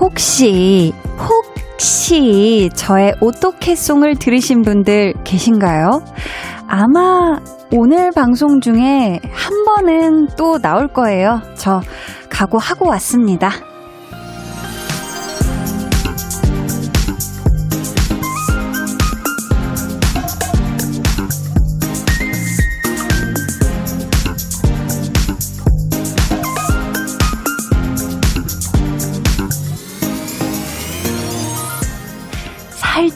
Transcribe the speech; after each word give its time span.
혹시, 0.00 0.92
혹시 1.18 2.70
저의 2.74 3.14
오토캐송을 3.20 4.16
들으신 4.16 4.62
분들 4.62 5.14
계신가요? 5.22 6.02
아마 6.66 7.38
오늘 7.72 8.10
방송 8.10 8.60
중에 8.60 9.20
한 9.30 9.64
번은 9.64 10.28
또 10.36 10.58
나올 10.58 10.88
거예요. 10.88 11.40
저 11.54 11.80
각오하고 12.40 12.86
왔습니다. 12.88 13.50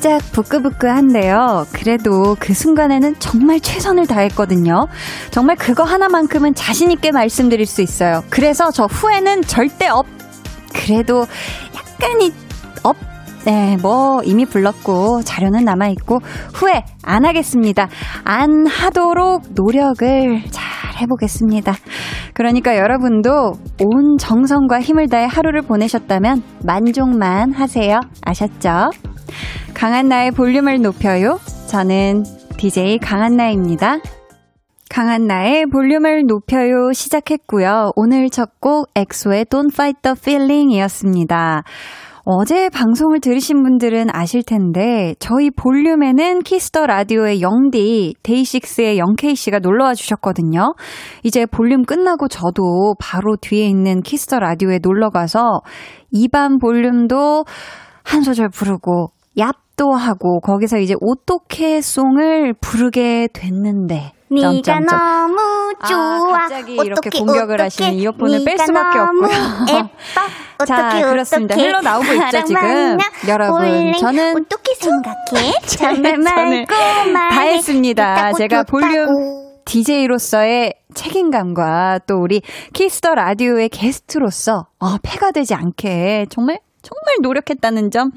살짝 0.05 0.21
부끄부끄한데요. 0.33 1.65
그래도 1.73 2.37
그 2.39 2.53
순간에는 2.53 3.15
정말 3.21 3.59
최선을 3.59 4.07
다했거든요. 4.07 4.87
정말 5.31 5.57
그거 5.57 5.83
하나만큼은 5.83 6.53
자신있게 6.55 7.11
말씀드릴 7.11 7.65
수 7.65 7.81
있어요. 7.81 8.23
그래서 8.29 8.71
저 8.71 8.85
후회는 8.85 9.43
절대 9.43 9.89
없. 9.89 10.05
그래도 10.75 11.27
약간이 11.75 12.35
업. 12.83 12.97
네, 13.47 13.79
뭐 13.81 14.21
이미 14.25 14.45
불렀고 14.45 15.23
자료는 15.23 15.65
남아 15.65 15.89
있고 15.89 16.19
후회 16.53 16.85
안 17.03 17.25
하겠습니다. 17.25 17.89
안 18.25 18.67
하도록 18.67 19.43
노력을 19.55 20.43
잘 20.51 21.01
해보겠습니다. 21.01 21.73
그러니까 22.35 22.77
여러분도 22.77 23.53
온 23.81 24.19
정성과 24.19 24.83
힘을 24.83 25.09
다해 25.09 25.27
하루를 25.31 25.63
보내셨다면 25.63 26.43
만족만 26.63 27.53
하세요. 27.53 28.01
아셨죠? 28.23 28.91
강한나의 29.75 30.31
볼륨을 30.33 30.81
높여요. 30.81 31.39
저는 31.69 32.25
DJ 32.57 32.99
강한나입니다. 32.99 33.99
강한나의 34.91 35.67
볼륨을 35.67 36.25
높여요 36.27 36.93
시작했고요. 36.93 37.91
오늘 37.97 38.31
첫 38.31 38.61
곡 38.61 38.91
엑소의 38.95 39.47
Don't 39.47 39.73
Fight 39.73 40.03
the 40.03 40.15
Feeling 40.17 40.73
이었습니다. 40.73 41.65
어제 42.27 42.71
방송을 42.71 43.21
들으신 43.21 43.63
분들은 43.63 44.07
아실 44.13 44.43
텐데 44.43 45.15
저희 45.19 45.51
볼륨에는 45.51 46.43
Kiss 46.43 46.68
the 46.68 46.87
Radio의 46.87 47.43
영디 47.43 48.15
데이식스의 48.23 48.99
영케이 48.99 49.35
씨가 49.35 49.59
놀러와 49.59 49.93
주셨거든요. 49.93 50.75
이제 51.23 51.45
볼륨 51.45 51.85
끝나고 51.85 52.29
저도 52.29 52.95
바로 52.99 53.37
뒤에 53.37 53.67
있는 53.67 54.01
Kiss 54.01 54.23
the 54.23 54.39
Radio에 54.39 54.79
놀러 54.83 55.11
가서 55.11 55.61
이반 56.13 56.59
볼륨도 56.59 57.45
한 58.05 58.23
소절 58.23 58.49
부르고 58.51 59.09
얍도 59.37 59.93
하고 59.93 60.41
거기서 60.41 60.79
이제 60.79 60.95
오토케송을 61.01 62.55
부르게 62.61 63.29
됐는데 63.33 64.13
네가. 64.31 64.81
너무 64.81 65.41
아, 65.81 65.87
좋아. 65.87 65.99
아, 65.99 66.39
갑자기 66.41 66.75
이렇게 66.75 67.11
공격을 67.11 67.55
어떡해, 67.55 67.63
하시는 67.63 67.95
이어폰을 67.95 68.45
뺄 68.45 68.59
수밖에 68.59 68.99
없고요. 68.99 69.77
예뻐. 69.77 69.89
자, 70.67 70.89
어떡해, 70.89 71.03
그렇습니다. 71.03 71.55
흘러 71.57 71.81
나오고 71.81 72.07
있죠, 72.13 72.45
지금. 72.45 72.99
여러분, 73.29 73.93
저는 74.01 74.37
어떻게 74.37 74.75
생각해? 74.75 75.53
정말 75.67 76.19
말고 76.19 76.75
다 77.31 77.41
했습니다. 77.43 78.33
제가 78.33 78.63
볼륨 78.65 79.07
DJ로서의 79.65 80.75
책임감과 80.95 82.01
또 82.07 82.17
우리 82.17 82.43
Kiss 82.73 82.97
the 82.97 83.15
Radio의 83.15 83.69
게스트로서 83.71 84.67
어, 84.79 84.97
폐가 85.03 85.33
되지 85.33 85.55
않게 85.55 86.27
정말 86.31 86.59
정말 86.85 87.17
노력했다는 87.23 87.91
점 87.91 88.11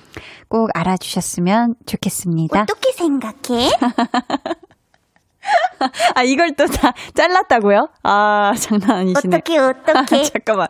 꼭 0.50 0.70
알아주셨으면 0.74 1.76
좋겠습니다. 1.86 2.62
어떻게 2.62 2.92
생각해? 2.94 3.70
아, 6.16 6.24
이걸 6.24 6.56
또 6.56 6.66
다 6.68 6.92
잘랐다고요? 7.14 7.90
아, 8.04 8.54
장난 8.58 8.92
아니시네. 8.92 9.38
어떻게, 9.38 9.58
어떻게. 9.58 10.24
잠깐만. 10.32 10.68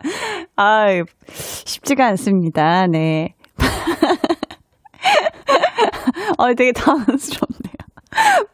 아, 0.56 0.86
쉽지가 1.28 2.06
않습니다. 2.06 2.86
네. 2.86 3.34
어, 6.38 6.54
되게 6.54 6.72
당황스럽네요. 6.72 7.74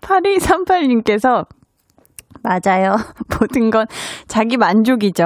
8238님께서 0.01 1.47
맞아요. 2.45 2.95
모든 3.41 3.71
건 3.71 3.87
자기 4.29 4.57
만족이죠. 4.57 5.25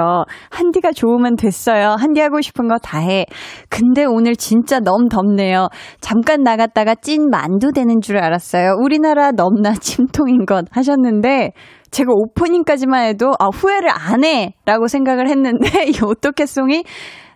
한디가 0.49 0.91
좋으면 0.93 1.35
됐어요. 1.35 1.95
한디 1.99 2.19
하고 2.21 2.41
싶은 2.41 2.67
거 2.67 2.79
다 2.81 2.99
해. 2.99 3.25
근데 3.69 4.05
오늘 4.05 4.35
진짜 4.35 4.79
너무 4.79 5.09
덥네요. 5.09 5.67
잠깐 5.99 6.43
나갔다가 6.43 6.95
찐 6.95 7.29
만두 7.29 7.71
되는 7.73 7.99
줄 8.01 8.17
알았어요. 8.17 8.75
우리나라 8.81 9.31
넘나 9.31 9.73
침통인 9.79 10.45
것 10.45 10.65
하셨는데 10.71 11.51
제가 11.91 12.09
오프닝까지만 12.13 13.05
해도 13.07 13.31
아 13.39 13.47
후회를 13.53 13.89
안 13.91 14.23
해라고 14.23 14.87
생각을 14.87 15.27
했는데 15.27 15.67
이 15.89 15.99
오토캐송이 16.03 16.83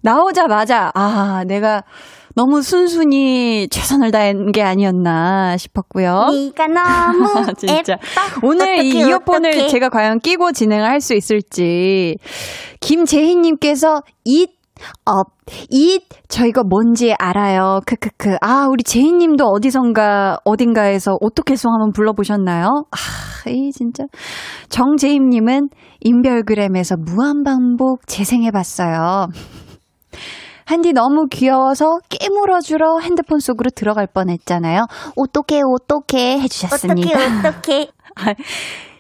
나오자마자 0.02 0.92
아 0.96 1.44
내가 1.48 1.84
너무 2.36 2.62
순순히 2.64 3.68
최선을 3.70 4.12
다한 4.12 4.52
게 4.52 4.64
아니었나 4.64 5.56
싶었고요. 5.58 6.28
네가 6.32 6.68
너무 6.68 7.46
진짜 7.58 7.94
예뻐. 7.94 8.00
오늘 8.48 8.62
어떡해, 8.74 8.84
이 8.84 8.90
이어폰을 9.08 9.50
어떡해. 9.52 9.68
제가 9.68 9.90
과연 9.90 10.20
끼고 10.20 10.52
진행을 10.52 10.86
할 10.90 11.00
수 11.00 11.14
있을지 11.16 12.16
김재희님께서 12.80 14.02
잇 14.26 14.50
업, 15.06 15.28
잇 15.70 16.02
저희가 16.30 16.64
뭔지 16.64 17.14
알아요. 17.20 17.80
크크크. 17.86 18.38
아 18.42 18.68
우리 18.72 18.84
재희님도 18.84 19.46
어디선가 19.46 20.38
어딘가에서 20.46 21.18
어떻게 21.22 21.56
송 21.56 21.72
한번 21.74 21.92
불러보셨나요? 21.94 22.68
아, 22.92 23.50
이 23.50 23.72
진짜 23.72 24.06
정재희님은 24.70 25.70
인별그램에서 26.02 26.96
무한반복 26.98 28.08
재생해봤어요. 28.08 29.28
한디 30.66 30.94
너무 30.94 31.28
귀여워서 31.30 31.98
깨물어주러 32.10 33.00
핸드폰 33.00 33.40
속으로 33.40 33.70
들어갈 33.70 34.08
뻔 34.08 34.30
했잖아요. 34.30 34.86
어떡해, 35.16 35.62
어떡해 35.64 36.40
해주셨습니다. 36.40 37.10
어떡해, 37.10 37.48
어떡해. 37.48 37.88
아, 38.16 38.34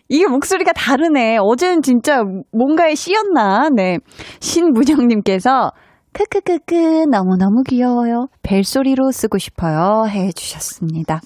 이게 0.10 0.28
목소리가 0.28 0.74
다르네. 0.74 1.38
어제는 1.40 1.82
진짜 1.82 2.22
뭔가에 2.52 2.96
씌었나? 2.96 3.70
네. 3.70 3.98
신문영님께서 4.40 5.72
크크크크 6.14 7.06
너무너무 7.10 7.64
귀여워요. 7.68 8.28
벨소리로 8.44 9.12
쓰고 9.12 9.38
싶어요. 9.40 10.06
해 10.08 10.32
주셨습니다. 10.32 11.22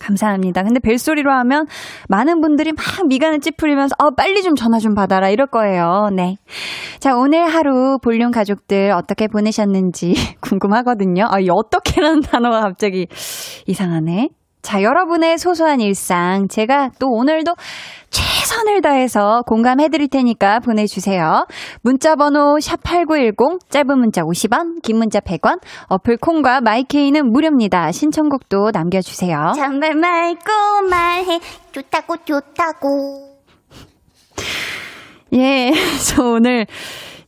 감사합니다. 0.00 0.62
근데 0.62 0.80
벨소리로 0.80 1.30
하면 1.30 1.66
많은 2.08 2.40
분들이 2.40 2.72
막 2.72 2.84
미간을 3.06 3.40
찌푸리면서 3.40 3.94
어, 3.98 4.10
빨리 4.10 4.42
좀 4.42 4.54
전화 4.54 4.78
좀 4.78 4.94
받아라 4.94 5.28
이럴 5.30 5.46
거예요. 5.46 6.08
네. 6.14 6.36
자, 7.00 7.14
오늘 7.16 7.46
하루 7.48 7.98
볼륨 8.02 8.30
가족들 8.30 8.92
어떻게 8.92 9.28
보내셨는지 9.28 10.14
궁금하거든요. 10.40 11.26
아, 11.28 11.40
이 11.40 11.48
어떻게라는 11.50 12.20
단어가 12.30 12.60
갑자기 12.60 13.06
이상하네. 13.66 14.28
자, 14.62 14.82
여러분의 14.82 15.38
소소한 15.38 15.80
일상 15.80 16.48
제가 16.48 16.90
또 16.98 17.06
오늘도 17.08 17.54
최선을 18.10 18.80
다해서 18.82 19.42
공감해 19.46 19.88
드릴 19.88 20.08
테니까 20.08 20.60
보내 20.60 20.86
주세요. 20.86 21.46
문자 21.82 22.16
번호 22.16 22.56
샵8910, 22.58 23.70
짧은 23.70 23.98
문자 23.98 24.22
50원, 24.22 24.82
긴 24.82 24.98
문자 24.98 25.20
100원, 25.20 25.60
어플 25.88 26.16
콩과 26.18 26.60
마이케이는 26.62 27.30
무료입니다. 27.30 27.92
신청곡도 27.92 28.72
남겨 28.72 29.00
주세요. 29.00 29.52
정말 29.54 29.94
말고 29.94 30.88
말해. 30.90 31.40
좋다고, 31.72 32.16
좋다고. 32.24 33.38
예, 35.34 35.70
저 36.08 36.22
오늘 36.24 36.66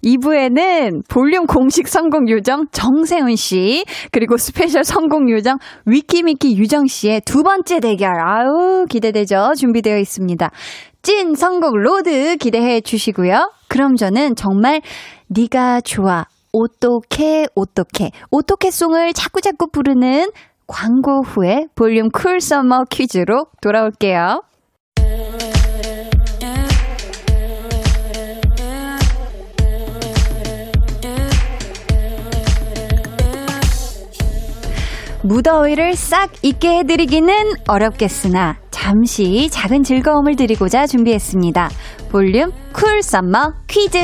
2부에는 0.04 1.08
볼륨 1.08 1.46
공식 1.46 1.88
성공 1.88 2.28
요정 2.28 2.66
정세훈 2.72 3.36
씨, 3.36 3.84
그리고 4.12 4.36
스페셜 4.36 4.84
성공 4.84 5.30
요정 5.30 5.58
위키미키 5.86 6.56
유정 6.56 6.86
씨의 6.86 7.22
두 7.22 7.42
번째 7.42 7.80
대결. 7.80 8.10
아우, 8.20 8.86
기대되죠? 8.86 9.52
준비되어 9.58 9.98
있습니다. 9.98 10.50
찐 11.02 11.34
성공 11.34 11.72
road 11.74 12.36
기대해 12.36 12.80
주시고요. 12.80 13.50
그럼 13.68 13.96
저는 13.96 14.36
정말 14.36 14.80
네가 15.28 15.80
좋아. 15.82 16.26
어떻게 16.52 17.46
어떻게 17.54 18.10
어떻게 18.30 18.70
송을 18.70 19.12
자꾸자꾸 19.12 19.68
부르는 19.70 20.30
광고 20.66 21.22
후에 21.22 21.66
볼륨 21.74 22.10
cool 22.10 22.40
summer 22.40 22.84
퀴즈로 22.90 23.46
돌아올게요. 23.60 24.42
무더위를 35.22 35.96
싹 35.96 36.30
잊게 36.42 36.78
해드리기는 36.78 37.34
어렵겠으나 37.68 38.56
잠시 38.70 39.48
작은 39.50 39.82
즐거움을 39.82 40.36
드리고자 40.36 40.86
준비했습니다. 40.86 41.70
볼륨 42.10 42.52
cool 42.72 43.02
summer 43.02 43.52
퀴즈! 43.66 43.98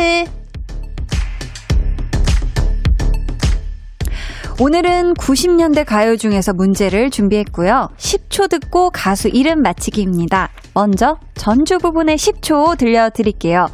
오늘은 4.59 5.15
90년대 5.15 5.85
가요 5.85 6.17
중에서 6.17 6.55
문제를 6.55 7.11
준비했고요. 7.11 7.91
10초 7.97 8.49
듣고 8.49 8.91
가수 8.91 9.29
이름 9.29 9.61
맞히기입니다. 9.61 10.51
먼저 10.73 11.19
전주 11.35 11.77
부분의 11.79 12.17
10초 12.17 12.79
들려드릴게요. 12.79 13.69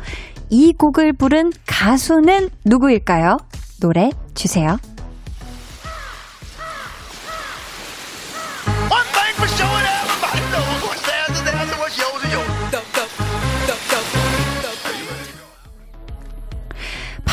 이 0.50 0.72
곡을 0.72 1.12
부른 1.12 1.52
가수는 1.66 2.50
누구일까요? 2.64 3.36
노래 3.80 4.10
주세요. 4.34 4.76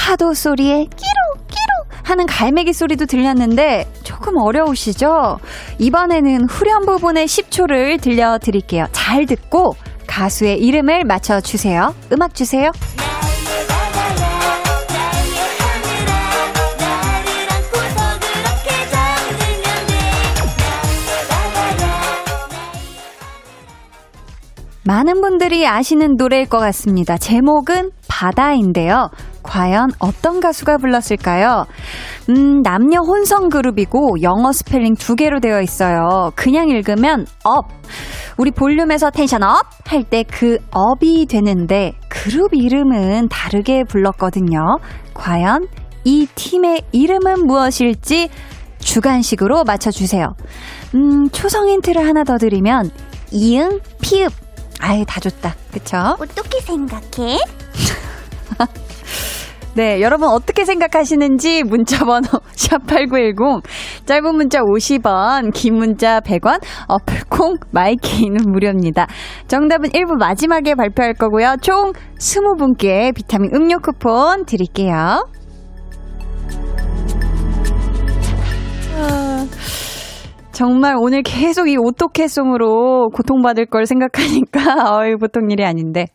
파도 0.09 0.33
소리에 0.33 0.85
끼로 0.85 1.45
끼로 1.47 2.00
하는 2.03 2.25
갈매기 2.25 2.73
소리도 2.73 3.06
들렸는데 3.06 3.85
조금 4.01 4.38
어려우시죠? 4.38 5.38
이번에는 5.77 6.45
후렴 6.50 6.88
부분의 6.88 7.27
10초를 7.27 8.01
들려드릴게요. 8.01 8.88
잘 8.91 9.27
듣고 9.27 9.75
가수의 10.07 10.57
이름을 10.61 11.03
맞춰주세요. 11.03 11.94
음악 12.11 12.33
주세요. 12.33 12.71
많은 24.89 25.21
분들이 25.21 25.68
아시는 25.68 26.15
노래일 26.18 26.47
것 26.50 26.57
같습니다. 26.57 27.15
제목은 27.15 27.91
바다인데요. 28.07 29.12
과연 29.44 29.91
어떤 30.00 30.39
가수가 30.39 30.77
불렀을까요? 30.80 31.68
음, 32.31 32.63
남녀 32.63 33.01
혼성 33.01 33.50
그룹이고 33.50 34.24
영어 34.24 34.51
스펠링 34.51 34.95
두 34.95 35.15
개로 35.15 35.39
되어 35.39 35.62
있어요. 35.62 36.31
그냥 36.36 36.69
읽으면 36.69 37.27
up. 37.44 37.68
우리 38.39 38.50
볼륨에서 38.50 39.12
tension 39.12 39.44
up 39.44 39.62
할 39.86 40.06
때 40.09 40.24
그 40.24 40.57
up이 40.71 41.27
되는데 41.27 41.94
그룹 42.09 42.56
이름은 42.56 43.27
다르게 43.30 43.83
불렀거든요. 43.83 44.59
과연 45.13 45.68
이 46.03 46.25
팀의 46.33 46.81
이름은 46.94 47.45
무엇일지 47.45 48.30
주관식으로 48.80 49.65
맞춰주세요. 49.65 50.33
음, 50.95 51.30
초성 51.30 51.68
힌트를 51.69 52.03
하나 52.07 52.24
더 52.24 52.39
드리면 52.39 52.89
이응, 53.31 53.81
피읍. 54.01 54.49
아예 54.80 55.04
다 55.06 55.20
좋다. 55.20 55.56
그쵸? 55.72 55.98
어떻게 56.20 56.60
생각해? 56.62 57.40
네, 59.76 60.02
여러분 60.02 60.28
어떻게 60.30 60.66
생각하시는지 60.66 61.64
문자 61.64 62.04
번호 62.04 62.28
샵8910 62.56 63.64
짧은 64.06 64.36
문자 64.36 64.60
50원, 64.60 65.54
긴 65.54 65.76
문자 65.76 66.20
100원, 66.22 66.62
어플콩 66.88 67.58
마이케이는 67.72 68.52
무료입니다. 68.52 69.08
정답은 69.48 69.90
1부 69.92 70.18
마지막에 70.18 70.76
발표할 70.76 71.14
거고요. 71.14 71.56
총 71.62 71.94
20분께 72.18 73.14
비타민 73.16 73.52
음료 73.56 73.78
쿠폰 73.80 74.46
드릴게요. 74.46 75.24
정말 80.59 80.95
오늘 81.00 81.23
계속 81.23 81.69
이 81.69 81.77
오토캐송으로 81.77 83.11
고통받을 83.11 83.67
걸 83.67 83.85
생각하니까 83.85 84.59
어이 85.00 85.15
보통 85.15 85.50
일이 85.51 85.63
아닌데 85.63 86.07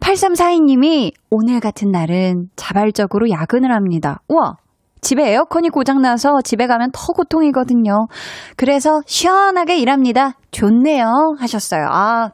8342님이 0.00 1.12
오늘 1.30 1.60
같은 1.60 1.92
날은 1.92 2.48
자발적으로 2.56 3.30
야근을 3.30 3.72
합니다. 3.72 4.18
우와 4.26 4.56
집에 5.00 5.30
에어컨이 5.30 5.68
고장나서 5.68 6.40
집에 6.42 6.66
가면 6.66 6.90
더 6.92 7.12
고통이거든요. 7.12 8.08
그래서 8.56 9.00
시원하게 9.06 9.78
일합니다. 9.78 10.32
좋네요. 10.50 11.36
하셨어요. 11.38 11.86
아, 11.88 12.30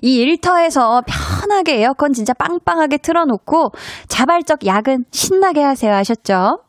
이 0.00 0.16
일터에서 0.16 1.02
편하게 1.06 1.82
에어컨 1.82 2.14
진짜 2.14 2.32
빵빵하게 2.32 2.96
틀어놓고 2.96 3.72
자발적 4.08 4.64
야근 4.64 5.04
신나게 5.10 5.62
하세요. 5.62 5.92
하셨죠? 5.92 6.64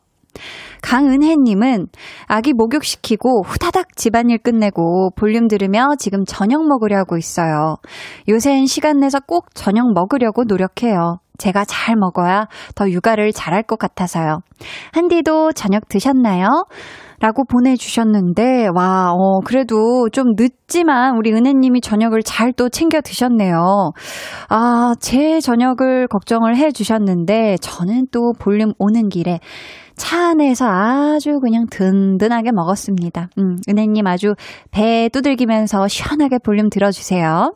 강은혜님은 0.82 1.86
아기 2.26 2.52
목욕시키고 2.52 3.42
후다닥 3.44 3.96
집안일 3.96 4.38
끝내고 4.38 5.10
볼륨 5.16 5.48
들으며 5.48 5.88
지금 5.98 6.24
저녁 6.24 6.66
먹으려고 6.66 7.16
있어요. 7.16 7.76
요샌 8.28 8.66
시간 8.66 9.00
내서 9.00 9.18
꼭 9.20 9.54
저녁 9.54 9.92
먹으려고 9.94 10.44
노력해요. 10.44 11.18
제가 11.38 11.64
잘 11.66 11.96
먹어야 11.96 12.46
더 12.74 12.88
육아를 12.88 13.32
잘할 13.32 13.62
것 13.62 13.78
같아서요. 13.78 14.40
한디도 14.92 15.52
저녁 15.52 15.88
드셨나요? 15.88 16.64
라고 17.18 17.44
보내주셨는데, 17.44 18.68
와, 18.74 19.12
어, 19.12 19.40
그래도 19.40 20.08
좀 20.12 20.34
늦지만 20.36 21.16
우리 21.16 21.32
은혜님이 21.32 21.80
저녁을 21.80 22.22
잘 22.22 22.52
또 22.56 22.68
챙겨 22.68 23.00
드셨네요. 23.00 23.92
아, 24.48 24.94
제 25.00 25.40
저녁을 25.40 26.08
걱정을 26.08 26.56
해 26.56 26.70
주셨는데, 26.72 27.56
저는 27.60 28.06
또 28.12 28.32
볼륨 28.38 28.72
오는 28.78 29.08
길에 29.08 29.40
차 29.96 30.28
안에서 30.28 30.66
아주 30.66 31.40
그냥 31.40 31.66
든든하게 31.70 32.52
먹었습니다. 32.52 33.30
음, 33.38 33.56
은혜님 33.68 34.06
아주 34.06 34.34
배 34.70 35.08
두들기면서 35.12 35.88
시원하게 35.88 36.38
볼륨 36.38 36.68
들어주세요. 36.70 37.54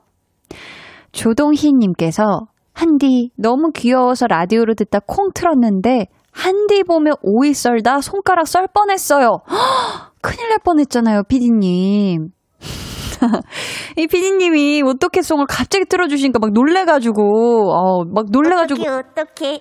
조동희님께서 1.12 2.46
한디 2.72 3.30
너무 3.36 3.72
귀여워서 3.72 4.26
라디오로 4.26 4.74
듣다 4.74 5.00
콩 5.06 5.30
틀었는데 5.34 6.06
한디 6.32 6.82
보며 6.84 7.12
오이 7.22 7.52
썰다 7.52 8.00
손가락 8.00 8.46
썰 8.46 8.68
뻔했어요. 8.72 9.26
허, 9.26 10.10
큰일 10.22 10.48
날 10.48 10.58
뻔했잖아요, 10.64 11.24
피디님. 11.28 12.28
이 13.98 14.06
피디님이 14.06 14.82
어떻게 14.86 15.20
송을 15.22 15.46
갑자기 15.46 15.84
틀어주시니까 15.84 16.38
막 16.38 16.52
놀래가지고, 16.52 17.72
어, 17.72 18.04
막 18.04 18.26
놀래가지고. 18.30 18.80
어떻게, 18.80 19.20
어떻게. 19.20 19.60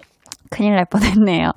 큰일 0.50 0.76
날 0.76 0.86
뻔했네요. 0.86 1.52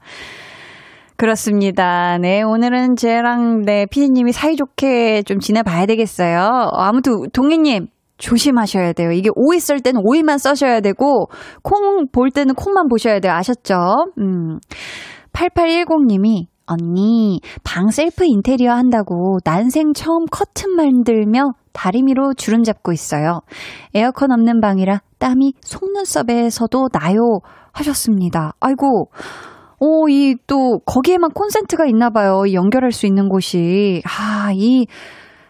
그렇습니다. 1.22 2.18
네, 2.18 2.42
오늘은 2.42 2.96
쟤랑 2.96 3.62
네, 3.62 3.86
피디님이 3.86 4.32
사이좋게 4.32 5.22
좀 5.22 5.38
지내봐야 5.38 5.86
되겠어요. 5.86 6.70
아무튼, 6.72 7.30
동희님, 7.32 7.86
조심하셔야 8.18 8.92
돼요. 8.92 9.12
이게 9.12 9.28
오이 9.36 9.60
썰 9.60 9.78
때는 9.78 10.00
오이만 10.04 10.38
써셔야 10.38 10.80
되고, 10.80 11.28
콩 11.62 12.08
볼 12.10 12.32
때는 12.32 12.56
콩만 12.56 12.88
보셔야 12.88 13.20
돼요. 13.20 13.34
아셨죠? 13.34 13.74
음. 14.18 14.58
8810님이, 15.32 16.46
언니, 16.66 17.38
방 17.62 17.90
셀프 17.90 18.24
인테리어 18.24 18.72
한다고 18.72 19.38
난생 19.44 19.92
처음 19.94 20.24
커튼 20.28 20.74
만들며 20.74 21.52
다리미로 21.72 22.34
주름 22.34 22.64
잡고 22.64 22.90
있어요. 22.92 23.42
에어컨 23.94 24.32
없는 24.32 24.60
방이라 24.60 25.02
땀이 25.20 25.52
속눈썹에서도 25.60 26.88
나요. 26.88 27.18
하셨습니다. 27.70 28.54
아이고, 28.58 29.06
오, 29.84 30.08
이, 30.08 30.36
또, 30.46 30.78
거기에만 30.86 31.30
콘센트가 31.32 31.86
있나 31.86 32.08
봐요. 32.10 32.44
연결할 32.52 32.92
수 32.92 33.04
있는 33.06 33.28
곳이. 33.28 34.00
아, 34.06 34.52
이, 34.54 34.86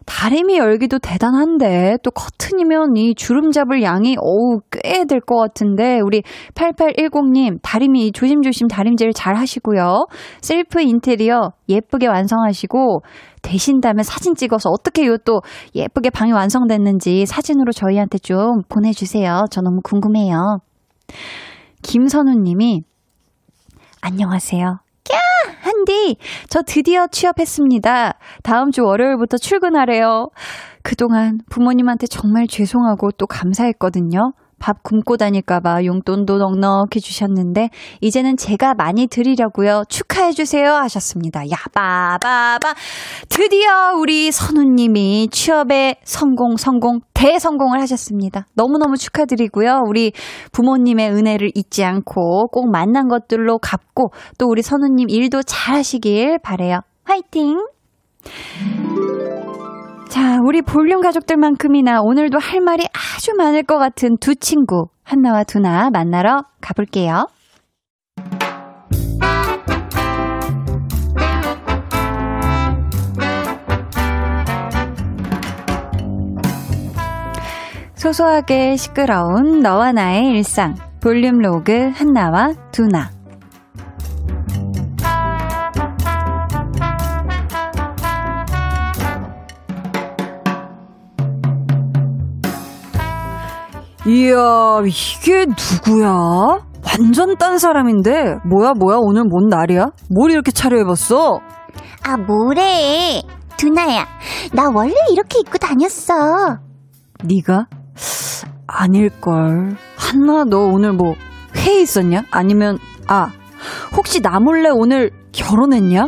다리미 0.07 0.57
열기도 0.57 0.99
대단한데, 0.99 1.99
또 2.03 2.11
커튼이면 2.11 2.97
이 2.97 3.15
주름 3.15 3.51
잡을 3.51 3.83
양이, 3.83 4.17
어우, 4.19 4.61
꽤 4.71 5.05
될 5.05 5.21
것 5.21 5.37
같은데, 5.37 6.01
우리 6.03 6.23
8810님, 6.55 7.59
다리미, 7.63 8.13
조심조심 8.13 8.69
다림질 8.69 9.13
잘 9.13 9.35
하시고요. 9.37 10.07
셀프 10.41 10.81
인테리어 10.81 11.53
예쁘게 11.69 12.07
완성하시고, 12.07 13.03
되신다면 13.43 14.03
사진 14.03 14.35
찍어서 14.35 14.71
어떻게 14.71 15.07
요 15.07 15.19
또 15.19 15.43
예쁘게 15.75 16.09
방이 16.11 16.33
완성됐는지 16.33 17.27
사진으로 17.27 17.73
저희한테 17.73 18.17
좀 18.19 18.63
보내주세요. 18.71 19.45
저 19.51 19.61
너무 19.61 19.81
궁금해요. 19.85 20.61
김선우 21.83 22.33
님이 22.43 22.83
안녕하세요. 24.05 24.81
꺄! 25.05 25.15
한디! 25.61 26.17
저 26.49 26.63
드디어 26.63 27.07
취업했습니다. 27.07 28.15
다음 28.43 28.73
주 28.73 28.83
월요일부터 28.83 29.37
출근하래요. 29.37 30.29
그동안 30.83 31.39
부모님한테 31.49 32.09
정말 32.09 32.49
죄송하고 32.49 33.13
또 33.13 33.29
감사했거든요. 33.29 34.33
밥 34.63 34.85
굶고 34.85 35.17
다닐까봐 35.17 35.85
용돈도 35.85 36.39
넉넉히 36.39 37.01
주셨는데, 37.01 37.71
이제는 38.01 38.37
제가 38.37 38.75
많이 38.75 39.09
드리려고요. 39.09 39.83
축하해주세요. 39.89 40.73
하셨습니다. 40.73 41.41
야, 41.51 41.57
빠바바. 41.75 42.75
드디어 43.29 43.95
우리 43.99 44.31
선우님이 44.31 45.29
취업에 45.33 45.97
성공, 46.05 46.57
성공, 46.57 47.01
대성공을 47.13 47.81
하셨습니다. 47.81 48.47
너무너무 48.55 48.97
축하드리고요. 48.97 49.81
우리 49.89 50.13
부모님의 50.53 51.11
은혜를 51.11 51.51
잊지 51.55 51.83
않고 51.85 52.47
꼭 52.53 52.71
만난 52.71 53.09
것들로 53.09 53.59
갚고, 53.59 54.13
또 54.39 54.47
우리 54.47 54.63
선우님 54.63 55.11
일도 55.11 55.43
잘 55.43 55.75
하시길 55.75 56.39
바래요. 56.41 56.81
화이팅! 57.05 57.59
자, 60.13 60.37
우리 60.45 60.61
볼륨 60.61 61.01
가족들만큼이나 61.01 62.03
오늘도 62.03 62.39
할 62.39 62.61
말이 62.61 62.85
아주 62.93 63.33
많을 63.35 63.63
것 63.63 63.79
같은 63.79 64.19
두 64.21 64.35
친구, 64.35 64.89
한나와 65.05 65.43
두나 65.43 65.89
만나러 65.91 66.43
가볼게요. 66.61 67.29
소소하게 77.95 78.77
시끄러운 78.77 79.61
너와 79.61 79.93
나의 79.93 80.27
일상. 80.27 80.75
볼륨 81.01 81.39
로그 81.39 81.91
한나와 81.95 82.53
두나. 82.71 83.22
이야, 94.07 94.81
이게 94.85 95.47
누구야? 95.47 96.09
완전 96.85 97.37
딴 97.39 97.59
사람인데? 97.59 98.39
뭐야, 98.45 98.73
뭐야, 98.75 98.97
오늘 99.01 99.25
뭔 99.25 99.49
날이야? 99.49 99.91
뭘 100.11 100.33
이렇게 100.33 100.51
차려입었어? 100.51 101.39
아, 102.05 102.17
뭐래. 102.17 103.23
두나야, 103.57 104.05
나 104.53 104.71
원래 104.75 104.93
이렇게 105.13 105.39
입고 105.39 105.59
다녔어. 105.59 106.15
네가? 107.25 107.67
아닐걸. 108.67 109.77
한나, 109.97 110.45
너 110.45 110.59
오늘 110.67 110.93
뭐 110.95 111.15
회의 111.57 111.83
있었냐? 111.83 112.23
아니면, 112.33 112.79
아, 113.07 113.31
혹시 113.97 114.21
나 114.21 114.41
몰래 114.41 114.69
오늘 114.69 115.13
결혼했냐? 115.31 116.07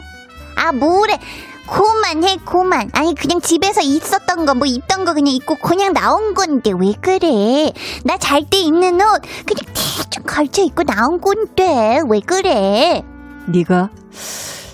아, 0.56 0.72
뭐래. 0.72 1.16
고만해, 1.66 2.36
고만. 2.44 2.90
아니, 2.92 3.14
그냥 3.14 3.40
집에서 3.40 3.80
있었던 3.80 4.44
거, 4.46 4.54
뭐 4.54 4.66
입던 4.66 5.04
거 5.04 5.14
그냥 5.14 5.32
입고 5.34 5.56
그냥 5.56 5.92
나온 5.92 6.34
건데, 6.34 6.72
왜 6.78 6.92
그래? 7.00 7.72
나 8.04 8.16
잘 8.18 8.42
때 8.50 8.58
입는 8.58 8.94
옷, 9.00 9.22
그냥 9.46 9.72
대충 9.74 10.22
걸쳐 10.26 10.62
입고 10.62 10.82
나온 10.84 11.20
건데, 11.20 12.00
왜 12.08 12.20
그래? 12.20 13.02
네가 13.48 13.90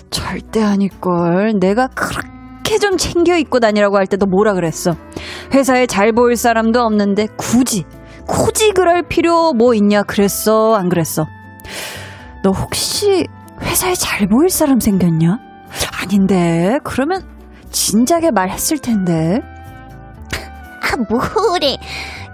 절대 0.09 0.61
아닐걸. 0.63 1.59
내가 1.59 1.87
그렇게 1.87 2.77
좀 2.77 2.97
챙겨 2.97 3.37
입고 3.37 3.59
다니라고 3.59 3.97
할 3.97 4.05
때 4.07 4.17
너 4.17 4.25
뭐라 4.25 4.53
그랬어? 4.53 4.95
회사에 5.53 5.87
잘 5.87 6.11
보일 6.13 6.35
사람도 6.35 6.81
없는데 6.81 7.27
굳이 7.37 7.85
굳이 8.27 8.71
그럴 8.71 9.01
필요 9.03 9.51
뭐 9.53 9.73
있냐 9.73 10.03
그랬어? 10.03 10.75
안 10.75 10.87
그랬어? 10.89 11.25
너 12.43 12.51
혹시 12.51 13.27
회사에 13.61 13.93
잘 13.95 14.27
보일 14.27 14.49
사람 14.49 14.79
생겼냐? 14.79 15.39
아닌데 16.01 16.79
그러면 16.83 17.23
진작에 17.71 18.31
말했을 18.31 18.79
텐데. 18.79 19.39
아, 20.81 20.97
뭐래. 21.09 21.77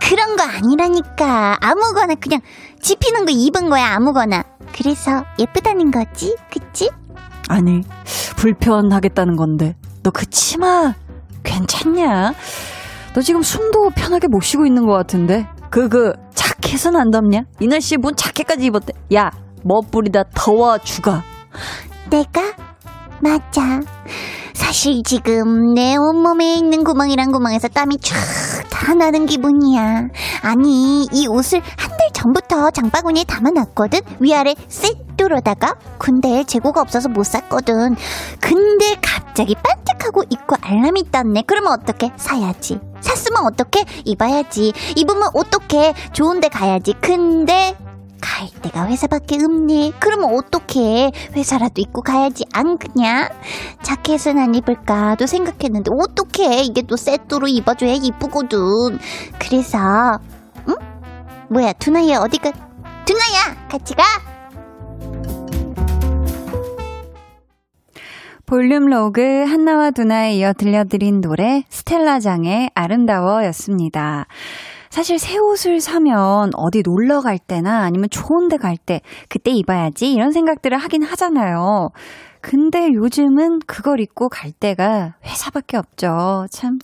그런 0.02 0.36
거 0.36 0.44
아니라니까. 0.44 1.58
아무거나 1.62 2.16
그냥 2.16 2.40
집히는 2.82 3.26
거 3.26 3.32
입은 3.32 3.70
거야, 3.70 3.94
아무거나. 3.96 4.44
그래서 4.74 5.24
예쁘다는 5.40 5.92
거지, 5.92 6.36
그치? 6.50 6.90
아니 7.50 7.82
불편하겠다는 8.36 9.36
건데 9.38 9.76
너 10.04 10.12
그 10.12 10.26
치마 10.30 10.94
괜찮냐? 11.44 12.34
너 13.14 13.22
지금 13.22 13.42
숨도 13.42 13.92
편하게 13.96 14.28
못 14.28 14.42
쉬고 14.42 14.66
있는 14.66 14.86
것 14.86 14.94
같은데 14.94 15.48
그 15.70 15.88
그 15.88 16.12
자켓은 16.34 16.96
안 16.98 17.10
덥냐? 17.12 17.44
이 17.62 17.68
날씨에 17.68 17.98
뭔 17.98 18.16
자켓까지 18.16 18.66
입었대? 18.66 18.94
야 19.16 19.32
멋부리다 19.64 20.24
더워 20.36 20.78
죽어. 20.78 21.22
내가? 22.10 22.42
맞아. 23.22 23.80
사실 24.54 25.02
지금 25.06 25.74
내 25.74 25.96
온몸에 25.96 26.56
있는 26.56 26.84
구멍이란 26.84 27.32
구멍에서 27.32 27.68
땀이 27.70 27.98
쫙 28.00 28.16
다 28.70 28.94
나는 28.94 29.26
기분이야. 29.26 30.08
아니, 30.44 31.08
이 31.12 31.28
옷을 31.28 31.62
한 31.78 31.98
달 31.98 32.08
전부터 32.14 32.70
장바구니에 32.72 33.24
담아놨거든? 33.26 34.00
위아래 34.20 34.54
세트로다가? 34.68 35.76
근데 35.98 36.44
재고가 36.44 36.82
없어서 36.82 37.10
못 37.10 37.24
샀거든. 37.24 37.96
근데 38.40 38.96
갑자기 39.02 39.56
반짝하고 39.56 40.24
입고 40.30 40.56
알람이 40.62 41.12
떴네. 41.12 41.44
그러면 41.48 41.74
어떡해? 41.74 42.14
사야지. 42.18 42.80
샀으면 43.02 43.46
어떡해? 43.48 43.86
입어야지. 44.06 44.74
입으면 44.96 45.30
어떡해? 45.34 45.94
좋은 46.14 46.40
데 46.40 46.50
가야지. 46.50 46.94
근데 47.02 47.76
갈 48.22 48.50
데가 48.62 48.88
회사밖에 48.88 49.36
없네. 49.36 49.94
그러면 50.00 50.36
어떡해? 50.36 51.12
회사라도 51.36 51.82
입고 51.82 52.02
가야지. 52.02 52.46
안 52.54 52.78
그냐? 52.78 53.30
자켓은 53.82 54.38
안 54.38 54.56
입을까도 54.56 55.26
생각했는데 55.26 55.92
어떡해? 55.92 56.62
이게 56.64 56.82
또 56.82 56.96
세트로 56.96 57.48
입어줘야 57.48 57.94
이쁘거든. 57.94 59.00
그래서 59.40 60.20
응? 60.68 60.76
뭐야 61.50 61.74
두나야 61.74 62.20
어디 62.20 62.38
가? 62.38 62.52
두나야 63.06 63.68
같이 63.70 63.94
가. 63.96 64.04
볼륨 68.46 68.86
로그 68.86 69.44
한나와 69.44 69.92
두나에 69.92 70.36
이어 70.36 70.54
들려드린 70.54 71.20
노래 71.20 71.64
스텔라장의 71.68 72.72
아름다워였습니다. 72.76 74.26
사실 74.98 75.20
새 75.20 75.38
옷을 75.38 75.80
사면 75.80 76.50
어디 76.56 76.82
놀러 76.82 77.22
갈 77.22 77.38
때나 77.38 77.84
아니면 77.84 78.10
좋은 78.10 78.48
데 78.48 78.58
갈 78.58 78.78
때 78.84 79.02
그때 79.30 79.52
입어야지 79.52 80.12
이런 80.12 80.32
생각들을 80.32 80.76
하긴 80.76 81.04
하잖아요. 81.04 81.90
근데 82.42 82.90
요즘은 82.92 83.60
그걸 83.68 84.00
입고 84.00 84.28
갈 84.30 84.52
때가 84.52 85.14
회사밖에 85.24 85.78
없죠. 85.78 86.48
참, 86.50 86.80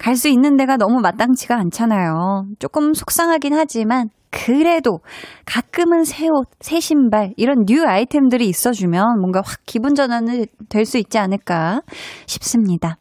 갈 0.00 0.16
수 0.16 0.26
있는 0.28 0.56
데가 0.56 0.76
너무 0.76 0.98
마땅치가 1.00 1.54
않잖아요. 1.54 2.46
조금 2.58 2.94
속상하긴 2.94 3.54
하지만, 3.54 4.08
그래도 4.30 4.98
가끔은 5.44 6.02
새 6.02 6.26
옷, 6.26 6.48
새 6.58 6.80
신발, 6.80 7.32
이런 7.36 7.64
new 7.64 7.84
아이템들이 7.86 8.48
있어주면 8.48 9.20
뭔가 9.20 9.40
확 9.44 9.60
기분 9.66 9.94
전환이 9.94 10.46
될 10.68 10.84
수 10.84 10.98
있지 10.98 11.16
않을까 11.18 11.82
싶습니다. 12.26 12.96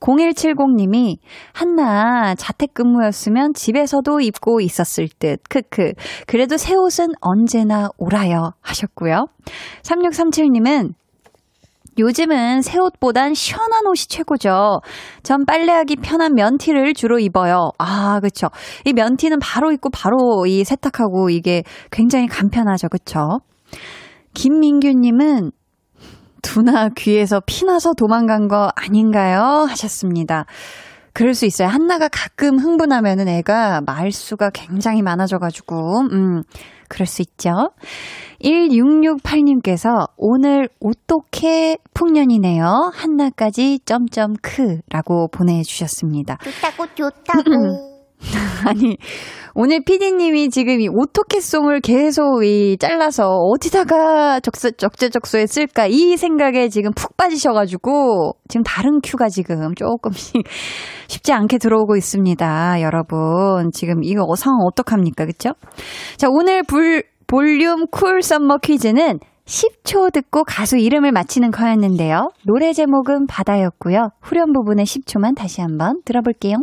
0170님이 0.00 1.16
한나 1.52 2.34
자택근무였으면 2.34 3.54
집에서도 3.54 4.20
입고 4.20 4.60
있었을 4.60 5.08
듯. 5.18 5.40
크크. 5.48 5.92
그래도 6.26 6.56
새 6.56 6.74
옷은 6.74 7.08
언제나 7.20 7.88
오라요 7.98 8.52
하셨고요. 8.60 9.26
3637님은 9.82 10.94
요즘은 11.98 12.62
새 12.62 12.78
옷보단 12.78 13.34
시원한 13.34 13.86
옷이 13.86 14.06
최고죠. 14.08 14.80
전 15.24 15.44
빨래하기 15.44 15.96
편한 15.96 16.34
면티를 16.34 16.94
주로 16.94 17.18
입어요. 17.18 17.72
아, 17.78 18.20
그쵸. 18.20 18.48
이 18.84 18.92
면티는 18.92 19.40
바로 19.40 19.72
입고 19.72 19.90
바로 19.90 20.46
이 20.46 20.62
세탁하고 20.62 21.30
이게 21.30 21.64
굉장히 21.90 22.28
간편하죠. 22.28 22.88
그쵸. 22.88 23.40
김민규님은 24.34 25.50
두나 26.42 26.88
귀에서 26.90 27.40
피나서 27.44 27.94
도망간 27.94 28.48
거 28.48 28.70
아닌가요? 28.76 29.66
하셨습니다. 29.68 30.44
그럴 31.12 31.34
수 31.34 31.46
있어요. 31.46 31.68
한나가 31.68 32.08
가끔 32.08 32.58
흥분하면은 32.58 33.26
애가 33.28 33.80
말수가 33.84 34.50
굉장히 34.50 35.02
많아져가지고, 35.02 36.02
음, 36.12 36.42
그럴 36.88 37.06
수 37.06 37.22
있죠. 37.22 37.50
1668님께서 38.42 40.08
오늘 40.16 40.68
어떻게 40.80 41.76
풍년이네요. 41.92 42.92
한나까지 42.94 43.80
점점 43.84 44.34
크라고 44.40 45.28
보내주셨습니다. 45.28 46.38
좋다고 46.42 46.86
좋다고. 46.94 47.98
아니, 48.66 48.96
오늘 49.60 49.82
피디님이 49.82 50.50
지금 50.50 50.80
이 50.80 50.88
오토캐송을 50.88 51.80
계속 51.80 52.44
이 52.44 52.76
잘라서 52.78 53.28
어디다가 53.28 54.38
적세, 54.38 54.70
적재적소에 54.70 55.48
쓸까 55.48 55.88
이 55.88 56.16
생각에 56.16 56.68
지금 56.68 56.92
푹 56.94 57.16
빠지셔가지고 57.16 58.36
지금 58.46 58.62
다른 58.62 59.00
큐가 59.02 59.28
지금 59.28 59.74
조금씩 59.74 60.44
쉽지 61.08 61.32
않게 61.32 61.58
들어오고 61.58 61.96
있습니다. 61.96 62.80
여러분. 62.82 63.72
지금 63.72 64.04
이거 64.04 64.22
상황 64.36 64.60
어떡합니까? 64.60 65.26
그쵸? 65.26 65.54
자, 66.16 66.28
오늘 66.30 66.62
불, 66.62 67.02
볼륨 67.26 67.88
cool 67.90 68.22
summer 68.22 68.58
퀴즈는 68.58 69.18
10초 69.44 70.12
듣고 70.12 70.44
가수 70.44 70.78
이름을 70.78 71.10
맞히는 71.10 71.50
거였는데요. 71.50 72.30
노래 72.46 72.72
제목은 72.72 73.26
바다였고요. 73.26 74.10
후렴 74.22 74.52
부분의 74.52 74.86
10초만 74.86 75.34
다시 75.34 75.62
한번 75.62 76.00
들어볼게요. 76.04 76.58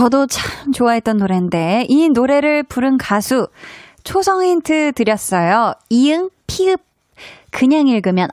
저도 0.00 0.26
참 0.28 0.72
좋아했던 0.72 1.18
노래인데 1.18 1.84
이 1.90 2.08
노래를 2.08 2.62
부른 2.62 2.96
가수 2.96 3.48
초성 4.02 4.42
힌트 4.42 4.92
드렸어요. 4.92 5.74
이응 5.90 6.30
피읖 6.46 6.80
그냥 7.50 7.86
읽으면 7.86 8.28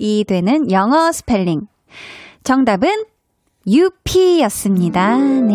up이 0.00 0.24
되는 0.24 0.68
영어 0.72 1.12
스펠링. 1.12 1.60
정답은 2.42 3.04
UP였습니다. 3.68 5.16
네. 5.16 5.54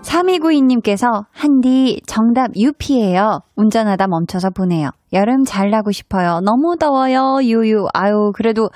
3292님께서 0.00 1.26
한디 1.32 2.00
정답 2.06 2.52
UP예요. 2.56 3.40
운전하다 3.56 4.06
멈춰서 4.06 4.48
보내요. 4.56 4.88
여름 5.12 5.44
잘 5.44 5.68
나고 5.68 5.92
싶어요. 5.92 6.40
너무 6.40 6.76
더워요. 6.78 7.40
유유. 7.42 7.88
아유, 7.92 8.32
그래도 8.34 8.70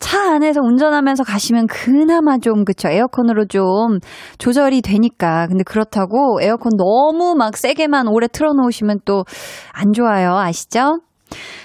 차 0.00 0.32
안에서 0.34 0.60
운전하면서 0.62 1.24
가시면 1.24 1.66
그나마 1.68 2.38
좀, 2.38 2.64
그쵸. 2.64 2.88
에어컨으로 2.88 3.44
좀 3.46 4.00
조절이 4.38 4.82
되니까. 4.82 5.46
근데 5.46 5.62
그렇다고 5.62 6.40
에어컨 6.42 6.72
너무 6.76 7.34
막 7.36 7.56
세게만 7.56 8.08
오래 8.08 8.26
틀어놓으시면 8.26 9.00
또 9.04 9.24
안 9.72 9.92
좋아요. 9.92 10.36
아시죠? 10.36 11.00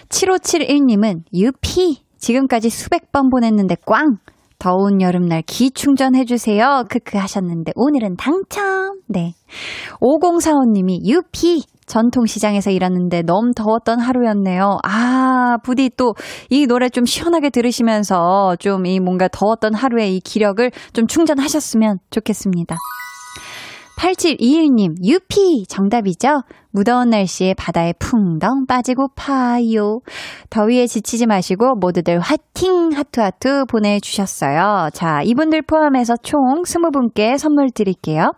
7571님은 0.09 1.23
UP. 1.33 2.01
지금까지 2.17 2.69
수백 2.69 3.11
번 3.11 3.29
보냈는데 3.29 3.75
꽝! 3.85 4.17
더운 4.57 5.01
여름날 5.01 5.41
기 5.45 5.69
충전해주세요. 5.71 6.85
크크 6.89 7.17
하셨는데 7.17 7.73
오늘은 7.75 8.15
당첨. 8.15 8.99
네. 9.07 9.33
5045님이 10.01 11.05
유피 11.05 11.63
전통시장에서 11.87 12.71
일하는데 12.71 13.21
너무 13.23 13.51
더웠던 13.55 13.99
하루였네요. 13.99 14.79
아, 14.83 15.57
부디 15.63 15.89
또 15.95 16.13
이 16.49 16.65
노래 16.67 16.89
좀 16.89 17.05
시원하게 17.05 17.49
들으시면서 17.49 18.55
좀 18.59 18.85
이 18.85 18.99
뭔가 18.99 19.27
더웠던 19.27 19.73
하루의 19.73 20.15
이 20.15 20.19
기력을 20.19 20.69
좀 20.93 21.07
충전하셨으면 21.07 21.97
좋겠습니다. 22.11 22.75
8721님, 23.97 25.03
유피! 25.03 25.65
정답이죠? 25.67 26.41
무더운 26.71 27.09
날씨에 27.09 27.53
바다에 27.53 27.93
풍덩 27.99 28.65
빠지고 28.67 29.07
파요. 29.15 29.99
더위에 30.49 30.87
지치지 30.87 31.25
마시고 31.25 31.75
모두들 31.79 32.19
화팅! 32.19 32.91
하투하투 32.93 33.65
보내주셨어요. 33.69 34.89
자, 34.93 35.21
이분들 35.23 35.61
포함해서 35.61 36.15
총 36.21 36.63
20분께 36.63 37.37
선물 37.37 37.69
드릴게요. 37.71 38.33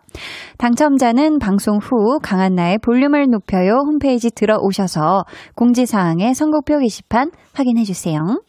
당첨자는 0.58 1.38
방송 1.38 1.78
후 1.78 2.18
강한나의 2.22 2.78
볼륨을 2.78 3.26
높여요 3.28 3.78
홈페이지 3.86 4.30
들어오셔서 4.30 5.24
공지사항의 5.56 6.34
선곡표 6.34 6.78
게시판 6.78 7.30
확인해주세요. 7.54 8.40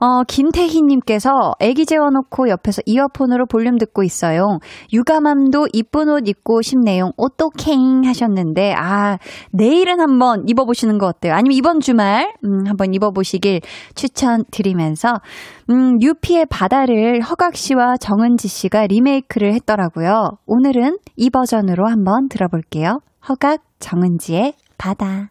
어, 0.00 0.22
김태희님께서 0.22 1.54
애기 1.60 1.84
재워놓고 1.84 2.48
옆에서 2.48 2.82
이어폰으로 2.86 3.46
볼륨 3.46 3.78
듣고 3.78 4.04
있어요. 4.04 4.58
육아맘도 4.92 5.66
이쁜 5.72 6.08
옷 6.08 6.28
입고 6.28 6.62
싶네요. 6.62 7.10
어떡행 7.16 8.02
하셨는데, 8.04 8.74
아, 8.76 9.18
내일은 9.52 10.00
한번 10.00 10.44
입어보시는 10.46 10.98
거 10.98 11.06
어때요? 11.06 11.34
아니면 11.34 11.52
이번 11.52 11.80
주말, 11.80 12.32
음, 12.44 12.66
한번 12.66 12.94
입어보시길 12.94 13.60
추천드리면서, 13.96 15.14
음, 15.70 16.00
유피의 16.00 16.46
바다를 16.46 17.20
허각 17.20 17.56
씨와 17.56 17.96
정은지 17.96 18.46
씨가 18.46 18.86
리메이크를 18.86 19.52
했더라고요. 19.54 20.38
오늘은 20.46 20.98
이 21.16 21.30
버전으로 21.30 21.88
한번 21.88 22.28
들어볼게요. 22.28 23.00
허각, 23.28 23.62
정은지의 23.80 24.54
바다. 24.78 25.30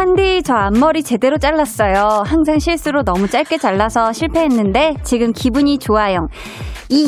한디 0.00 0.42
저 0.42 0.54
앞머리 0.54 1.02
제대로 1.02 1.36
잘랐어요. 1.36 2.22
항상 2.24 2.58
실수로 2.58 3.02
너무 3.02 3.28
짧게 3.28 3.58
잘라서 3.58 4.14
실패했는데 4.14 4.94
지금 5.02 5.34
기분이 5.34 5.76
좋아요. 5.76 6.28
이 6.92 7.06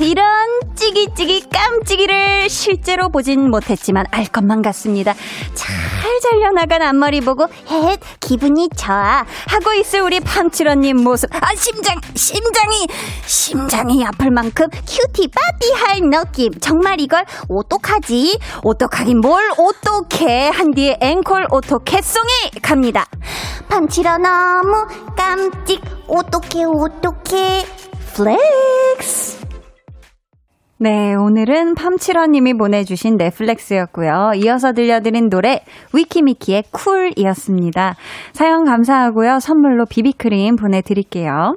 이런 0.00 0.26
찌기찌기 0.74 1.50
깜찌기를 1.50 2.48
실제로 2.48 3.10
보진 3.10 3.50
못했지만 3.50 4.06
알 4.10 4.24
것만 4.24 4.62
같습니다. 4.62 5.12
잘 5.54 5.70
잘려나간 6.22 6.80
앞머리 6.80 7.20
보고 7.20 7.46
헷 7.68 8.00
기분이 8.20 8.70
좋아. 8.74 9.26
하고 9.48 9.74
있을 9.74 10.00
우리 10.00 10.20
팡치러님 10.20 10.96
모습. 10.96 11.28
아 11.34 11.54
심장 11.54 12.00
심장이 12.14 12.86
심장이 13.26 14.02
아플 14.02 14.30
만큼 14.30 14.66
큐티 14.70 15.28
빠띠할 15.28 16.00
느낌. 16.00 16.52
정말 16.58 16.98
이걸 16.98 17.26
어떡하지? 17.50 18.38
어떡하긴 18.64 19.20
뭘 19.20 19.44
어떡해. 19.58 20.48
한 20.48 20.70
뒤에 20.70 20.96
앵콜 21.02 21.48
어떡해 21.50 22.25
송이 22.25 22.62
갑니다. 22.62 23.04
팡치러 23.68 24.16
너무 24.16 24.86
깜찍. 25.14 25.82
어떡해 26.08 26.64
어떡해 26.64 27.66
flex. 28.14 29.46
네, 30.78 31.14
오늘은 31.14 31.74
팜치러님이 31.74 32.52
보내주신 32.54 33.16
네 33.16 33.31
flex였고요. 33.31 34.32
이어서 34.36 34.72
들려드린 34.72 35.30
노래 35.30 35.60
위키미키의 35.94 36.64
Cool이었습니다. 36.70 37.94
사연 38.34 38.64
감사하고요. 38.64 39.38
선물로 39.38 39.86
비비크림 39.86 40.56
보내드릴게요. 40.56 41.56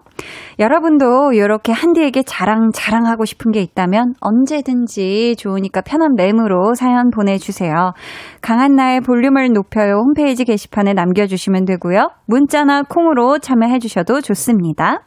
여러분도 0.57 1.33
이렇게 1.33 1.73
한디에게 1.73 2.23
자랑 2.23 2.71
자랑하고 2.73 3.25
싶은 3.25 3.51
게 3.51 3.59
있다면 3.61 4.13
언제든지 4.21 5.35
좋으니까 5.37 5.81
편한 5.81 6.15
맴으로 6.15 6.73
사연 6.75 7.09
보내주세요. 7.09 7.91
강한나의 8.41 9.01
볼륨을 9.01 9.51
높여요 9.51 9.95
홈페이지 9.97 10.45
게시판에 10.45 10.93
남겨주시면 10.93 11.65
되고요. 11.65 12.09
문자나 12.25 12.83
콩으로 12.83 13.39
참여해주셔도 13.39 14.21
좋습니다. 14.21 15.01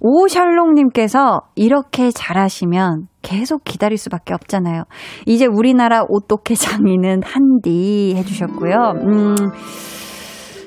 오셜롱님께서 0.00 1.42
이렇게 1.54 2.10
잘하시면 2.10 3.08
계속 3.22 3.64
기다릴 3.64 3.98
수밖에 3.98 4.34
없잖아요. 4.34 4.84
이제 5.26 5.46
우리나라 5.46 6.02
오똑해 6.08 6.54
장인은 6.54 7.22
한디 7.22 8.14
해주셨고요. 8.16 8.74
음, 9.06 9.34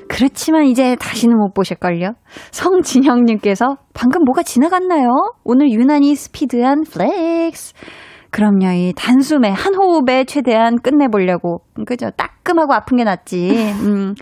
그렇지만 0.08 0.66
이제 0.66 0.96
다시는 0.96 1.36
못 1.36 1.52
보실걸요? 1.54 2.12
성진영님께서 2.52 3.76
방금 3.92 4.24
뭐가 4.24 4.42
지나갔나요? 4.42 5.08
오늘 5.44 5.70
유난히 5.72 6.14
스피드한 6.14 6.82
flex. 6.82 7.74
그럼요, 8.30 8.72
이 8.72 8.92
단숨에, 8.96 9.50
한 9.50 9.74
호흡에 9.76 10.24
최대한 10.24 10.76
끝내보려고. 10.80 11.62
그죠? 11.86 12.10
따끔하고 12.16 12.72
아픈 12.74 12.96
게 12.96 13.04
낫지. 13.04 13.72
음. 13.84 14.14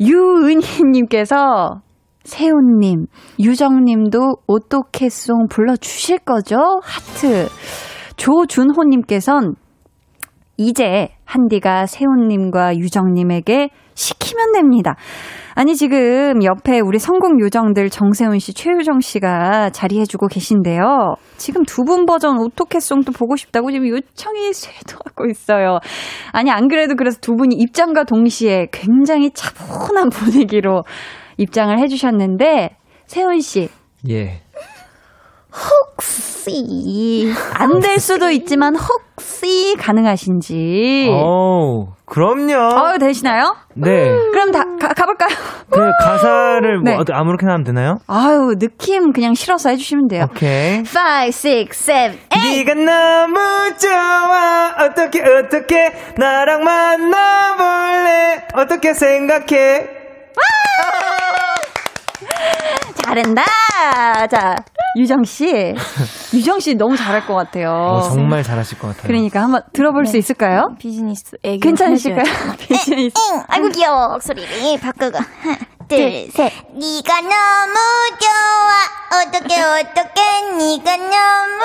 유은희님께서 0.00 1.82
세훈님, 2.24 3.06
유정님도 3.38 4.18
오토캐송 4.46 5.48
불러주실 5.48 6.18
거죠? 6.18 6.56
하트. 6.82 7.48
조준호님께선 8.16 9.54
이제 10.58 11.08
한디가 11.24 11.86
세훈님과 11.86 12.76
유정님에게 12.76 13.70
시키면 13.94 14.52
됩니다. 14.52 14.96
아니, 15.54 15.74
지금 15.74 16.42
옆에 16.44 16.80
우리 16.80 16.98
성공 16.98 17.40
요정들 17.40 17.88
정세훈 17.90 18.38
씨, 18.38 18.52
최유정 18.54 19.00
씨가 19.00 19.70
자리해주고 19.70 20.28
계신데요. 20.28 21.14
지금 21.38 21.64
두 21.64 21.82
분 21.84 22.04
버전 22.06 22.38
오토캐송도 22.38 23.12
보고 23.12 23.36
싶다고 23.36 23.70
지금 23.70 23.88
요청이 23.88 24.52
쇄도하고 24.52 25.26
있어요. 25.30 25.78
아니, 26.32 26.50
안 26.50 26.68
그래도 26.68 26.94
그래서 26.94 27.18
두 27.20 27.34
분이 27.34 27.56
입장과 27.56 28.04
동시에 28.04 28.68
굉장히 28.70 29.30
차분한 29.32 30.10
분위기로 30.10 30.82
입장을 31.40 31.78
해주셨는데 31.78 32.76
세훈 33.06 33.40
씨. 33.40 33.68
예. 34.10 34.42
혹시 35.52 37.32
안 37.54 37.80
될 37.80 37.98
수도 37.98 38.30
있지만 38.30 38.76
혹시 38.76 39.74
가능하신지. 39.78 41.08
오, 41.10 41.88
그럼요. 42.04 42.54
어, 42.54 42.98
되시나요? 42.98 43.56
네. 43.74 44.10
그럼 44.32 44.52
다 44.52 44.64
가, 44.80 44.88
가볼까요? 44.94 45.28
그 45.70 45.80
가사를 46.02 46.78
뭐 46.80 46.84
네. 46.92 46.96
어떻게 46.96 47.12
아무렇게나 47.16 47.52
하면 47.54 47.64
되나요? 47.64 47.98
아유, 48.06 48.54
느낌 48.58 49.12
그냥 49.12 49.34
실어서 49.34 49.70
해주시면 49.70 50.08
돼요. 50.08 50.26
오케이. 50.30 50.80
5, 50.80 50.82
6, 51.26 51.72
7, 51.72 52.18
8. 52.28 52.42
네가 52.42 52.74
너무 52.74 53.38
좋아 53.78 54.74
어떻게 54.86 55.22
어떻게 55.22 55.92
나랑 56.16 56.62
만나볼래 56.64 58.46
어떻게 58.54 58.94
생각해 58.94 59.98
잘한다! 63.04 63.42
자, 64.30 64.56
유정 64.96 65.24
씨. 65.24 65.74
유정 66.34 66.60
씨 66.60 66.74
너무 66.74 66.96
잘할 66.96 67.26
것 67.26 67.34
같아요. 67.34 67.70
어, 67.70 68.02
정말 68.10 68.42
잘하실 68.42 68.78
것 68.78 68.88
같아요 68.88 69.06
그러니까 69.06 69.42
한번 69.42 69.62
들어볼 69.72 70.06
수 70.06 70.16
있을까요? 70.16 70.74
비즈니스 70.78 71.36
애교 71.42 71.60
괜찮으실까요? 71.60 72.24
비즈니스. 72.58 73.14
응, 73.32 73.42
아이고 73.48 73.68
귀여워. 73.70 74.08
목소리를 74.10 74.78
바꾸고. 74.80 75.18
하나, 75.18 75.58
둘, 75.88 76.30
셋. 76.30 76.52
네가 76.72 77.20
너무 77.20 77.76
좋아. 78.20 78.99
어떻게 79.12 79.60
어떻게 79.60 80.20
네가 80.56 80.96
너무 80.96 81.62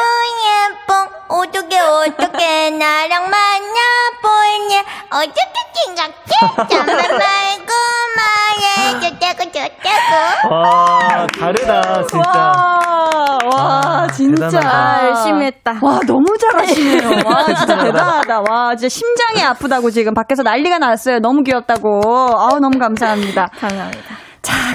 예뻐. 0.49 1.07
어떻게 1.27 1.77
어떻게 1.79 2.71
나랑 2.71 3.29
만나 3.29 3.79
볼래. 4.21 4.83
어떻게 5.11 5.53
생각해? 5.85 6.67
잠만 6.69 6.95
말고 6.95 7.73
말해. 8.17 8.99
좋다고 8.99 9.43
좋다고. 9.51 10.53
와 10.55 11.27
다르다 11.39 12.03
진짜 12.07 12.29
와, 12.29 13.39
와, 13.45 13.81
아, 13.83 14.07
진짜. 14.11 14.47
대단하다. 14.49 15.07
열심히 15.07 15.45
했다. 15.45 15.71
와, 15.81 15.99
너무 16.07 16.25
잘하시네요. 16.39 17.09
와, 17.29 17.43
진짜 17.45 17.65
대단하다. 17.65 17.83
대단하다. 18.23 18.39
와, 18.51 18.75
진짜 18.75 18.89
심장이 18.89 19.43
아프다고 19.43 19.91
지금 19.91 20.13
밖에서 20.15 20.41
난리가 20.41 20.79
났어요. 20.79 21.19
너무 21.19 21.43
귀엽다고. 21.43 22.01
아우, 22.39 22.59
너무 22.59 22.79
감사합니다. 22.79 23.49
감사합니다. 23.59 24.24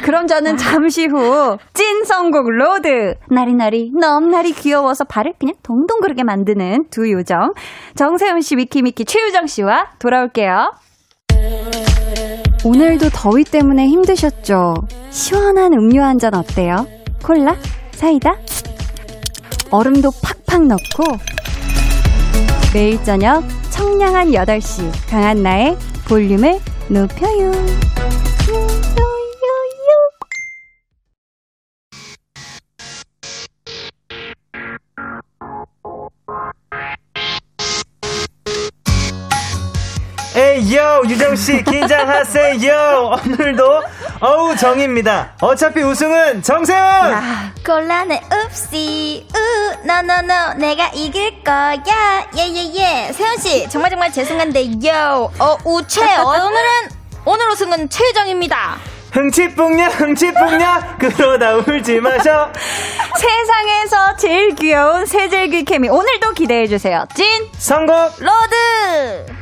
자, 0.01 0.07
그럼 0.07 0.27
저는 0.27 0.57
잠시 0.57 1.07
후 1.07 1.59
찐 1.75 2.05
선곡 2.05 2.49
road. 2.51 3.15
나리나리, 3.31 3.93
넘나리 3.99 4.53
귀여워서 4.53 5.05
발을 5.05 5.35
그냥 5.39 5.55
동동 5.63 6.01
그르게 6.01 6.23
만드는 6.25 6.87
두 6.91 7.11
요정. 7.11 7.53
정세운 7.97 8.41
씨, 8.41 8.57
위키미키 8.57 9.05
최유정 9.05 9.47
씨와 9.47 9.91
돌아올게요. 9.99 10.73
오늘도 12.65 13.09
더위 13.13 13.45
때문에 13.45 13.87
힘드셨죠? 13.89 14.75
시원한 15.11 15.73
음료 15.73 16.03
한 16.03 16.19
잔 16.19 16.35
어때요? 16.35 16.87
콜라? 17.25 17.57
사이다? 17.93 18.35
얼음도 19.71 20.11
팍팍 20.47 20.67
넣고 20.67 21.05
매일 22.75 23.03
저녁 23.05 23.43
청량한 23.71 24.29
8시 24.33 25.11
강한 25.11 25.43
나의 25.43 25.77
볼륨을 26.09 26.59
높여요. 26.89 27.53
요 40.75 41.03
유정씨 41.09 41.65
긴장하세요. 41.65 43.11
오늘도 43.27 43.83
어우 44.21 44.57
정입니다. 44.57 45.33
어차피 45.41 45.81
우승은 45.83 46.43
정세훈! 46.43 46.83
곤란해. 47.65 48.21
읍시 48.33 49.27
우 49.35 49.87
노노노 49.87 50.55
내가 50.59 50.89
이길 50.95 51.43
거야. 51.43 52.27
예예예. 52.37 53.13
세훈씨 53.13 53.69
정말 53.71 53.91
정말 53.91 54.13
죄송한데 54.13 54.65
요 54.87 55.31
어 55.39 55.57
우채 55.65 56.01
오늘은 56.03 56.71
오늘 57.25 57.49
우승은 57.51 57.89
최유정입니다. 57.89 58.77
흥치뿡냐 59.13 59.89
흥치뿡냐 59.89 60.97
그러다 61.01 61.55
울지 61.57 62.01
마셔. 62.01 62.53
세상에서 63.19 64.17
제일 64.17 64.55
귀여운 64.55 65.05
세젤귀 65.07 65.65
케미. 65.65 65.89
오늘도 65.89 66.33
기대해주세요. 66.35 67.07
찐! 67.17 67.49
선곡. 67.59 68.15
road 68.21 69.40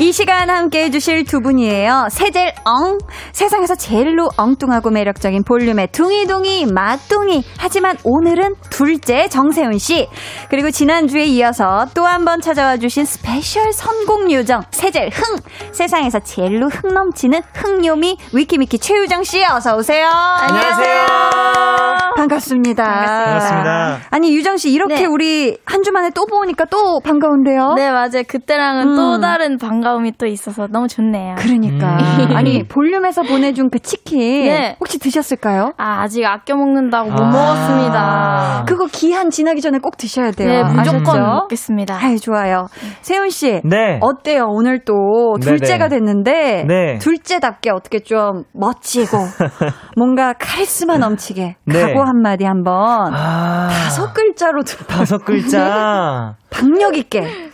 이 0.00 0.10
시간 0.10 0.50
함께 0.50 0.84
해주실 0.84 1.24
두 1.24 1.40
분이에요. 1.40 2.08
세젤 2.10 2.52
엉. 2.64 2.98
세상에서 3.32 3.76
제일로 3.76 4.28
엉뚱하고 4.36 4.90
매력적인 4.90 5.44
볼륨의 5.44 5.88
둥이둥이 5.92 6.66
맛둥이. 6.66 7.44
하지만 7.58 7.96
오늘은 8.02 8.54
둘째 8.70 9.28
정세운 9.28 9.78
씨. 9.78 10.08
그리고 10.50 10.70
지난주에 10.72 11.24
이어서 11.26 11.86
또 11.94 12.04
한 12.04 12.24
번 12.24 12.40
찾아와 12.40 12.76
주신 12.76 13.04
special 13.04 13.72
선곡 13.72 14.32
요정 14.32 14.62
세젤 14.72 15.10
흥. 15.12 15.36
세상에서 15.72 16.18
제일로 16.20 16.68
흥 16.68 16.92
넘치는 16.92 17.42
흥요미 17.54 18.18
위키미키 18.32 18.78
최유정 18.78 19.22
씨 19.22 19.44
어서 19.44 19.76
오세요. 19.76 20.08
안녕하세요 20.08 21.93
반갑습니다. 22.16 22.84
반갑습니다. 22.84 23.98
아니 24.10 24.34
유정 24.34 24.56
씨 24.56 24.70
이렇게 24.72 24.94
네. 25.00 25.06
우리 25.06 25.56
한 25.66 25.84
주 25.84 25.92
만에 25.92 26.08
또 26.14 26.24
보니까 26.24 26.64
또 26.64 26.98
반가운데요. 27.04 27.74
네 27.76 27.90
맞아요 27.90 28.22
그때랑은 28.26 28.88
음. 28.92 28.96
또 28.96 29.20
다른 29.20 29.58
반가움이 29.58 30.12
또 30.16 30.24
있어서 30.24 30.66
너무 30.70 30.88
좋네요 30.88 31.34
그러니까 31.38 31.98
음. 31.98 32.34
아니 32.34 32.62
볼륨에서 32.66 33.20
보내준 33.22 33.68
그 33.68 33.78
치킨 33.80 34.46
네. 34.48 34.76
혹시 34.80 34.98
드셨을까요? 34.98 35.72
아 35.76 36.00
아직 36.02 36.24
아껴 36.24 36.56
먹는다고 36.56 37.10
못 37.10 37.20
아. 37.20 37.30
먹었습니다 37.30 38.64
그거 38.66 38.86
기한 38.90 39.28
지나기 39.28 39.60
전에 39.60 39.78
꼭 39.78 39.98
드셔야 39.98 40.30
돼요. 40.30 40.48
네 40.48 40.62
무조건 40.64 41.02
아셨죠? 41.02 41.20
먹겠습니다 41.20 41.98
아유 42.00 42.18
좋아요. 42.18 42.66
세훈 43.02 43.28
씨 43.28 43.60
네 43.64 43.98
어때요? 44.00 44.44
오늘 44.48 44.84
또 44.86 44.94
둘째가 45.42 45.88
네네. 45.88 45.96
됐는데 46.00 46.64
네. 46.66 46.98
둘째답게 46.98 47.70
어떻게 47.72 47.98
좀 48.00 48.44
멋지고 48.54 49.18
뭔가 49.98 50.32
카리스마 50.38 50.96
넘치게 50.96 51.56
네. 51.66 51.80
각오 51.92 52.03
한마디 52.06 52.44
한번. 52.44 53.12
아, 53.14 53.68
다섯 53.68 54.12
글자로 54.12 54.62
들- 54.62 54.86
다섯 54.86 55.18
글자. 55.24 56.36
박력 56.50 56.96
있게. 56.96 57.50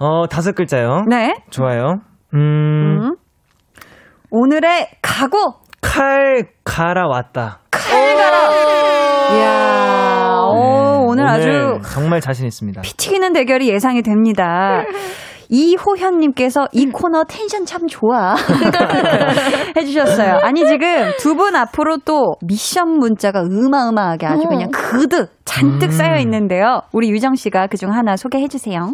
어 0.00 0.26
다섯 0.28 0.52
글자요? 0.54 1.02
네. 1.08 1.34
좋아요. 1.50 2.00
음, 2.34 2.38
음. 3.02 3.16
오늘의 4.30 4.88
각오. 5.02 5.54
칼 5.80 6.48
갈아 6.64 7.06
왔다. 7.08 7.60
칼가라 7.70 8.50
이야. 9.34 10.38
오, 10.52 11.06
오늘 11.08 11.26
아주 11.26 11.80
정말 11.94 12.20
자신 12.20 12.46
있습니다. 12.46 12.82
피 12.82 12.96
튀기는 12.96 13.32
대결이 13.32 13.68
예상이 13.68 14.02
됩니다. 14.02 14.82
이호현님께서 15.48 16.68
이 16.72 16.86
코너 16.86 17.24
텐션 17.24 17.64
참 17.64 17.86
좋아. 17.86 18.34
해주셨어요. 19.76 20.40
아니, 20.42 20.66
지금 20.66 21.12
두 21.18 21.34
분 21.38 21.54
앞으로 21.54 21.98
또 22.04 22.34
미션 22.42 22.98
문자가 22.98 23.42
어마어마하게 23.42 24.26
아주 24.26 24.42
그냥 24.48 24.70
그득 24.72 25.30
잔뜩 25.44 25.86
음. 25.86 25.90
쌓여 25.90 26.18
있는데요. 26.18 26.80
우리 26.92 27.10
유정 27.10 27.36
씨가 27.36 27.68
그중 27.68 27.92
하나 27.92 28.16
소개해 28.16 28.48
주세요. 28.48 28.92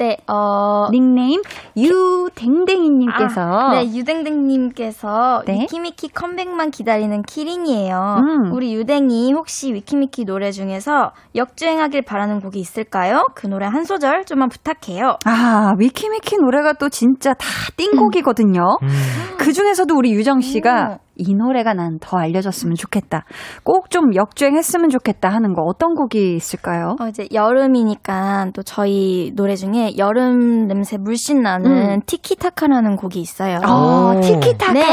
네, 0.00 0.16
어. 0.28 0.88
닉네임 0.90 1.42
유댕댕이님께서. 1.76 3.40
아, 3.42 3.72
네, 3.74 3.84
유댕댕님께서 3.94 5.42
네. 5.46 5.60
위키미키 5.60 6.08
컴백만 6.14 6.70
기다리는 6.70 7.20
키링이에요. 7.20 8.16
음. 8.16 8.52
우리 8.54 8.72
유댕이 8.72 9.34
혹시 9.34 9.74
위키미키 9.74 10.24
노래 10.24 10.52
중에서 10.52 11.12
역주행하길 11.34 12.00
바라는 12.06 12.40
곡이 12.40 12.58
있을까요? 12.58 13.26
그 13.34 13.46
노래 13.46 13.66
한 13.66 13.84
소절 13.84 14.24
좀만 14.24 14.48
부탁해요. 14.48 15.18
아, 15.26 15.74
위키미키 15.78 16.38
노래가 16.38 16.72
또 16.72 16.88
진짜 16.88 17.34
다 17.34 17.46
띵곡이거든요. 17.76 18.78
음. 18.82 18.88
그 19.36 19.52
중에서도 19.52 19.94
우리 19.94 20.12
유정 20.12 20.40
씨가 20.40 20.92
음. 20.92 21.09
이 21.20 21.34
노래가 21.34 21.74
난 21.74 21.98
더 22.00 22.16
알려졌으면 22.18 22.74
좋겠다. 22.76 23.24
꼭 23.64 23.90
좀 23.90 24.14
역주행했으면 24.14 24.88
좋겠다 24.90 25.28
하는 25.28 25.52
거 25.54 25.62
어떤 25.62 25.94
곡이 25.94 26.34
있을까요? 26.36 26.96
어, 27.00 27.08
이제 27.08 27.26
여름이니까 27.32 28.50
또 28.54 28.62
저희 28.62 29.32
노래 29.34 29.56
중에 29.56 29.96
여름 29.98 30.66
냄새 30.68 30.96
물씬 30.96 31.42
나는 31.42 31.70
음. 31.70 32.00
티키타카라는 32.06 32.96
곡이 32.96 33.20
있어요. 33.20 33.58
아, 33.62 34.14
오. 34.16 34.20
티키타카. 34.20 34.72
네. 34.72 34.84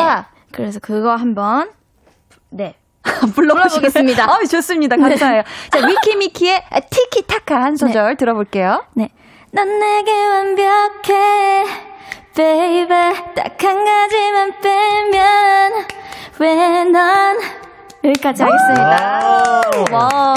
그래서 0.52 0.80
그거 0.82 1.14
한번 1.16 1.70
네. 2.50 2.76
불러보겠습니다. 3.36 4.26
어, 4.26 4.44
좋습니다. 4.50 4.96
감사해요. 4.98 5.44
자, 5.72 5.86
위키미키의 5.88 6.62
티키타카 6.90 7.56
한 7.62 7.76
소절 7.76 8.18
들어볼게요. 8.18 8.84
네. 8.96 9.10
넌 9.54 9.80
내게 9.80 10.12
완벽해, 10.12 11.64
baby. 12.38 13.14
딱 13.36 13.64
한 13.64 13.84
가지만 13.84 14.52
빼면 14.62 15.72
왜넌 16.40 17.38
여기까지 18.04 18.44
하겠습니다. 18.44 18.98
아. 19.02 19.62
와. 19.92 20.34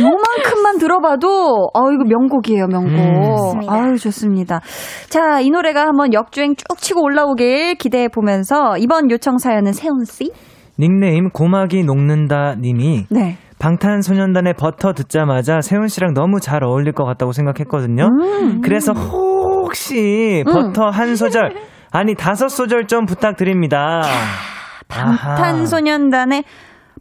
요만큼만 0.00 0.78
들어봐도 0.78 1.70
아 1.74 1.80
이거 1.92 2.04
명곡이에요, 2.04 2.66
명곡. 2.68 3.56
음. 3.56 3.68
아유 3.68 3.98
좋습니다. 3.98 4.60
자, 5.08 5.40
이 5.40 5.50
노래가 5.50 5.86
한번 5.86 6.12
역주행 6.12 6.54
쭉 6.54 6.78
치고 6.78 7.02
올라오길 7.02 7.74
기대해 7.76 8.06
보면서 8.08 8.76
이번 8.78 9.10
요청 9.10 9.38
사연은 9.38 9.72
세훈 9.72 10.04
씨. 10.04 10.30
닉네임 10.78 11.30
고막이 11.30 11.82
녹는다 11.82 12.54
님이 12.60 13.06
네. 13.10 13.38
방탄소년단의 13.58 14.54
버터 14.54 14.92
듣자마자 14.92 15.60
세훈 15.60 15.88
씨랑 15.88 16.14
너무 16.14 16.38
잘 16.38 16.62
어울릴 16.62 16.92
것 16.92 17.04
같다고 17.04 17.32
생각했거든요. 17.32 18.04
음. 18.04 18.60
그래서 18.60 18.92
혹시 19.68 20.44
버터 20.46 20.88
한 20.88 21.14
소절 21.14 21.54
아니 21.92 22.14
다섯 22.14 22.48
소절 22.48 22.86
좀 22.86 23.04
부탁드립니다. 23.04 24.02
방탄소년단의 24.88 26.44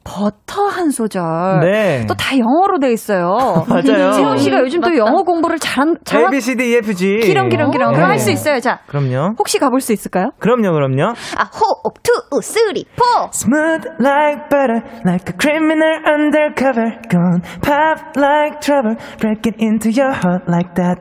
버터 0.07 0.67
한 0.67 0.89
소절. 0.89 1.21
네. 1.61 2.05
또 2.07 2.13
다 2.15 2.37
영어로 2.37 2.79
돼 2.79 2.91
있어요. 2.93 3.65
맞아요. 3.67 4.13
세운 4.13 4.37
씨가 4.37 4.59
요즘 4.61 4.79
또 4.81 4.95
영어 4.95 5.23
공부를 5.23 5.59
잘한 5.59 5.89
A 5.89 5.95
잘한 6.05 6.31
B 6.31 6.39
C 6.41 6.55
D 6.55 6.71
E 6.71 6.75
F 6.77 6.93
G. 6.95 7.19
기렁 7.19 7.49
기렁 7.49 7.71
기렁 7.71 7.91
그럼 7.91 8.05
네. 8.05 8.11
할수 8.11 8.31
있어요. 8.31 8.59
자, 8.59 8.79
그럼요. 8.87 9.35
혹시 9.37 9.59
가볼 9.59 9.81
수 9.81 9.91
있을까요? 9.93 10.31
그럼요, 10.39 10.71
그럼요. 10.71 11.13
아, 11.37 11.43
호흡, 11.53 12.01
two, 12.03 12.11
three, 12.41 12.85
four. 12.95 13.03
Smooth 13.33 13.85
like 13.99 14.49
butter, 14.49 14.81
like 15.05 15.27
a 15.27 15.35
criminal 15.37 15.99
undercover. 16.07 16.97
Gon' 17.09 17.41
pop 17.61 18.15
like 18.17 18.59
trouble, 18.61 18.95
breaking 19.19 19.57
into 19.61 19.89
your 19.91 20.13
heart 20.15 20.45
like 20.47 20.73
that. 20.75 20.99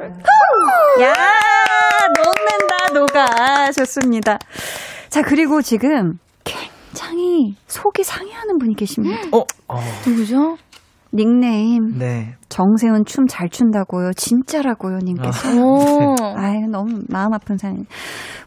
야, 1.01 1.13
녹는다, 2.17 2.93
녹아. 2.95 3.73
좋습니다. 3.73 4.39
자, 5.09 5.23
그리고 5.23 5.63
지금 5.63 6.19
굉장히 6.97 7.55
속이 7.67 8.03
상해하는 8.03 8.59
분이 8.59 8.75
계십니다. 8.75 9.19
어, 9.33 9.45
어, 9.69 9.81
누구죠? 10.07 10.57
닉네임, 11.13 11.99
네. 11.99 12.35
정세훈 12.49 13.05
춤 13.05 13.27
잘 13.27 13.49
춘다고요. 13.49 14.13
진짜라고요, 14.17 14.99
님께서. 14.99 15.49
오. 15.61 16.15
아유, 16.37 16.67
너무 16.71 17.03
마음 17.09 17.33
아픈 17.33 17.57
사연. 17.59 17.87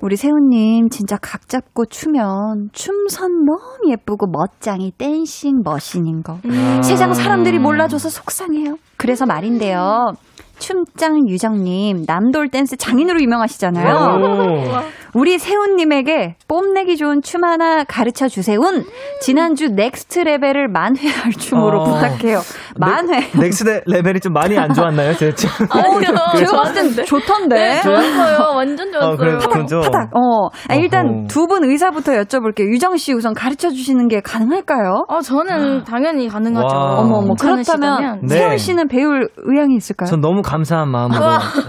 우리 0.02 0.16
세훈님, 0.16 0.90
진짜 0.90 1.18
각 1.22 1.48
잡고 1.48 1.86
추면 1.86 2.70
춤선 2.74 3.46
너무 3.46 3.92
예쁘고 3.92 4.28
멋쟁이 4.28 4.92
댄싱 4.98 5.62
머신인 5.64 6.22
거. 6.22 6.40
아. 6.44 6.82
세상 6.82 7.14
사람들이 7.14 7.60
몰라줘서 7.60 8.10
속상해요. 8.10 8.78
그래서 8.98 9.26
말인데요. 9.26 10.14
춤짱 10.60 11.30
유정님, 11.30 12.04
남돌 12.06 12.50
댄스 12.50 12.76
장인으로 12.76 13.22
유명하시잖아요. 13.22 14.82
오. 15.14 15.20
우리 15.20 15.38
세운님에게 15.38 16.36
뽐내기 16.48 16.98
좋은 16.98 17.22
춤 17.22 17.44
하나 17.44 17.84
가르쳐 17.84 18.28
주세운. 18.28 18.86
지난주 19.22 19.68
Next 19.70 20.20
Level을 20.20 20.68
만회할 20.70 21.32
춤으로 21.34 21.82
어. 21.82 21.84
부탁해요. 21.86 22.40
만회. 22.78 23.28
Next 23.40 23.82
Level이 23.86 24.20
좀 24.20 24.34
많이 24.34 24.58
안 24.58 24.74
좋았나요, 24.74 25.14
제 25.16 25.34
춤? 25.34 25.50
아니요. 25.70 26.74
전 26.74 27.06
좋던데. 27.06 27.56
네, 27.56 27.82
좋았어요. 27.82 28.56
완전 28.56 28.92
좋았어요. 28.92 29.14
어, 29.14 29.18
그래요? 29.18 29.38
그죠? 29.40 29.82
파닥. 29.82 30.10
어. 30.16 30.48
아, 30.70 30.76
일단. 30.76 31.26
두 31.28 31.50
분 31.50 31.64
의사부터 31.64 32.12
여쭤볼게요. 32.12 32.72
유정 32.72 32.98
씨 32.98 33.12
우선 33.12 33.34
가르쳐 33.34 33.70
주시는 33.72 34.08
게 34.08 34.22
가능할까요? 34.22 35.06
어, 35.08 35.20
저는 35.22 35.84
당연히 35.84 36.28
가능하죠. 36.30 36.68
와. 36.68 37.00
어머 37.00 37.18
어머. 37.18 37.34
그렇다면. 37.34 38.20
네. 38.22 38.36
세운 38.38 38.58
씨는 38.58 38.88
배울 38.88 39.30
의향이 39.38 39.76
있을까요? 39.76 40.08
전 40.08 40.22
너무 40.22 40.44
감사한 40.44 40.88
마음으로. 40.90 41.20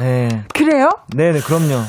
네. 0.01 0.45
그래요? 0.53 0.91
네 1.17 1.33
네, 1.33 1.41
그럼요. 1.41 1.81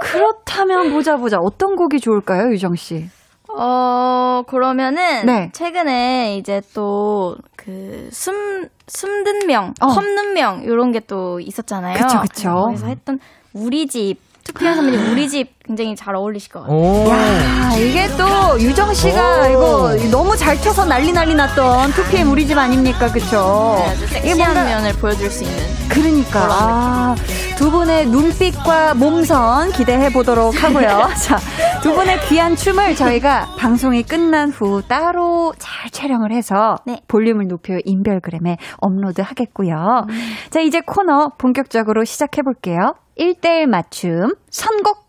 그렇다면 0.00 0.90
보자 0.92 1.16
보자. 1.16 1.38
어떤 1.38 1.76
곡이 1.76 2.00
좋을까요, 2.00 2.50
유정 2.52 2.76
씨? 2.76 3.08
어, 3.50 4.42
그러면은 4.46 5.26
네. 5.26 5.50
최근에 5.52 6.36
이제 6.36 6.60
또 6.74 7.36
그 7.56 8.08
숨 8.12 8.68
숨든 8.86 9.46
명, 9.46 9.74
어. 9.80 9.86
험는 9.86 10.32
명 10.34 10.62
이런 10.62 10.92
게 10.92 11.00
또 11.00 11.40
있었잖아요. 11.40 11.98
그쵸, 12.02 12.20
그쵸. 12.20 12.50
거기서 12.66 12.86
했던 12.86 13.18
우리 13.52 13.86
집 13.86 14.16
투피한 14.44 14.76
선배님 14.76 15.12
우리 15.12 15.28
집 15.28 15.57
굉장히 15.68 15.94
잘 15.94 16.16
어울리실 16.16 16.50
것 16.50 16.62
같아요. 16.62 16.78
오. 16.78 17.08
야, 17.10 17.74
이게 17.76 18.08
또 18.16 18.58
유정 18.58 18.94
씨가 18.94 19.48
이거 19.48 19.94
너무 20.10 20.34
잘 20.34 20.58
춰서 20.62 20.86
난리 20.86 21.12
난리 21.12 21.34
났던 21.34 21.90
2PM 21.90 22.32
우리 22.32 22.46
집 22.46 22.56
아닙니까? 22.56 23.12
그쵸? 23.12 23.76
네, 23.78 23.90
아주 23.90 24.06
섹시한 24.06 24.38
뭔가 24.38 24.64
면을 24.64 24.92
보여줄 24.94 25.30
수 25.30 25.44
있는. 25.44 25.58
그러니까 25.90 26.48
아, 26.50 27.14
두 27.58 27.70
분의 27.70 28.06
눈빛과 28.06 28.94
몸선 28.94 29.72
기대해 29.72 30.10
보도록 30.10 30.62
하고요. 30.62 31.08
자, 31.22 31.38
두 31.82 31.92
분의 31.92 32.20
귀한 32.28 32.56
춤을 32.56 32.94
저희가 32.94 33.48
방송이 33.58 34.04
끝난 34.04 34.48
후 34.50 34.80
따로 34.88 35.52
잘 35.58 35.90
촬영을 35.90 36.32
해서 36.32 36.76
네. 36.86 37.02
볼륨을 37.08 37.46
높여 37.46 37.74
인별그램에 37.84 38.56
업로드 38.78 39.20
하겠고요. 39.20 40.06
자, 40.48 40.60
이제 40.60 40.80
코너 40.80 41.32
본격적으로 41.36 42.04
시작해 42.04 42.40
볼게요. 42.40 42.94
1대1 43.18 43.66
맞춤 43.66 44.34
선곡 44.50 45.07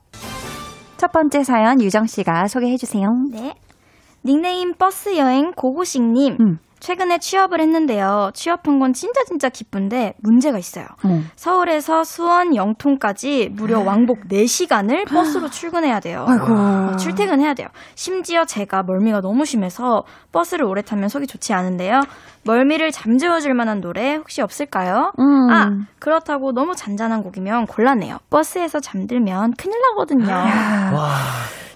첫 0.99 1.13
번째 1.13 1.45
사연 1.45 1.81
유정 1.81 2.07
씨가 2.07 2.49
소개해 2.49 2.75
주세요. 2.75 3.09
네. 3.31 3.55
닉네임 4.25 4.73
버스 4.73 5.17
여행 5.17 5.53
고고식님. 5.53 6.37
음. 6.41 6.59
최근에 6.79 7.17
취업을 7.19 7.59
했는데요. 7.59 8.31
취업한 8.33 8.79
건 8.79 8.93
진짜 8.93 9.23
진짜 9.25 9.49
기쁜데 9.49 10.13
문제가 10.21 10.57
있어요. 10.57 10.85
어. 11.03 11.21
서울에서 11.35 12.03
수원 12.03 12.55
영통까지 12.55 13.49
무려 13.53 13.79
왕복 13.81 14.27
4시간을 14.29 15.07
버스로 15.07 15.49
출근해야 15.49 15.99
돼요. 15.99 16.25
아이고. 16.27 16.45
어, 16.53 16.95
출퇴근해야 16.97 17.53
돼요. 17.53 17.67
심지어 17.95 18.45
제가 18.45 18.83
멀미가 18.83 19.21
너무 19.21 19.45
심해서 19.45 20.03
버스를 20.31 20.65
오래 20.65 20.81
타면 20.81 21.09
속이 21.09 21.27
좋지 21.27 21.53
않은데요. 21.53 22.01
멀미를 22.43 22.91
잠재워줄 22.91 23.53
만한 23.53 23.81
노래 23.81 24.15
혹시 24.15 24.41
없을까요? 24.41 25.11
음. 25.19 25.49
아, 25.51 25.71
그렇다고 25.99 26.53
너무 26.53 26.75
잔잔한 26.75 27.23
곡이면 27.23 27.67
곤란해요. 27.67 28.19
버스에서 28.29 28.79
잠들면 28.79 29.53
큰일 29.57 29.77
나거든요. 29.81 30.29
야. 30.29 30.91
와. 30.93 31.15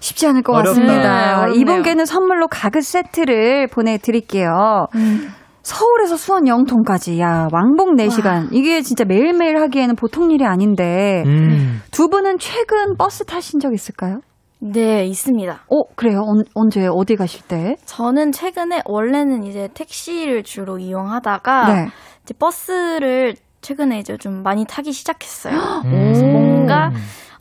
쉽지 0.04 0.26
않을 0.26 0.42
것 0.42 0.52
어렵다. 0.52 0.68
같습니다. 0.68 1.26
네, 1.28 1.34
어렵네요. 1.34 1.60
이분께는 1.60 2.04
선물로 2.04 2.48
가글 2.48 2.82
세트를 2.82 3.68
보내드릴게요. 3.68 4.86
음. 4.94 5.28
서울에서 5.62 6.16
수원 6.18 6.46
영통까지, 6.46 7.18
야, 7.20 7.48
왕복 7.50 7.94
4시간. 7.96 8.48
이게 8.52 8.82
진짜 8.82 9.06
매일매일 9.06 9.56
하기에는 9.62 9.96
보통 9.96 10.30
일이 10.30 10.44
아닌데, 10.44 11.22
음. 11.24 11.80
두 11.90 12.08
분은 12.10 12.36
최근 12.38 12.98
버스 12.98 13.24
타신 13.24 13.60
적 13.60 13.72
있을까요? 13.72 14.18
네, 14.60 15.06
있습니다. 15.06 15.52
어, 15.70 15.82
그래요? 15.96 16.20
언, 16.26 16.44
언제, 16.54 16.86
어디 16.86 17.16
가실 17.16 17.40
때? 17.48 17.76
저는 17.86 18.32
최근에 18.32 18.82
원래는 18.84 19.44
이제 19.44 19.68
택시를 19.72 20.42
주로 20.42 20.78
이용하다가 20.78 21.72
네. 21.74 21.86
이제 22.24 22.34
버스를 22.38 23.36
최근에 23.62 24.00
이제 24.00 24.18
좀 24.18 24.42
많이 24.42 24.66
타기 24.66 24.92
시작했어요. 24.92 25.54
음. 25.86 26.12
뭔가 26.32 26.90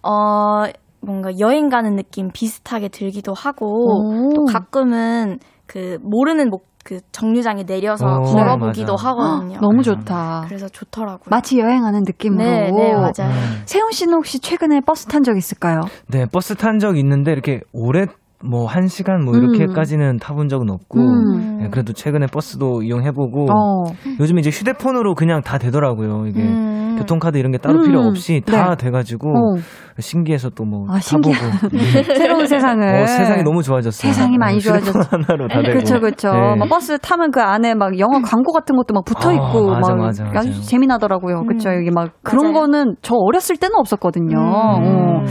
어 0.02 0.64
뭔가 1.06 1.30
여행 1.40 1.70
가는 1.70 1.96
느낌 1.96 2.30
비슷하게 2.34 2.90
들기도 2.90 3.34
하고 3.34 3.68
오. 3.68 4.34
또 4.34 4.46
가끔은 4.46 5.40
그 5.68 5.98
모르는 6.02 6.50
목 6.50 6.74
그 6.84 7.00
정류장에 7.12 7.64
내려서 7.64 8.06
오, 8.20 8.24
걸어보기도 8.24 8.94
맞아. 8.94 9.10
하거든요. 9.10 9.58
너무 9.62 9.82
좋다. 9.84 10.44
그래서 10.48 10.68
좋더라고요. 10.68 11.28
마치 11.30 11.58
여행하는 11.58 12.02
느낌으로. 12.06 12.44
네, 12.44 12.72
네, 12.72 12.94
맞아요. 12.94 13.32
음. 13.32 13.62
세훈 13.66 13.92
씨는 13.92 14.16
혹시 14.16 14.40
최근에 14.40 14.82
버스 14.82 15.06
탄 15.08 15.24
적 15.24 15.38
있을까요? 15.38 15.82
네, 16.10 16.26
버스 16.26 16.56
탄 16.56 16.80
적 16.80 16.98
있는데 16.98 17.32
이렇게 17.32 17.62
오래 17.72 18.06
뭐 18.44 18.66
한 18.68 18.88
시간 18.88 19.24
뭐 19.24 19.36
이렇게까지는 19.36 20.18
타본 20.18 20.48
적은 20.50 20.70
없고 20.70 21.00
음. 21.00 21.58
네, 21.62 21.70
그래도 21.70 21.94
최근에 21.94 22.28
버스도 22.28 22.82
이용해보고 22.84 23.46
어. 23.52 23.84
요즘 24.20 24.38
이제 24.40 24.50
휴대폰으로 24.50 25.16
그냥 25.16 25.42
다 25.42 25.58
되더라고요. 25.58 26.26
이게 26.28 26.42
음. 26.42 26.96
교통카드 27.00 27.38
이런 27.38 27.52
게 27.52 27.58
따로 27.58 27.80
음. 27.80 27.86
필요 27.86 28.02
없이 28.02 28.42
다 28.46 28.76
네. 28.76 28.86
돼가지고 28.86 29.30
어. 29.30 29.56
신기해서 30.00 30.50
또 30.50 30.64
뭐 30.64 30.86
아, 30.90 30.98
타보고 31.00 31.30
네. 31.74 32.04
새로운 32.04 32.48
세상을. 32.48 32.88
어, 32.88 33.06
세상이 33.06 33.44
너무 33.44 33.62
좋아졌어요. 33.64 34.12
세상이 34.12 34.38
많이 34.38 34.56
어, 34.56 34.60
휴대폰 34.60 34.82
좋아졌죠. 34.94 35.10
하나로 35.12 35.48
다 35.48 35.62
되고. 35.62 35.74
그렇죠, 35.74 36.00
그렇죠. 36.00 36.32
네. 36.32 36.56
막 36.56 36.70
버스 36.70 36.98
타면 37.00 37.32
그 37.32 37.42
안에 37.42 37.76
막 37.76 38.00
영화 38.00 38.22
광고 38.22 38.52
같은 38.54 38.76
것도 38.76 38.94
막 38.94 39.04
붙어 39.06 39.32
있고 39.34 39.72
아, 39.72 39.80
맞아, 39.80 39.94
막 39.94 40.06
맞아. 40.06 40.26
아주 40.34 40.62
재미나더라고요. 40.66 41.44
그렇죠. 41.46 41.70
여기 41.74 41.92
막 41.92 42.12
그런 42.24 42.52
맞아요. 42.54 42.62
거는 42.72 42.96
저 43.02 43.16
어렸을 43.16 43.58
때는 43.58 43.76
없었거든요. 43.78 44.38
어. 44.40 44.78
음. 44.80 45.26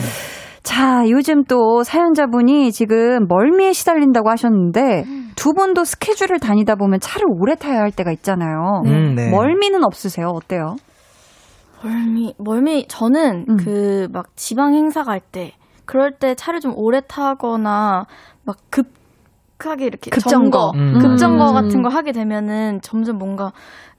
자, 0.62 1.04
요즘 1.08 1.44
또 1.44 1.82
사연자분이 1.82 2.70
지금 2.72 3.26
멀미에 3.28 3.72
시달린다고 3.72 4.30
하셨는데 4.30 5.04
두 5.34 5.52
분도 5.54 5.84
스케줄을 5.84 6.38
다니다 6.38 6.76
보면 6.76 7.00
차를 7.00 7.26
오래 7.28 7.54
타야 7.54 7.80
할 7.80 7.90
때가 7.90 8.12
있잖아요. 8.12 8.82
음, 8.86 9.14
네. 9.14 9.30
멀미는 9.30 9.82
없으세요? 9.84 10.28
어때요? 10.28 10.76
멀미, 11.82 12.34
멀미, 12.38 12.86
저는 12.86 13.46
음. 13.48 13.56
그막 13.56 14.36
지방 14.36 14.74
행사 14.74 15.02
갈 15.02 15.18
때, 15.20 15.52
그럴 15.84 16.12
때 16.12 16.34
차를 16.36 16.60
좀 16.60 16.72
오래 16.76 17.00
타거나 17.00 18.04
막 18.44 18.56
급 18.70 18.86
하게 19.64 19.86
이렇게 19.86 20.10
급정거. 20.10 20.50
점거, 20.50 20.72
음. 20.74 20.98
급정거 20.98 21.50
음. 21.50 21.54
같은 21.54 21.82
거 21.82 21.88
하게 21.88 22.10
되면은 22.10 22.80
점점 22.82 23.16
뭔가 23.18 23.52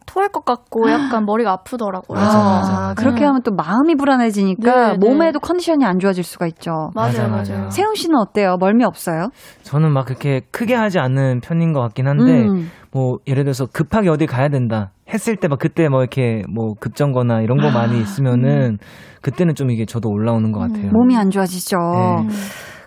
토할 0.06 0.30
것 0.30 0.46
같고 0.46 0.90
약간 0.90 1.26
머리가 1.26 1.52
아프더라고요. 1.52 2.20
맞아, 2.20 2.40
아, 2.40 2.44
맞아. 2.44 2.94
그렇게 2.96 3.22
네. 3.22 3.26
하면 3.26 3.42
또 3.44 3.52
마음이 3.52 3.96
불안해지니까 3.96 4.92
네, 4.94 4.98
네. 4.98 5.08
몸에도 5.10 5.40
컨디션이 5.40 5.86
안 5.86 6.00
좋아질 6.00 6.24
수가 6.24 6.48
있죠. 6.48 6.92
맞아, 6.96 7.24
맞아요, 7.24 7.32
맞아. 7.38 7.54
맞아요. 7.54 7.70
세훈 7.70 7.96
씨는 7.96 8.18
어때요? 8.20 8.58
멀미 8.60 8.84
없어요? 8.84 9.30
저는 9.64 9.92
막 9.92 10.06
그렇게 10.06 10.42
크게 10.52 10.76
하지 10.76 11.00
않는 11.00 11.42
편인 11.42 11.74
것 11.74 11.82
같긴 11.82 12.08
한데 12.08 12.44
음. 12.48 12.70
뭐 12.92 13.18
예를 13.28 13.44
들어서 13.44 13.66
급하게 13.72 14.10
어디 14.10 14.26
가야 14.28 14.50
된다 14.50 14.92
했을 15.12 15.36
때 15.36 15.48
막 15.48 15.60
그때 15.60 15.90
뭐 15.90 16.02
이렇게 16.02 16.44
뭐 16.54 16.74
급정거나 16.80 17.42
이런 17.42 17.58
거 17.58 17.70
많이 17.72 18.00
있으면은 18.00 18.78
그때는 19.22 19.56
좀 19.56 19.72
이게 19.72 19.86
저도 19.86 20.10
올라오는 20.10 20.52
것 20.52 20.60
같아요. 20.60 20.92
몸이 20.92 21.16
안 21.18 21.30
좋아지죠. 21.30 21.78
네. 21.78 22.28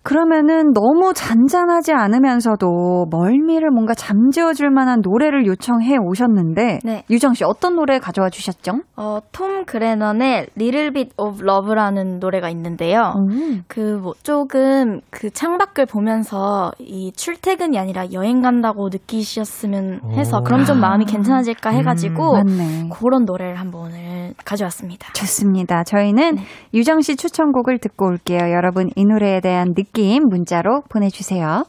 그러면은 0.06 0.72
너무 0.72 1.12
잔잔하지 1.12 1.92
않으면서도 1.92 3.06
멀미를 3.10 3.70
뭔가 3.72 3.92
잠재워 3.92 4.52
줄 4.52 4.70
만한 4.70 5.00
노래를 5.02 5.46
요청해 5.46 5.96
오셨는데 6.00 6.78
네. 6.84 7.02
유정 7.10 7.34
씨 7.34 7.42
어떤 7.42 7.74
노래 7.74 7.98
가져와 7.98 8.30
주셨죠? 8.30 8.82
어, 8.94 9.18
톰 9.32 9.64
그레넌의 9.64 10.46
Little 10.56 10.92
Bit 10.92 11.14
of 11.16 11.42
Love라는 11.42 12.20
노래가 12.20 12.48
있는데요. 12.50 13.14
음. 13.16 13.64
그뭐 13.66 14.14
조금 14.22 15.00
그 15.10 15.28
창밖을 15.28 15.86
보면서 15.86 16.70
이 16.78 17.10
출퇴근이 17.10 17.76
아니라 17.76 18.12
여행 18.12 18.42
간다고 18.42 18.88
느끼셨으면 18.88 20.02
해서 20.12 20.38
오. 20.38 20.42
그럼 20.44 20.64
좀 20.64 20.78
마음이 20.78 21.06
괜찮아질까 21.06 21.70
해 21.70 21.82
가지고 21.82 22.34
맞네. 22.34 22.90
그런 22.92 23.24
노래를 23.24 23.56
한번 23.56 23.86
오늘 23.86 24.34
가져왔습니다. 24.44 25.12
좋습니다. 25.14 25.82
저희는 25.82 26.36
유정 26.74 27.00
씨 27.00 27.16
추천곡을 27.16 27.78
듣고 27.78 28.06
올게요. 28.06 28.38
여러분 28.52 28.88
이 28.94 29.04
노래에 29.04 29.40
대한 29.40 29.74
느낌 29.74 29.95
문자로 30.28 30.82
보내주세요. 30.88 31.64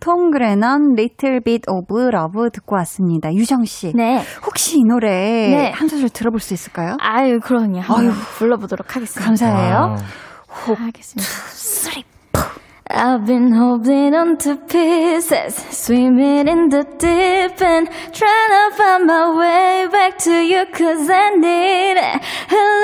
톰 0.00 0.30
그레넌 0.30 0.94
Little 0.98 1.40
Bit 1.44 1.62
of 1.70 1.86
Love 1.90 2.50
듣고 2.52 2.76
왔습니다. 2.76 3.32
유정 3.32 3.64
씨. 3.64 3.92
네. 3.94 4.22
혹시 4.46 4.78
이 4.78 4.82
노래 4.84 5.08
네. 5.08 5.70
한 5.70 5.88
소절 5.88 6.10
들어볼 6.10 6.40
수 6.40 6.52
있을까요? 6.52 6.96
아유, 7.00 7.38
그럼요. 7.42 7.80
아유. 7.88 8.10
불러보도록 8.36 8.94
하겠습니다. 8.94 9.24
감사해요. 9.24 9.96
와우. 10.68 10.74
하겠습니다. 10.76 11.26
I've 12.96 13.26
been 13.26 13.50
holding 13.50 14.14
on 14.14 14.36
to 14.38 14.54
pieces, 14.54 15.56
swimming 15.56 16.46
in 16.46 16.68
the 16.68 16.84
deep 16.84 17.60
end, 17.60 17.88
trying 18.12 18.50
to 18.70 18.76
find 18.76 19.06
my 19.06 19.36
way 19.36 19.88
back 19.90 20.16
to 20.18 20.30
you 20.30 20.64
cause 20.66 21.10
I 21.10 21.30
need 21.34 21.98
a 21.98 22.20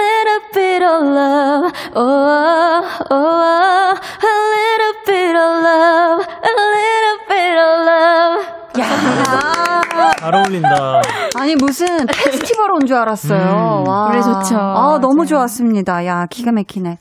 little 0.01 0.42
bit 0.53 0.83
of 0.83 1.03
love, 1.05 1.73
oh, 1.94 3.07
oh, 3.09 3.11
oh, 3.11 4.01
a 4.20 4.35
little 4.57 4.94
bit 5.07 5.37
of 5.37 5.62
love, 5.62 6.27
a 6.27 6.53
little 6.75 7.18
bit 7.29 7.57
of 7.57 7.87
love. 7.87 8.01
야, 8.79 9.60
잘 10.21 10.35
어울린다. 10.35 11.01
아니 11.39 11.55
무슨 11.57 11.87
페스티벌 12.07 12.73
온 12.73 12.87
줄 12.87 12.97
알았어요. 12.97 13.85
와. 13.87 14.09
노래 14.09 14.21
좋죠. 14.21 14.57
아 14.59 14.99
너무 15.01 15.17
맞아요. 15.19 15.27
좋았습니다. 15.27 16.05
야 16.07 16.27
기가 16.31 16.53
막히네. 16.53 16.99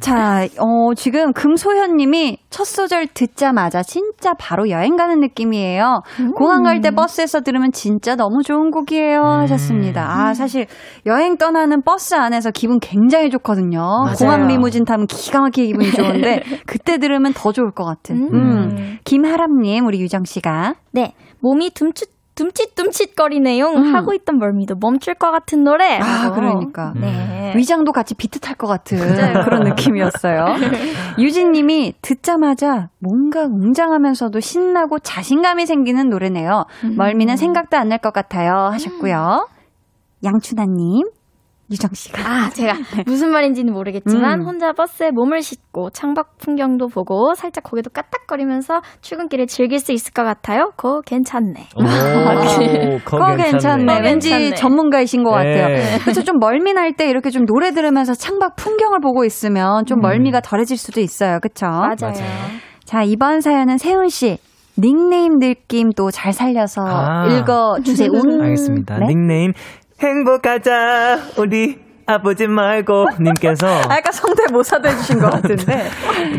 자, 0.00 0.46
어 0.58 0.94
지금 0.94 1.32
금소현님이 1.32 2.38
첫 2.50 2.64
소절 2.64 3.08
듣자마자 3.08 3.82
진짜 3.82 4.34
바로 4.38 4.70
여행 4.70 4.96
가는 4.96 5.18
느낌이에요. 5.20 6.00
공항 6.36 6.62
갈 6.62 6.80
때 6.80 6.90
버스에서 6.90 7.40
들으면 7.40 7.72
진짜 7.72 8.14
너무 8.14 8.42
좋은 8.42 8.70
곡이에요 8.70 9.22
하셨습니다. 9.22 10.06
아 10.08 10.34
사실 10.34 10.66
여행 11.06 11.36
떠나는 11.38 11.82
버스 11.82 12.14
안에서 12.14 12.50
기분 12.50 12.78
굉장히 12.80 13.30
좋거든요. 13.30 13.80
공항 14.18 14.46
리무진 14.46 14.84
타면 14.84 15.06
기가 15.06 15.40
막히게 15.40 15.66
기분이 15.66 15.90
좋은데 15.90 16.42
그때 16.66 16.98
들으면 16.98 17.32
더 17.34 17.52
좋을 17.52 17.72
것 17.72 17.84
같은. 17.84 18.28
음. 18.32 18.98
김하람님 19.04 19.86
우리 19.86 20.00
유정 20.00 20.24
씨가 20.24 20.74
네, 20.92 21.14
몸이 21.40 21.70
둠칫 21.70 22.15
둠칫둠칫거리네요. 22.36 23.66
하고 23.66 24.14
있던 24.14 24.38
멀미도 24.38 24.76
멈출 24.80 25.14
것 25.14 25.30
같은 25.30 25.64
노래. 25.64 25.98
아 25.98 26.04
하고. 26.04 26.34
그러니까. 26.36 26.92
네. 26.94 27.52
위장도 27.56 27.92
같이 27.92 28.14
비트 28.14 28.38
탈 28.40 28.56
것 28.56 28.66
같은 28.66 28.98
그런 29.44 29.64
느낌이었어요. 29.64 30.44
유진 31.18 31.52
님이 31.52 31.94
듣자마자 32.02 32.88
뭔가 33.00 33.44
웅장하면서도 33.44 34.40
신나고 34.40 34.98
자신감이 34.98 35.66
생기는 35.66 36.08
노래네요. 36.08 36.64
멀미는 36.96 37.36
생각도 37.36 37.76
안 37.76 37.88
날 37.88 37.98
것 37.98 38.12
같아요. 38.12 38.68
하셨고요. 38.72 39.48
양춘하님, 40.24 41.08
유정 41.70 41.90
씨가. 41.94 42.22
아, 42.22 42.50
제가 42.50 42.74
무슨 43.06 43.30
말인지는 43.32 43.72
모르겠지만 43.72 44.40
음. 44.40 44.46
혼자 44.46 44.72
버스에 44.72 45.10
몸을 45.10 45.42
싣고 45.42 45.90
창밖 45.90 46.38
풍경도 46.38 46.88
보고 46.88 47.34
살짝 47.34 47.64
고개도 47.64 47.90
까딱거리면서 47.90 48.80
출근길을 49.00 49.46
즐길 49.46 49.78
수 49.80 49.92
있을 49.92 50.12
것 50.12 50.22
같아요. 50.22 50.70
그거 50.76 51.00
괜찮네. 51.04 51.68
오, 51.76 51.80
거 53.04 53.18
그거 53.18 53.36
괜찮네. 53.36 53.84
그거 53.84 54.00
왠지 54.04 54.30
괜찮네. 54.30 54.54
전문가이신 54.54 55.24
것 55.24 55.30
같아요. 55.30 55.68
네. 55.68 55.98
그래서 56.02 56.22
좀 56.22 56.38
멀미 56.38 56.72
날 56.72 56.86
때 56.96 57.10
이렇게 57.10 57.30
좀 57.30 57.44
노래 57.46 57.72
들으면서 57.72 58.14
창밖 58.14 58.56
풍경을 58.56 59.00
보고 59.00 59.24
있으면 59.24 59.84
좀 59.86 60.00
멀미가 60.00 60.40
덜해질 60.40 60.76
수도 60.78 61.00
있어요. 61.00 61.40
그쵸? 61.42 61.66
맞아요. 61.66 62.14
자, 62.84 63.02
이번 63.02 63.40
사연은 63.40 63.76
세훈 63.78 64.08
씨. 64.08 64.38
닉네임 64.78 65.38
느낌도 65.40 66.10
잘 66.10 66.32
살려서 66.32 66.82
아. 66.86 67.26
읽어주세요. 67.26 68.08
음. 68.12 68.40
알겠습니다. 68.44 68.98
네? 68.98 69.06
닉네임 69.08 69.52
행복하자 70.00 71.18
우리 71.38 71.78
아버지 72.06 72.46
말고 72.46 73.06
님께서 73.20 73.66
아까 73.90 74.12
성대 74.12 74.44
모사도 74.52 74.88
해주신 74.88 75.18
것 75.18 75.30
같은데. 75.30 75.88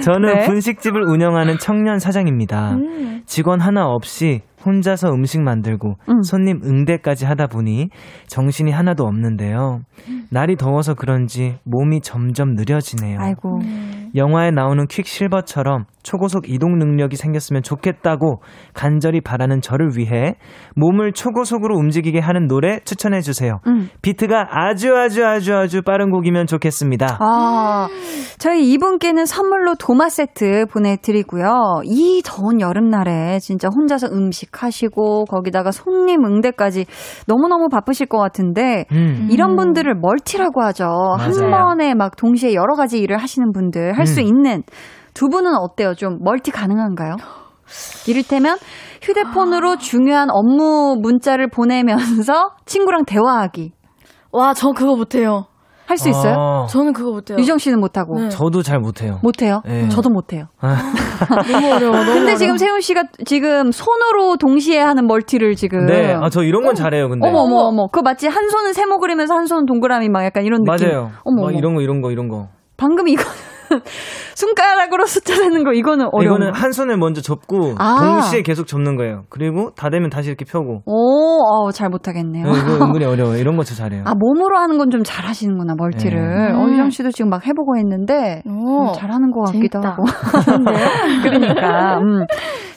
저는 0.01 0.33
네. 0.33 0.45
분식집을 0.45 1.03
운영하는 1.03 1.57
청년 1.59 1.99
사장입니다. 1.99 2.77
직원 3.25 3.59
하나 3.59 3.85
없이 3.85 4.41
혼자서 4.65 5.09
음식 5.09 5.41
만들고 5.41 5.95
음. 6.09 6.21
손님 6.23 6.61
응대까지 6.63 7.25
하다 7.25 7.47
보니 7.47 7.89
정신이 8.27 8.71
하나도 8.71 9.03
없는데요. 9.03 9.81
날이 10.31 10.55
더워서 10.55 10.93
그런지 10.93 11.57
몸이 11.63 12.01
점점 12.01 12.53
느려지네요. 12.53 13.19
아이고. 13.19 13.59
영화에 14.15 14.51
나오는 14.51 14.85
퀵실버처럼 14.87 15.85
초고속 16.03 16.49
이동 16.49 16.77
능력이 16.77 17.17
생겼으면 17.17 17.63
좋겠다고 17.63 18.41
간절히 18.73 19.19
바라는 19.19 19.61
저를 19.61 19.97
위해 19.97 20.35
몸을 20.75 21.11
초고속으로 21.11 21.75
움직이게 21.75 22.19
하는 22.19 22.47
노래 22.47 22.79
추천해 22.85 23.19
주세요. 23.21 23.59
음. 23.67 23.89
비트가 24.01 24.47
아주 24.49 24.95
아주 24.95 25.25
아주 25.25 25.53
아주 25.55 25.81
빠른 25.81 26.11
곡이면 26.11 26.47
좋겠습니다. 26.47 27.17
아, 27.19 27.87
저희 28.37 28.71
이분께는 28.71 29.25
선물로 29.25 29.75
도마 29.75 30.09
세트 30.09 30.67
보내드리고요. 30.71 31.81
이 31.83 32.21
더운 32.23 32.61
여름날에 32.61 33.39
진짜 33.39 33.67
혼자서 33.75 34.07
음식 34.13 34.63
하시고, 34.63 35.25
거기다가 35.25 35.71
손님 35.71 36.23
응대까지 36.23 36.85
너무너무 37.27 37.67
바쁘실 37.69 38.07
것 38.07 38.17
같은데, 38.19 38.85
음. 38.91 39.27
이런 39.31 39.55
분들을 39.55 39.93
multi라고 39.95 40.61
하죠. 40.63 40.85
한 41.17 41.31
맞아요. 41.31 41.51
번에 41.51 41.93
막 41.95 42.15
동시에 42.15 42.53
여러 42.53 42.75
가지 42.75 42.99
일을 42.99 43.17
하시는 43.17 43.51
분들 43.51 43.96
할수 43.97 44.21
음. 44.21 44.25
있는 44.25 44.63
두 45.13 45.27
분은 45.29 45.53
어때요? 45.55 45.93
좀 45.95 46.17
multi 46.23 46.51
가능한가요? 46.51 47.15
이를테면 48.07 48.57
휴대폰으로 49.01 49.77
중요한 49.77 50.29
업무 50.31 50.95
문자를 51.01 51.49
보내면서 51.49 52.51
친구랑 52.65 53.05
대화하기 53.05 53.73
와, 54.31 54.53
저 54.53 54.69
그거 54.71 54.95
못해요. 54.95 55.45
할 55.87 55.97
수 55.97 56.09
있어요? 56.09 56.33
아, 56.37 56.65
저는 56.67 56.91
그거 56.91 57.11
못해요. 57.11 57.37
유정 57.39 57.57
씨는 57.59 57.79
못하고 57.79 58.19
네. 58.19 58.27
저도 58.27 58.61
잘 58.61 58.77
못해요. 58.79 59.19
못해요? 59.23 59.61
네. 59.65 59.87
저도 59.87 60.09
못해요. 60.09 60.47
너무 60.59 61.67
어려워. 61.73 61.91
너무 61.95 62.05
근데 62.07 62.21
어려워. 62.23 62.35
지금 62.35 62.57
세훈 62.57 62.81
씨가 62.81 63.03
지금 63.25 63.71
손으로 63.71 64.35
동시에 64.35 64.79
하는 64.81 65.07
멀티를 65.07 65.55
지금 65.55 65.85
네, 65.85 66.13
아, 66.13 66.29
저 66.29 66.43
이런 66.43 66.63
건 66.65 66.75
잘해요, 66.75 67.07
근데. 67.07 67.25
어머 67.25 67.39
어머 67.39 67.55
어머 67.69 67.87
그거 67.87 68.01
맞지? 68.01 68.27
한 68.27 68.49
손은 68.49 68.73
세모 68.73 68.97
그리면서 68.99 69.33
한 69.35 69.45
손은 69.45 69.65
동그라미 69.65 70.09
막 70.09 70.25
약간 70.25 70.43
이런 70.43 70.61
느낌. 70.63 70.89
맞아요. 70.89 71.11
어머 71.23 71.43
막 71.43 71.47
어머. 71.47 71.57
이런 71.57 71.73
거, 71.73 71.81
이런 71.81 72.01
거, 72.01 72.11
이런 72.11 72.27
거. 72.27 72.49
방금 72.75 73.07
이거 73.07 73.23
손가락으로 74.35 75.05
숫자 75.05 75.35
세는 75.35 75.63
거 75.63 75.73
이거는 75.73 76.07
어려워. 76.11 76.37
이거는 76.37 76.53
한 76.53 76.71
손을 76.71 76.97
먼저 76.97 77.21
접고 77.21 77.75
아. 77.77 77.97
동시에 77.99 78.41
계속 78.41 78.67
접는 78.67 78.95
거예요. 78.95 79.23
그리고 79.29 79.71
다 79.75 79.89
되면 79.89 80.09
다시 80.09 80.29
이렇게 80.29 80.45
펴고. 80.45 80.81
오, 80.85 81.65
어, 81.67 81.71
잘 81.71 81.89
못하겠네요. 81.89 82.45
네, 82.45 82.51
이거 82.59 82.85
은근히 82.85 83.05
어려워요. 83.05 83.37
이런 83.37 83.55
거 83.57 83.63
저 83.63 83.75
잘해요. 83.75 84.03
아, 84.05 84.13
몸으로 84.17 84.57
하는 84.57 84.77
건 84.77 84.87
좀 84.89 85.03
잘하시는구나, 85.03 85.75
멀티를. 85.77 86.17
네. 86.19 86.53
어, 86.53 86.65
유정 86.69 86.89
씨도 86.91 87.11
지금 87.11 87.29
막 87.29 87.45
해보고 87.45 87.75
했는데, 87.77 88.41
오, 88.47 88.87
음, 88.87 88.93
잘하는 88.95 89.31
것 89.31 89.51
같기도 89.51 89.81
재밌다. 89.81 89.89
하고. 89.89 90.03
그러니까, 91.23 91.97
음. 91.99 92.25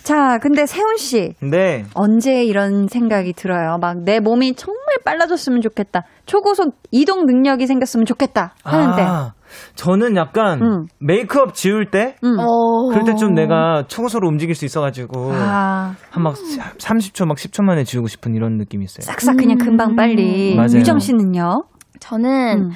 자, 0.02 0.38
근데 0.42 0.66
세훈 0.66 0.96
씨, 0.96 1.34
네. 1.40 1.84
언제 1.94 2.42
이런 2.44 2.88
생각이 2.88 3.32
들어요? 3.34 3.78
막 3.80 3.98
내 4.04 4.18
몸이 4.18 4.54
정말 4.54 4.80
빨라졌으면 5.04 5.60
좋겠다. 5.60 6.02
초고속 6.26 6.74
이동 6.90 7.26
능력이 7.26 7.66
생겼으면 7.66 8.06
좋겠다. 8.06 8.54
하는데. 8.64 9.02
아, 9.02 9.32
저는 9.74 10.16
약간 10.16 10.62
음. 10.62 10.86
메이크업 10.98 11.54
지울 11.54 11.90
때 11.90 12.16
음. 12.24 12.36
어. 12.38 12.88
그럴 12.90 13.04
때 13.04 13.14
좀 13.14 13.34
내가 13.34 13.84
초고속으로 13.88 14.28
움직일 14.28 14.54
수 14.54 14.64
있어가지고 14.64 15.32
아, 15.34 15.94
한막 16.10 16.34
30초 16.78 17.26
막 17.26 17.36
10초 17.36 17.62
만에 17.64 17.84
지우고 17.84 18.08
싶은 18.08 18.34
이런 18.34 18.56
느낌이 18.56 18.84
있어요. 18.84 19.02
싹싹 19.02 19.36
그냥 19.36 19.58
금방 19.58 19.94
빨리. 19.96 20.54
맞아요. 20.56 20.78
유정 20.78 20.98
씨는요? 20.98 21.64
저는, 21.98 22.70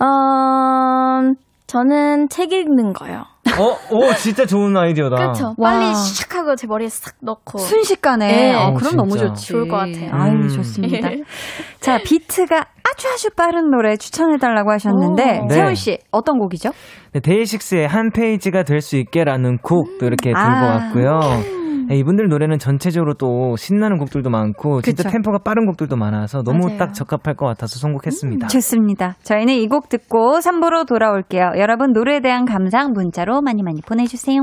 음. 0.00 0.04
어, 0.04 1.32
저는 1.72 2.28
책 2.28 2.52
읽는 2.52 2.92
거요. 2.92 3.24
어, 3.58 3.76
오, 3.96 4.12
진짜 4.14 4.44
좋은 4.44 4.76
아이디어다. 4.76 5.16
그렇죠. 5.16 5.54
와. 5.56 5.70
빨리 5.72 5.86
샥 5.92 6.34
하고 6.34 6.54
제 6.54 6.66
머리에 6.66 6.88
싹 6.90 7.14
넣고. 7.22 7.56
순식간에. 7.58 8.26
네. 8.26 8.54
어, 8.54 8.58
어, 8.58 8.74
그럼 8.74 8.78
진짜. 8.90 8.96
너무 8.96 9.16
좋지. 9.16 9.46
좋을 9.48 9.68
것 9.68 9.76
같아요. 9.76 10.10
아유, 10.12 10.32
음. 10.32 10.48
좋습니다. 10.48 11.08
자, 11.80 11.98
비트가 12.04 12.56
아주 12.58 13.08
아주 13.08 13.30
빠른 13.34 13.70
노래 13.70 13.96
추천해달라고 13.96 14.70
하셨는데, 14.70 15.40
오. 15.44 15.46
네. 15.46 15.54
세훈 15.54 15.74
씨, 15.74 15.98
어떤 16.10 16.38
곡이죠? 16.38 16.72
네, 17.14 17.20
데이식스의 17.20 17.88
한 17.88 18.10
페이지가 18.10 18.64
될 18.64 18.82
수 18.82 18.96
있게라는 18.98 19.58
곡도 19.58 20.04
이렇게 20.04 20.30
들고 20.30 20.38
아. 20.38 20.74
왔고요. 20.92 21.61
네, 21.88 21.96
이분들 21.98 22.28
노래는 22.28 22.58
전체적으로 22.58 23.14
또 23.14 23.56
신나는 23.56 23.98
곡들도 23.98 24.30
많고 24.30 24.80
진짜 24.82 25.02
그쵸. 25.04 25.12
템포가 25.12 25.38
빠른 25.44 25.66
곡들도 25.66 25.96
많아서 25.96 26.42
너무 26.42 26.66
맞아요. 26.66 26.78
딱 26.78 26.92
적합할 26.94 27.34
것 27.36 27.46
같아서 27.46 27.78
선곡했습니다. 27.78 28.46
좋습니다. 28.48 29.16
저희는 29.22 29.54
이 29.54 29.66
곡 29.68 29.88
듣고 29.88 30.38
3부로 30.40 30.86
돌아올게요. 30.86 31.52
여러분 31.56 31.92
노래에 31.92 32.20
대한 32.20 32.44
감상 32.44 32.92
문자로 32.92 33.40
많이 33.40 33.62
많이 33.62 33.80
보내주세요. 33.80 34.40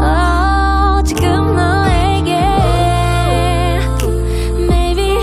어, 0.00 1.02
지금 1.04 1.54
너에게 1.54 2.34
Maybe 4.68 5.18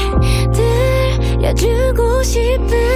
들려주고 0.54 2.24
싶은 2.24 2.89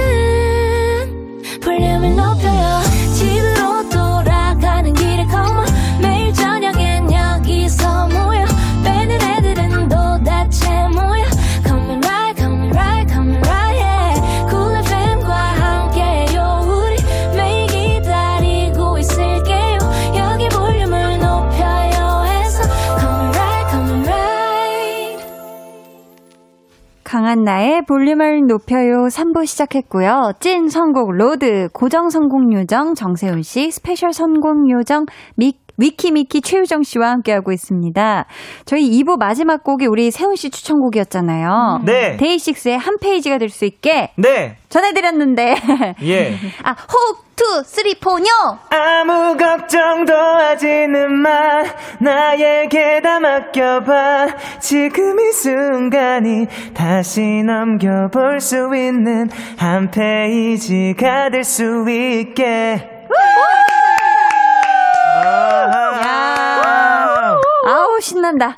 강한나의 27.34 27.82
볼륨을 27.86 28.46
높여요 28.46 29.08
3부 29.08 29.44
시작했고요. 29.44 30.34
찐 30.38 30.68
선곡 30.68 31.16
road, 31.16 31.68
고정 31.72 32.08
선곡 32.08 32.52
요정 32.52 32.94
정세운 32.94 33.42
씨, 33.42 33.72
special 33.72 34.12
선곡 34.12 34.70
요정 34.70 35.06
미, 35.34 35.52
위키미키 35.76 36.40
최유정 36.42 36.82
씨와 36.82 37.10
함께하고 37.10 37.52
있습니다. 37.52 38.26
저희 38.64 38.90
2부 39.02 39.18
마지막 39.18 39.62
곡이 39.64 39.86
우리 39.86 40.10
세운 40.10 40.36
씨 40.36 40.50
추천곡이었잖아요. 40.50 41.80
네. 41.84 42.16
데이식스의 42.16 42.78
한 42.78 42.96
페이지가 43.00 43.38
될 43.38 43.48
수 43.48 43.64
있게 43.64 44.10
네. 44.16 44.56
전해드렸는데 44.68 45.54
예. 46.02 46.34
아 46.64 46.70
호흡 46.72 47.24
two 47.36 47.62
three 47.64 47.94
four 48.00 48.24
아무 48.70 49.36
걱정도 49.36 50.14
하지는 50.14 51.12
마 51.20 51.30
나에게 52.00 53.00
다 53.02 53.18
맡겨봐 53.20 54.26
지금 54.60 55.18
이 55.20 55.32
순간이 55.32 56.46
다시 56.74 57.20
넘겨볼 57.44 58.40
수 58.40 58.56
있는 58.76 59.28
한 59.58 59.90
페이지가 59.90 61.30
될 61.30 61.44
수 61.44 61.84
있게 61.88 62.88
아하. 65.26 66.04
아우 67.66 68.00
신난다. 68.00 68.54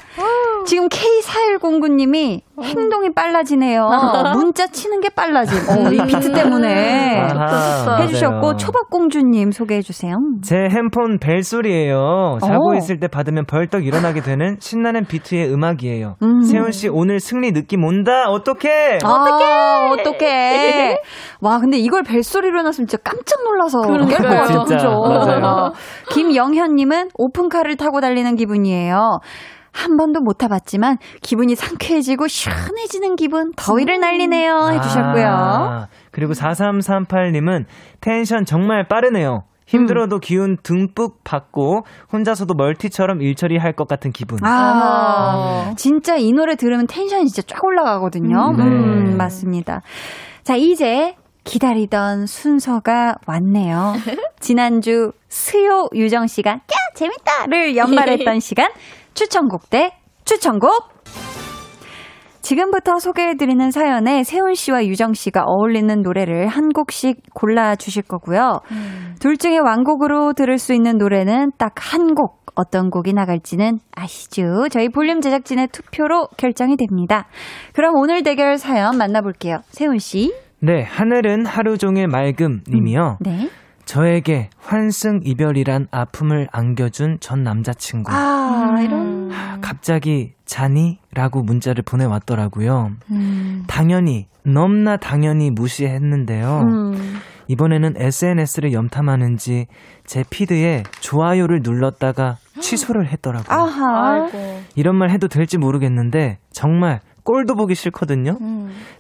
지금 0.67 0.89
K4109님이 0.89 2.41
행동이 2.63 3.11
빨라지네요. 3.15 3.89
문자 4.35 4.67
치는 4.67 5.01
게 5.01 5.09
빨라짐. 5.09 5.57
어, 5.71 5.91
이 5.93 6.07
비트 6.07 6.33
때문에 6.33 7.21
아하, 7.21 7.97
해주셨고 8.03 8.41
맞아요. 8.41 8.57
초밥공주님 8.57 9.53
소개해주세요. 9.53 10.15
제 10.43 10.57
핸폰 10.57 11.19
벨소리예요. 11.19 12.39
자고 12.45 12.71
오. 12.71 12.75
있을 12.75 12.99
때 12.99 13.09
받으면 13.09 13.47
벌떡 13.47 13.87
일어나게 13.87 14.21
되는 14.21 14.57
신나는 14.59 15.05
비트의 15.07 15.53
음악이에요. 15.53 16.17
음. 16.23 16.43
세훈 16.43 16.73
씨 16.73 16.89
오늘 16.89 17.21
승리 17.21 17.53
느낌 17.53 17.85
온다. 17.85 18.25
어떡해? 18.29 18.99
어떡해! 19.05 20.01
어떡해! 20.01 20.99
와, 21.41 21.59
근데 21.61 21.79
이걸 21.79 22.03
벨소리로 22.03 22.59
해놨으면 22.59 22.87
진짜 22.89 22.99
깜짝 23.05 23.43
놀라서 23.45 23.81
깰것 23.83 24.23
같아요. 24.23 24.65
진짜. 24.65 24.77
그죠? 24.77 24.89
맞아요. 25.07 25.73
김영현님은 26.11 27.11
오픈카를 27.15 27.77
타고 27.77 28.01
달리는 28.01 28.35
기분이에요. 28.37 29.21
한 29.77 29.97
번도 29.97 30.21
못 30.21 30.39
타봤지만 30.39 30.97
기분이 31.23 31.55
상쾌해지고 31.55 32.29
시원해지는 32.29 33.17
기분, 33.17 33.53
더위를 33.57 34.01
날리네요. 34.01 34.71
해주셨고요. 34.73 35.27
아, 35.29 35.87
그리고 36.11 36.33
4338님은 36.33 37.65
텐션 38.01 38.45
정말 38.45 38.89
빠르네요. 38.89 39.45
힘들어도 39.67 40.21
기운 40.21 40.57
듬뿍 40.63 41.25
받고 41.25 41.85
혼자서도 42.13 42.55
멀티처럼 42.55 43.21
일 43.21 43.35
처리 43.35 43.59
할 43.59 43.73
것 43.73 43.89
같은 43.89 44.13
기분. 44.13 44.39
아, 44.45 45.75
진짜 45.77 46.17
이 46.17 46.33
노래 46.33 46.55
들으면 46.55 46.87
텐션이 46.87 47.27
진짜 47.27 47.43
쫙 47.53 47.65
올라가거든요. 47.65 48.51
음, 48.51 48.57
네. 48.57 48.63
음, 48.65 49.17
맞습니다. 49.17 49.83
자, 50.45 50.55
이제 50.55 51.17
기다리던 51.45 52.27
순서가 52.27 53.17
왔네요. 53.27 53.95
지난주 54.41 55.13
수요 55.29 55.89
유정 55.95 56.27
씨가 56.29 56.51
야 56.51 56.61
재밌다를 56.95 57.77
연말했던 57.77 58.39
시간 58.41 58.71
추천곡 59.17 59.71
대 59.71 59.93
추천곡. 60.25 60.71
지금부터 62.43 62.99
소개해드리는 62.99 63.71
사연에 63.71 64.23
세훈 64.23 64.55
씨와 64.55 64.85
유정 64.87 65.15
씨가 65.15 65.43
어울리는 65.45 66.03
노래를 66.03 66.47
한 66.47 66.69
곡씩 66.69 67.35
골라주실 67.35 68.05
거고요. 68.05 68.61
둘 69.19 69.37
중에 69.37 69.59
완곡으로 69.59 70.35
들을 70.35 70.59
수 70.59 70.75
있는 70.75 70.99
노래는 70.99 71.53
딱 71.59 71.75
한 71.79 72.15
곡. 72.15 72.45
어떤 72.59 72.89
곡이 72.89 73.13
나갈지는 73.13 73.81
아시죠? 73.95 74.69
저희 74.71 74.89
볼륨 74.89 75.21
제작진의 75.21 75.69
투표로 75.69 76.29
결정이 76.39 76.77
됩니다. 76.79 77.27
그럼 77.75 77.95
오늘 77.97 78.23
대결 78.23 78.57
사연 78.57 78.97
만나볼게요. 78.97 79.59
세훈 79.69 79.99
씨. 79.99 80.33
네, 80.61 80.83
하늘은 80.83 81.45
하루 81.45 81.77
종일 81.77 82.07
맑음 82.09 82.63
님이요. 82.67 83.19
네. 83.21 83.51
저에게 83.87 84.51
환승 84.59 85.21
이별이란 85.25 85.87
아픔을 85.91 86.49
안겨준 86.53 87.19
전 87.21 87.43
남자친구. 87.43 88.13
아, 88.13 88.75
이런. 88.83 89.31
갑자기 89.61 90.35
자니? 90.45 90.99
라고 91.15 91.43
문자를 91.43 91.83
보내왔더라고요. 91.85 92.91
음. 93.13 93.65
당연히, 93.69 94.27
넘나 94.45 94.97
당연히 94.97 95.51
무시했는데요. 95.51 96.65
음. 96.69 97.21
이번에는 97.49 97.95
SNS를 97.97 98.73
염탐하는지 98.73 99.67
제 100.05 100.25
피드에 100.29 100.83
좋아요를 101.01 101.61
눌렀다가 101.63 102.39
취소를 102.61 103.07
했더라고요. 103.07 103.57
아하. 103.57 104.29
이런 104.75 104.97
말 104.97 105.11
해도 105.11 105.29
될지 105.29 105.57
모르겠는데 105.59 106.39
정말 106.51 107.01
꼴도 107.27 107.57
보기 107.57 107.75
싫거든요. 107.75 108.39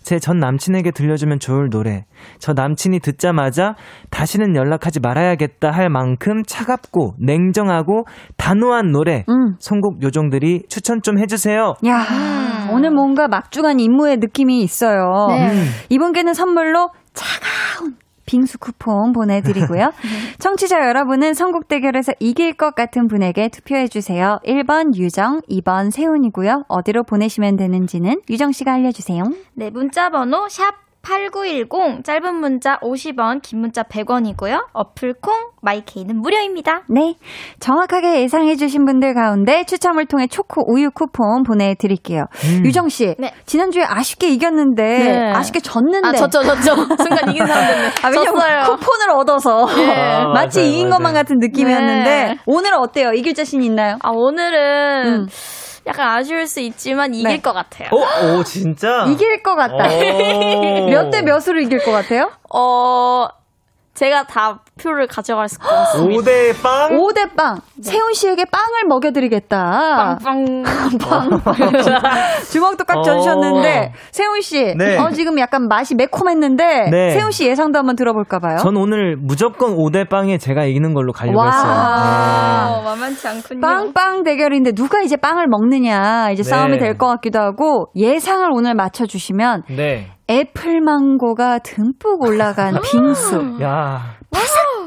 제전 0.02 0.38
남친에게 0.38 0.90
들려주면 0.90 1.38
좋을 1.38 1.70
노래. 1.70 2.04
저 2.38 2.52
남친이 2.52 2.98
듣자마자 3.00 3.74
다시는 4.10 4.56
연락하지 4.56 5.00
말아야겠다 5.00 5.70
할 5.70 5.88
만큼 5.88 6.42
차갑고 6.46 7.14
냉정하고 7.20 8.04
단호한 8.36 8.90
노래. 8.90 9.24
음. 9.28 9.54
선곡 9.60 10.02
요정들이 10.02 10.64
추천 10.68 11.00
좀 11.02 11.18
해주세요. 11.20 11.74
야, 11.86 12.68
오늘 12.72 12.90
뭔가 12.90 13.28
막중한 13.28 13.78
임무의 13.78 14.16
느낌이 14.18 14.60
있어요. 14.60 15.28
네. 15.28 15.52
음. 15.52 15.64
이분께는 15.88 16.34
선물로 16.34 16.90
차가운 17.14 17.94
빙수 18.26 18.58
쿠폰 18.58 19.12
보내드리고요. 19.12 19.92
청취자 20.38 20.86
여러분은 20.86 21.34
선곡 21.34 21.68
대결에서 21.68 22.12
이길 22.20 22.54
것 22.54 22.74
같은 22.74 23.08
분에게 23.08 23.48
투표해주세요. 23.48 24.40
1번 24.44 24.94
유정, 24.96 25.40
2번 25.50 25.90
세훈이고요. 25.90 26.64
어디로 26.68 27.04
보내시면 27.04 27.56
되는지는 27.56 28.20
유정 28.28 28.52
씨가 28.52 28.74
알려주세요. 28.74 29.24
네, 29.54 29.70
문자 29.70 30.10
번호 30.10 30.48
샵 30.48 30.86
8910 31.07 32.02
짧은 32.02 32.34
문자 32.34 32.78
50원, 32.80 33.40
긴 33.40 33.61
문자 33.61 33.84
100원이고요. 33.84 34.66
어플 34.72 35.14
콩 35.22 35.50
마이케이는 35.62 36.20
무료입니다. 36.20 36.82
네. 36.88 37.14
정확하게 37.61 38.22
예상해 38.22 38.57
주신 38.57 38.84
분들 38.84 39.14
가운데 39.14 39.64
추첨을 39.64 40.07
통해 40.07 40.26
초코 40.26 40.62
우유 40.66 40.90
쿠폰 40.90 41.44
보내 41.44 41.76
드릴게요. 41.76 42.24
음. 42.44 42.66
유정 42.66 42.88
씨, 42.88 43.14
네. 43.18 43.32
지난주에 43.46 43.84
아쉽게 43.84 44.28
이겼는데, 44.30 44.82
네. 44.82 45.32
아쉽게 45.32 45.61
졌는데. 45.61 46.09
아, 46.09 46.12
졌죠, 46.12 46.42
졌죠. 46.42 46.74
순간 46.98 47.30
이긴 47.30 47.46
사람들. 47.46 47.86
아, 48.02 48.09
왜냐면 48.09 48.34
졌어요. 48.34 48.62
쿠폰을 48.76 49.11
얻어서 49.14 49.66
아, 49.66 50.28
마치 50.34 50.59
맞아요, 50.59 50.70
이긴 50.70 50.88
맞아요. 50.88 50.98
것만 50.98 51.14
같은 51.14 51.36
느낌이었는데 51.38 52.11
네. 52.11 52.38
오늘 52.46 52.72
은 52.72 52.78
어때요? 52.80 53.12
이길 53.12 53.34
자신 53.34 53.62
있나요? 53.62 53.96
아, 54.02 54.11
오늘은 54.12 55.07
음. 55.07 55.26
약간 55.87 56.09
아쉬울 56.09 56.47
수 56.47 56.61
있지만 56.61 57.14
이길 57.14 57.28
네. 57.28 57.41
것 57.41 57.53
같아요. 57.53 57.89
오, 57.93 58.39
오 58.39 58.45
진짜? 58.45 59.07
이길 59.09 59.43
것 59.43 59.55
같다. 59.55 59.74
오. 59.87 60.87
몇대 60.91 61.22
몇으로 61.22 61.61
이길 61.61 61.84
것 61.84 61.93
같아요? 61.93 62.32
어, 62.53 63.28
제가 63.97 64.24
다 64.24 64.61
표를 64.80 65.07
가져갈 65.07 65.47
것 65.49 65.59
같습니다. 65.68 66.22
5대 66.22 66.62
빵? 66.62 66.90
5대 66.90 67.34
빵. 67.34 67.57
세훈 67.82 68.12
씨에게 68.12 68.44
빵을 68.44 68.84
먹여드리겠다. 68.88 70.18
빵빵. 70.20 70.62
주먹도 72.53 72.84
꽉 72.84 72.99
어. 72.99 73.03
져주셨는데 73.03 73.92
세훈 74.12 74.40
씨, 74.42 74.74
네. 74.76 74.99
어, 74.99 75.11
지금 75.11 75.38
약간 75.38 75.66
맛이 75.68 75.94
매콤했는데 75.94 76.90
네. 76.90 77.11
세훈 77.11 77.30
씨 77.30 77.47
예상도 77.47 77.78
한번 77.78 77.97
들어볼까 77.97 78.38
봐요. 78.38 78.59
전 78.59 78.76
오늘 78.76 79.16
무조건 79.18 79.74
5대 79.76 80.09
빵에 80.09 80.38
제가 80.38 80.64
이기는 80.64 80.92
걸로 80.94 81.12
가려고 81.12 81.38
와. 81.38 81.47
했어요. 81.47 82.78
어, 82.78 82.82
만만치 82.84 83.28
않군요. 83.28 83.61
빵빵 83.61 84.22
대결인데 84.24 84.72
누가 84.72 85.01
이제 85.01 85.16
빵을 85.16 85.47
먹느냐 85.49 86.30
이제 86.32 86.42
네. 86.42 86.49
싸움이 86.51 86.78
될 86.78 86.97
것 86.97 87.07
같기도 87.09 87.38
하고 87.40 87.88
예상을 87.94 88.49
오늘 88.53 88.74
맞춰주시면 88.74 89.64
네. 89.68 89.76
네. 89.76 90.15
애플망고가 90.28 91.58
듬뿍 91.60 92.22
올라간 92.22 92.80
빙수, 92.82 93.58
야, 93.62 94.16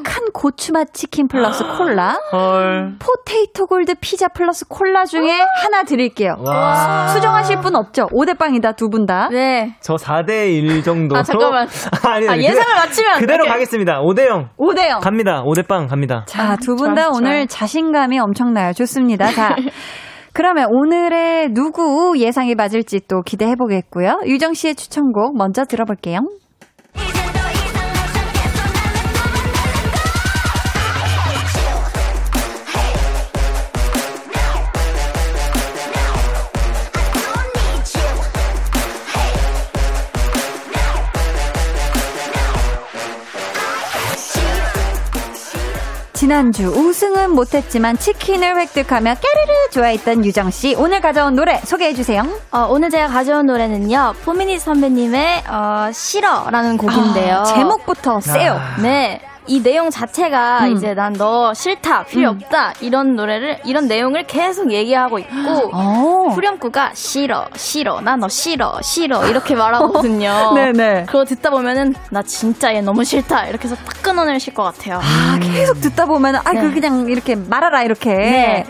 큰 0.04 0.32
고추맛 0.34 0.94
치킨 0.94 1.28
플러스 1.28 1.64
콜라, 1.78 2.18
헐. 2.32 2.96
포테이토 3.00 3.68
골드 3.68 3.96
피자 4.02 4.28
플러스 4.28 4.66
콜라 4.68 5.06
중에 5.06 5.40
하나 5.64 5.84
드릴게요. 5.84 6.36
와. 6.40 7.08
수정하실 7.10 7.60
분 7.62 7.76
없죠? 7.76 8.08
5대빵이다, 8.08 8.76
두 8.76 8.90
분 8.90 9.06
다. 9.06 9.30
네. 9.32 9.76
저 9.82 9.96
4대1 9.96 10.84
정도로. 10.84 11.20
아, 11.20 11.24
잠깐만. 11.24 11.68
아니, 12.04 12.28
아, 12.28 12.38
예상을 12.38 12.60
그대- 12.62 12.74
맞추면 12.76 13.12
안 13.14 13.20
그대로 13.20 13.44
돼. 13.46 13.50
가겠습니다. 13.52 14.02
5대0. 14.02 14.50
5대0. 14.58 15.00
갑니다. 15.02 15.44
5대빵 15.44 15.88
갑니다. 15.90 16.26
자, 16.28 16.56
두 16.58 16.76
분 16.76 16.96
다 16.96 17.10
오늘. 17.10 17.48
자신감이 17.48 18.20
엄청나요. 18.20 18.74
좋습니다. 18.74 19.32
자. 19.32 19.56
그러면 20.34 20.68
오늘의 20.72 21.50
누구 21.54 22.18
예상이 22.18 22.56
맞을지 22.56 23.02
또 23.08 23.22
기대해 23.22 23.56
보겠고요. 23.56 24.22
유정 24.26 24.54
씨의 24.54 24.76
추천곡 24.76 25.38
먼저 25.38 25.66
들어볼게요. 25.66 26.20
지난주 46.30 46.68
우승은 46.68 47.32
못했지만 47.32 47.98
치킨을 47.98 48.56
획득하며 48.60 49.16
까르르 49.16 49.70
좋아했던 49.72 50.24
유정 50.24 50.52
씨 50.52 50.76
오늘 50.76 51.02
가져온 51.02 51.34
노래 51.34 51.60
소개해 51.64 51.96
주세요. 51.96 52.22
어, 52.52 52.68
오늘 52.70 52.92
제가 52.92 53.08
가져온 53.08 53.48
노래는요. 53.48 54.14
포미닛 54.24 54.62
선배님의 54.62 55.46
어, 55.50 55.90
싫어라는 55.92 56.78
곡인데요. 56.78 57.38
아, 57.38 57.44
제목부터 57.46 58.22
세요. 58.22 58.62
네. 58.80 59.20
이 59.50 59.62
내용 59.64 59.90
자체가 59.90 60.66
음. 60.68 60.76
이제 60.78 60.94
난 60.94 61.10
너 61.20 61.54
싫다, 61.54 62.04
필요 62.06 62.30
없다 62.30 62.74
이런 62.82 63.16
노래를 63.16 63.60
이런 63.66 63.88
내용을 63.88 64.26
계속 64.28 64.72
얘기하고 64.72 65.20
있고 65.20 65.70
어. 65.74 66.28
후렴구가 66.34 66.92
싫어, 66.94 67.48
싫어, 67.56 68.00
나 68.02 68.16
너 68.16 68.30
싫어, 68.30 68.80
싫어 68.82 69.28
이렇게 69.28 69.56
말하거든요. 69.56 70.54
네네. 70.56 71.06
그거 71.10 71.26
듣다 71.26 71.50
보면은 71.50 71.96
나 72.12 72.22
진짜 72.22 72.74
얘 72.74 72.82
너무 72.82 73.04
싫다 73.04 73.48
이렇게 73.48 73.66
해서 73.68 73.76
딱 73.76 74.02
끊어내실 74.04 74.54
것 74.54 74.64
같아요. 74.64 75.00
아, 75.02 75.40
계속 75.42 75.82
듣다 75.82 76.06
보면은 76.06 76.40
아, 76.46 76.54
네. 76.54 76.62
그 76.62 76.74
그냥 76.74 77.10
이렇게 77.10 77.36
말아라 77.36 77.84
이렇게. 77.84 78.14
네. 78.16 78.66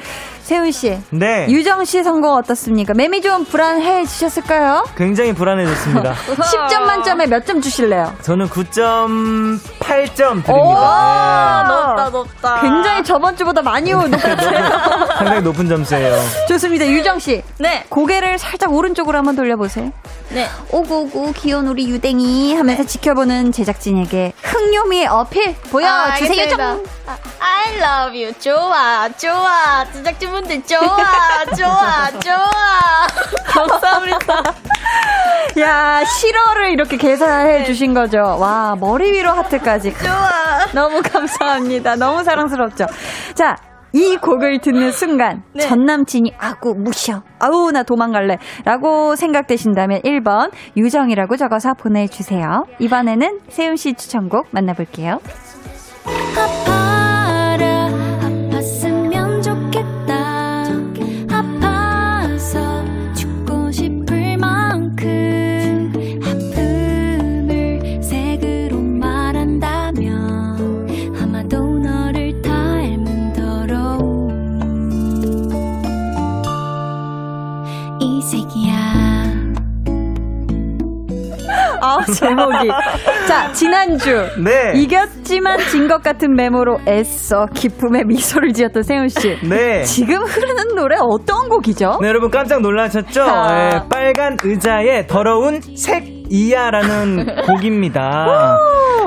세훈 0.50 0.72
씨. 0.72 0.98
네. 1.12 1.46
유정 1.48 1.86
씨 1.86 2.02
선곡 2.02 2.36
어떻습니까? 2.38 2.96
매미 2.96 3.22
좀 3.22 3.46
불안해지셨을까요? 3.46 4.84
굉장히 4.98 5.32
불안해졌습니다. 5.34 6.16
10점 6.26 6.80
만점에 6.82 7.28
몇 7.28 7.46
점 7.46 7.62
주실래요? 7.62 8.16
저는 8.24 8.50
9.8점 8.50 10.40
오! 10.40 10.42
드립니다. 10.42 10.82
아, 10.82 11.64
높다, 11.68 12.10
높다. 12.10 12.62
굉장히 12.62 13.04
저번 13.04 13.38
주보다 13.38 13.62
많이 13.62 13.92
높았어요. 13.92 14.36
네. 14.36 14.70
상당히 15.20 15.42
높은 15.42 15.68
점수예요. 15.70 16.16
좋습니다. 16.48 16.88
유정 16.88 17.20
씨. 17.20 17.44
네, 17.60 17.86
고개를 17.90 18.40
살짝 18.40 18.74
오른쪽으로 18.74 19.18
한번 19.20 19.36
돌려보세요. 19.36 19.92
네. 20.30 20.48
오구오구 20.72 21.34
귀여운 21.38 21.68
우리 21.68 21.88
유댕이 21.90 22.56
하면서 22.56 22.84
지켜보는 22.84 23.52
제작진에게 23.52 24.34
흥요미의 24.44 25.08
어필 25.08 25.56
보여주세요. 25.72 26.50
좀. 26.50 26.62
아, 27.08 27.18
I 27.40 27.76
love 27.78 28.24
you. 28.24 28.34
좋아, 28.40 29.10
좋아. 29.18 29.86
제작진분 29.92 30.39
들 30.44 30.64
좋아, 30.64 31.46
좋아, 31.56 32.10
좋아. 32.20 33.08
감사합니다. 33.46 34.44
야, 35.60 36.04
실어를 36.06 36.72
이렇게 36.72 36.98
계산해 36.98 37.66
주신 37.66 37.94
거죠. 37.94 38.18
와, 38.40 38.76
머리 38.80 39.12
위로 39.12 39.32
하트까지. 39.32 39.94
좋아. 39.94 40.66
너무 40.74 41.02
감사합니다. 41.02 41.96
너무 41.96 42.24
사랑스럽죠. 42.24 42.86
자, 43.34 43.56
이 43.92 44.18
곡을 44.18 44.60
듣는 44.60 44.92
순간 44.92 45.44
네. 45.54 45.62
전 45.62 45.86
남친이 45.86 46.34
아구 46.38 46.76
무셔 46.76 47.24
아우 47.40 47.72
나 47.72 47.82
도망갈래 47.82 48.38
라고 48.64 49.16
생각되신다면 49.16 50.02
1번 50.04 50.52
유정이라고 50.78 51.38
적어서 51.38 51.74
보내주세요 51.74 52.66
이번에는 52.78 53.40
세훈씨 53.50 53.96
추천곡 53.96 54.50
만나볼게요 54.52 55.20
아 81.82 82.00
제목이 82.06 82.68
자 83.28 83.52
지난주 83.52 84.26
네. 84.44 84.74
이겼지만 84.76 85.58
진 85.70 85.88
것 85.90 86.04
같은 86.04 86.36
메모로 86.36 86.80
애써 86.88 87.46
기쁨의 87.54 88.04
미소를 88.06 88.54
지었던 88.54 88.84
세훈씨 88.84 89.40
네. 89.50 89.82
지금 89.84 90.18
흐르는 90.24 90.76
노래 90.76 90.98
어떤 91.00 91.50
곡이죠? 91.50 91.98
네, 92.02 92.08
여러분 92.10 92.30
깜짝 92.30 92.62
놀라셨죠? 92.62 93.24
아. 93.24 93.72
예, 93.74 93.82
빨간 93.90 94.38
의자의 94.44 95.08
더러운 95.08 95.62
색 95.76 96.20
이야라는 96.32 97.26
곡입니다. 97.48 98.28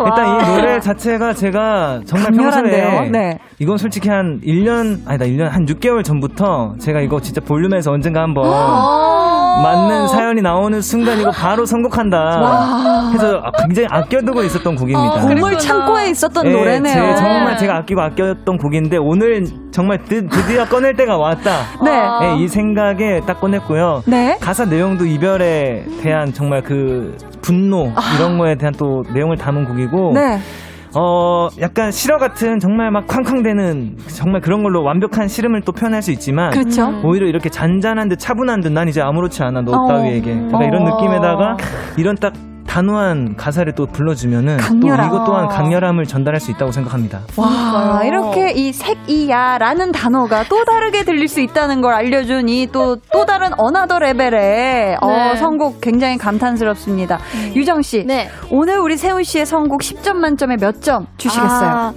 일단 0.05 0.27
이 0.41 0.57
노래 0.57 0.81
자체가 0.81 1.33
제가 1.35 2.01
정말 2.05 2.33
강렬한데요? 2.33 2.85
평소에 2.91 3.11
네. 3.11 3.39
이건 3.61 3.77
솔직히 3.77 4.09
한 4.09 4.41
1년 4.45 5.07
아니다 5.07 5.25
1년 5.27 5.49
한 5.49 5.65
6개월 5.67 6.03
전부터 6.03 6.73
제가 6.81 7.01
이거 7.01 7.21
진짜 7.21 7.41
볼륨에서 7.41 7.93
언젠가 7.93 8.23
한번 8.23 8.45
맞는 9.63 10.09
사연이 10.09 10.41
나오는 10.41 10.81
순간 10.81 11.19
이거 11.21 11.31
바로 11.31 11.67
선곡한다 11.67 13.11
해서 13.13 13.43
굉장히 13.59 13.89
아껴두고 13.91 14.43
있었던 14.45 14.77
곡입니다. 14.77 15.21
보물 15.21 15.59
창고에 15.59 16.11
있었던 16.11 16.47
예, 16.47 16.51
노래네요. 16.51 16.93
제 16.93 17.17
정말 17.17 17.57
제가 17.59 17.77
아끼고 17.79 18.01
아꼈던 18.01 18.59
곡인데 18.59 18.97
오늘 18.99 19.47
정말 19.71 20.03
드, 20.05 20.27
드디어 20.29 20.65
꺼낼 20.67 20.95
때가 20.95 21.17
왔다. 21.17 21.63
네. 21.85 21.91
예, 22.23 22.43
이 22.43 22.49
생각에 22.49 23.21
딱 23.27 23.41
꺼냈고요. 23.41 24.03
네. 24.07 24.39
가사 24.41 24.65
내용도 24.65 25.05
이별에 25.07 25.85
대한 26.03 26.33
정말 26.33 26.63
그 26.63 27.17
분노 27.41 27.93
이런 28.17 28.39
거에 28.39 28.55
대한 28.57 28.75
또 28.77 29.03
내용을 29.13 29.37
담은 29.37 29.65
곡이고 29.67 30.13
네. 30.15 30.39
어 30.95 31.49
약간 31.61 31.91
실어 31.91 32.19
같은 32.19 32.59
정말 32.61 32.91
막 32.91 33.07
쾅쾅대는 33.07 33.97
정말 34.09 34.41
그런 34.41 34.63
걸로 34.63 34.83
완벽한 34.83 35.29
시름을 35.29 35.63
또 35.63 35.73
표현할 35.73 36.03
수 36.03 36.11
있지만 36.13 36.51
그렇죠. 36.51 37.01
오히려 37.05 37.27
이렇게 37.27 37.49
잔잔한 37.49 38.09
듯 38.09 38.19
차분한 38.19 38.61
듯 38.61 38.73
난 38.73 38.89
이제 38.89 39.01
아무렇지 39.03 39.43
않아 39.43 39.63
너 39.63 39.73
어. 39.73 39.89
따위에게 39.89 40.33
그러니까 40.35 40.59
어. 40.59 40.63
이런 40.65 40.85
느낌에다가 40.85 41.57
이런 41.97 42.17
딱 42.17 42.33
단호한 42.73 43.37
가사를 43.37 43.71
또 43.75 43.85
불러주면은 43.85 44.57
강렬함. 44.57 45.11
또 45.11 45.15
이것 45.17 45.25
또한 45.27 45.47
강렬함을 45.49 46.07
전달할 46.07 46.41
수 46.41 46.51
있다고 46.53 46.73
생각합니다. 46.73 47.21
와, 47.37 48.01
이렇게 48.03 48.51
이 48.53 48.73
색이야라는 48.73 49.93
단어가 49.93 50.43
또 50.49 50.65
다르게 50.65 51.05
들릴 51.05 51.29
수 51.29 51.41
있다는 51.43 51.83
걸 51.83 51.93
알려준 51.93 52.49
이 52.49 52.67
또또 52.69 53.27
다른 53.27 53.51
another 53.59 53.99
level의 53.99 54.97
어, 55.03 55.07
네. 55.07 55.37
선곡 55.37 55.83
굉장히 55.83 56.17
감탄스럽습니다. 56.17 57.19
유정 57.55 57.83
씨, 57.83 58.05
네. 58.07 58.31
오늘 58.51 58.79
우리 58.79 58.97
세운 58.97 59.23
씨의 59.23 59.45
선곡 59.45 59.83
10점 59.83 60.15
만점에 60.15 60.57
몇 60.57 60.81
점 60.81 61.07
주시겠어요? 61.19 61.69
아, 61.71 61.93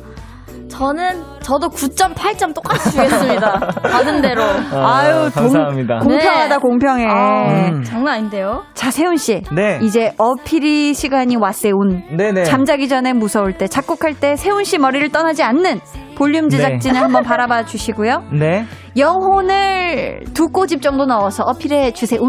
저는 0.69 1.23
저도 1.41 1.69
9.8점 1.69 2.53
똑같이 2.53 2.91
주겠습니다. 2.91 3.59
받은 3.83 4.21
대로. 4.21 4.41
아, 4.43 4.97
아유, 4.97 5.29
동- 5.33 5.43
감사합니다. 5.43 5.99
공평하다 5.99 6.47
네. 6.47 6.57
공평해. 6.57 7.05
아, 7.07 7.69
음. 7.69 7.83
장난 7.83 8.15
아닌데요? 8.15 8.63
자 8.73 8.91
세운 8.91 9.15
씨, 9.17 9.41
네. 9.53 9.79
이제 9.83 10.13
어필의 10.17 10.93
시간이 10.93 11.35
왔세운. 11.37 12.03
네네. 12.17 12.43
잠자기 12.43 12.87
전에 12.89 13.13
무서울 13.13 13.53
때, 13.53 13.67
작곡할 13.67 14.15
때 14.19 14.35
세운 14.35 14.63
씨 14.63 14.77
머리를 14.77 15.07
떠나지 15.09 15.43
않는 15.43 15.79
볼륨 16.17 16.49
제작진을 16.49 16.99
한번 17.01 17.23
바라봐 17.23 17.65
주시고요. 17.65 18.23
네. 18.33 18.65
영혼을 18.97 20.21
두 20.33 20.47
꼬집 20.47 20.81
정도 20.81 21.05
넣어서 21.05 21.43
어필해 21.43 21.91
주세요. 21.91 22.19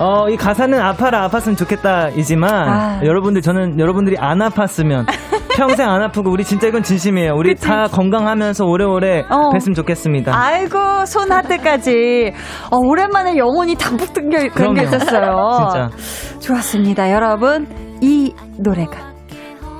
어, 0.00 0.28
이 0.28 0.36
가사는 0.36 0.78
아파라 0.80 1.28
아팠으면 1.28 1.56
좋겠다 1.56 2.08
이지만 2.16 2.50
아. 2.52 3.00
여러분들 3.04 3.42
저는 3.42 3.78
여러분들이 3.78 4.16
안 4.18 4.38
아팠으면 4.40 5.06
평생 5.56 5.88
안 5.88 6.02
아프고 6.02 6.30
우리 6.30 6.44
진짜 6.44 6.66
이건 6.68 6.82
진심이에요. 6.82 7.32
우리 7.36 7.54
다 7.54 7.84
건강하면서 7.90 8.64
오래오래 8.64 9.24
어. 9.30 9.50
뵀으면 9.50 9.74
좋겠습니다. 9.74 10.32
아이고 10.34 11.04
손 11.06 11.30
하트까지. 11.30 12.32
어, 12.70 12.76
오랜만에 12.76 13.36
영혼이 13.36 13.76
담뿍 13.76 14.12
그럼요. 14.52 14.82
있었어요. 14.82 15.50
진짜. 15.90 16.38
좋았습니다, 16.40 17.10
여러분. 17.12 17.66
이 18.00 18.34
노래가 18.58 19.12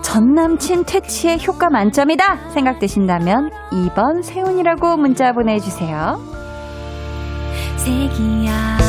전 0.02 0.34
남친 0.34 0.84
퇴치에 0.84 1.38
효과 1.46 1.68
만점이다 1.70 2.50
생각되신다면 2.50 3.50
2번 3.72 4.22
세훈이라고 4.22 4.96
문자 4.96 5.32
보내주세요. 5.32 6.18
색이야 7.76 8.83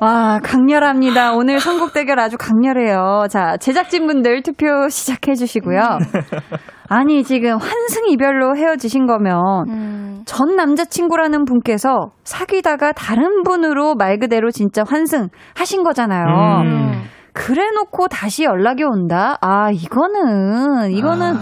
와, 0.00 0.40
강렬합니다. 0.42 1.34
오늘 1.34 1.60
선곡 1.60 1.92
대결 1.92 2.18
아주 2.18 2.38
강렬해요. 2.38 3.26
자, 3.28 3.58
제작진분들 3.58 4.42
투표 4.42 4.88
시작해 4.88 5.34
주시고요. 5.34 5.78
아니, 6.88 7.22
지금 7.22 7.58
환승 7.58 8.08
이별로 8.08 8.56
헤어지신 8.56 9.06
거면 9.06 9.42
음. 9.68 10.22
전 10.24 10.56
남자친구라는 10.56 11.44
분께서 11.44 12.12
사귀다가 12.24 12.92
다른 12.92 13.42
분으로 13.42 13.94
말 13.94 14.18
그대로 14.18 14.50
진짜 14.50 14.84
환승 14.88 15.28
하신 15.54 15.82
거잖아요. 15.82 16.62
음. 16.64 17.02
그래 17.34 17.70
놓고 17.70 18.08
다시 18.08 18.44
연락이 18.44 18.82
온다? 18.82 19.36
아, 19.42 19.70
이거는, 19.70 20.92
이거는, 20.92 21.34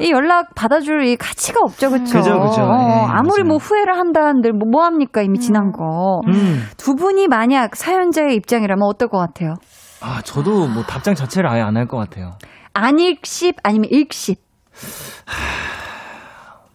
이 0.00 0.10
연락 0.10 0.54
받아줄 0.54 1.04
이 1.04 1.16
가치가 1.16 1.60
없죠, 1.62 1.90
그쵸? 1.90 2.18
그죠, 2.18 2.40
그죠. 2.40 2.62
어, 2.62 2.76
네, 2.76 3.06
아무리 3.12 3.42
맞아요. 3.42 3.48
뭐 3.48 3.56
후회를 3.58 3.96
한다 3.96 4.24
한들 4.26 4.52
뭐, 4.52 4.68
뭐 4.70 4.84
합니까, 4.84 5.22
이미 5.22 5.38
지난 5.38 5.72
거. 5.72 6.20
음. 6.28 6.64
두 6.76 6.94
분이 6.96 7.28
만약 7.28 7.76
사연자의 7.76 8.34
입장이라면 8.36 8.82
어떨 8.82 9.08
것 9.08 9.18
같아요? 9.18 9.54
아, 10.00 10.20
저도 10.22 10.66
뭐 10.68 10.82
답장 10.84 11.14
자체를 11.14 11.48
아예 11.50 11.60
안 11.60 11.76
할 11.76 11.86
것 11.86 11.96
같아요. 11.98 12.32
안 12.72 12.98
읽십 12.98 13.56
아니면 13.62 13.88
읽십? 13.90 14.38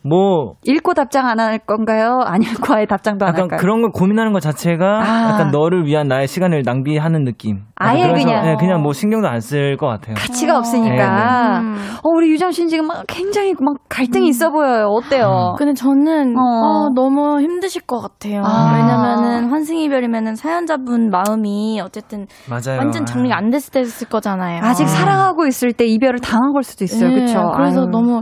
뭐, 0.08 0.54
읽고 0.64 0.94
답장 0.94 1.28
안 1.28 1.40
할 1.40 1.58
건가요? 1.60 2.22
안 2.26 2.42
읽고 2.44 2.74
아예 2.74 2.86
답장도 2.86 3.26
안 3.26 3.30
약간 3.30 3.42
할까요? 3.44 3.60
그런 3.60 3.82
걸 3.82 3.92
고민하는 3.92 4.32
것 4.34 4.40
자체가 4.40 5.02
아. 5.02 5.30
약간 5.34 5.52
너를 5.52 5.86
위한 5.86 6.08
나의 6.08 6.28
시간을 6.28 6.62
낭비하는 6.66 7.24
느낌. 7.24 7.64
아예 7.76 8.04
그래서, 8.08 8.24
그냥. 8.26 8.46
네, 8.46 8.56
그냥 8.60 8.82
뭐 8.82 8.94
신경도 8.94 9.28
안 9.28 9.40
쓸 9.42 9.76
것 9.78 9.88
같아요. 9.88 10.16
가치가 10.16 10.58
없으니까. 10.58 11.60
음. 11.60 11.76
어, 12.04 12.10
우리 12.16 12.30
유정 12.32 12.52
씨는 12.52 12.70
지금 12.70 12.88
막 12.88 13.04
굉장히 13.08 13.54
막 13.60 13.78
갈등이 13.90 14.28
있어 14.30 14.52
보여요. 14.52 14.88
어때요? 14.88 15.56
근데 15.58 15.74
저는 15.74 16.36
어. 16.38 16.42
어, 16.42 16.90
너무 16.96 17.42
힘드실 17.42 17.82
것 17.82 18.00
같아요. 18.00 18.44
아. 18.46 18.74
왜냐면은 18.76 19.50
환승 19.50 19.76
이별이면은 19.78 20.36
사연자분 20.36 21.10
마음이 21.10 21.82
어쨌든 21.84 22.28
맞아요. 22.50 22.78
완전 22.78 23.06
정리가 23.06 23.36
안 23.36 23.50
됐을 23.50 23.72
때였을 23.74 24.08
거잖아요. 24.08 24.62
아직 24.64 24.84
아. 24.84 24.88
사랑하고 24.88 25.48
있을 25.48 25.74
때 25.74 25.86
이별을 25.86 26.20
당한 26.20 26.54
걸 26.54 26.64
수도 26.64 26.84
있어요. 26.86 27.10
네, 27.10 27.16
그렇죠? 27.16 27.52
그래서 27.56 27.86
너무 27.88 28.22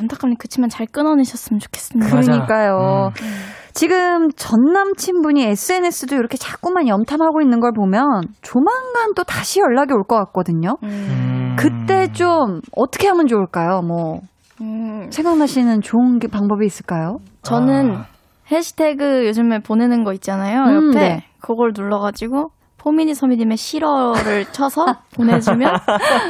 안타깝네. 0.00 0.36
그치만 0.38 0.70
잘 0.70 0.86
끊어내 0.86 1.23
셨으면 1.24 1.60
좋겠습니다. 1.60 2.10
그러니까요. 2.10 3.10
음. 3.20 3.28
지금 3.72 4.30
전 4.36 4.60
남친분이 4.72 5.42
SNS도 5.44 6.14
이렇게 6.14 6.36
자꾸만 6.36 6.86
염탐하고 6.86 7.40
있는 7.42 7.58
걸 7.60 7.72
보면 7.72 8.22
조만간 8.42 9.14
또 9.16 9.24
다시 9.24 9.58
연락이 9.60 9.92
올 9.92 10.04
것 10.04 10.16
같거든요. 10.26 10.76
음. 10.84 11.56
그때 11.58 12.12
좀 12.12 12.60
어떻게 12.76 13.08
하면 13.08 13.26
좋을까요? 13.26 13.80
뭐 13.82 14.20
음, 14.60 15.10
생각나시는 15.10 15.80
좋은 15.80 16.18
게- 16.20 16.28
방법이 16.28 16.64
있을까요? 16.66 17.18
저는 17.42 17.96
아. 17.96 18.06
해시태그 18.50 19.26
요즘에 19.26 19.58
보내는 19.60 20.04
거 20.04 20.12
있잖아요. 20.12 20.60
음, 20.64 20.88
옆에 20.90 20.98
네. 21.00 21.24
그걸 21.40 21.72
눌러가지고 21.74 22.50
포미니 22.84 23.14
서미님의 23.14 23.56
싫어를 23.56 24.44
쳐서 24.52 24.84
보내주면 25.14 25.74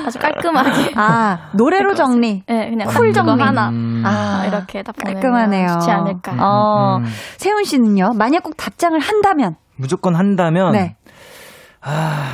아주 0.07 0.21
깔끔하게. 0.21 0.93
아 0.95 1.51
노래로 1.53 1.97
정리. 1.97 2.45
네, 2.47 2.71
그냥 2.71 2.87
쿨쿨 2.87 3.13
정리. 3.13 3.43
하나 3.43 3.71
음. 3.71 4.05
아 4.07 4.45
이렇게 4.47 4.85
딱 4.85 4.95
보내면 4.95 5.21
깔끔하네요. 5.21 5.67
좋지 5.73 5.91
않을까. 5.91 6.37
어, 6.39 6.99
음. 6.99 7.07
세훈 7.39 7.65
씨는요? 7.65 8.13
만약 8.15 8.45
꼭 8.45 8.57
답장을 8.57 8.97
한다면, 9.01 9.57
무조건 9.75 10.15
한다면 10.15 10.71
네. 10.75 10.95
아, 11.83 12.29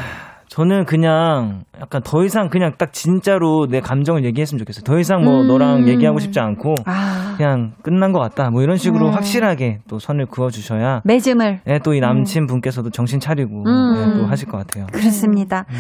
저는 0.51 0.85
그냥 0.85 1.63
약간 1.81 2.03
더 2.03 2.25
이상 2.25 2.49
그냥 2.49 2.73
딱 2.77 2.93
진짜로 2.93 3.69
내 3.71 3.81
감정을 3.81 4.25
얘기했으면 4.25 4.59
좋겠어요. 4.59 4.83
더 4.83 4.99
이상 4.99 5.23
뭐 5.23 5.43
음. 5.43 5.47
너랑 5.47 5.87
얘기하고 5.87 6.19
싶지 6.19 6.41
않고 6.41 6.75
아 6.87 7.35
그냥 7.37 7.75
끝난 7.85 8.11
것 8.13 8.19
같다. 8.19 8.51
뭐 8.51 8.61
이런 8.61 8.77
식으로 8.77 9.07
음. 9.07 9.13
확실하게 9.13 9.79
또 9.89 10.01
선을 10.01 10.27
그어 10.27 10.51
주셔야 10.51 11.03
매짐을 11.05 11.61
예, 11.69 11.79
또이 11.79 12.01
남친 12.01 12.47
분께서도 12.47 12.91
정신 12.91 13.21
차리고 13.21 13.63
음. 13.65 13.95
예, 13.97 14.19
또 14.19 14.27
하실 14.27 14.49
것 14.49 14.59
같아요. 14.59 14.87
그렇습니다. 14.93 15.67
음. 15.71 15.77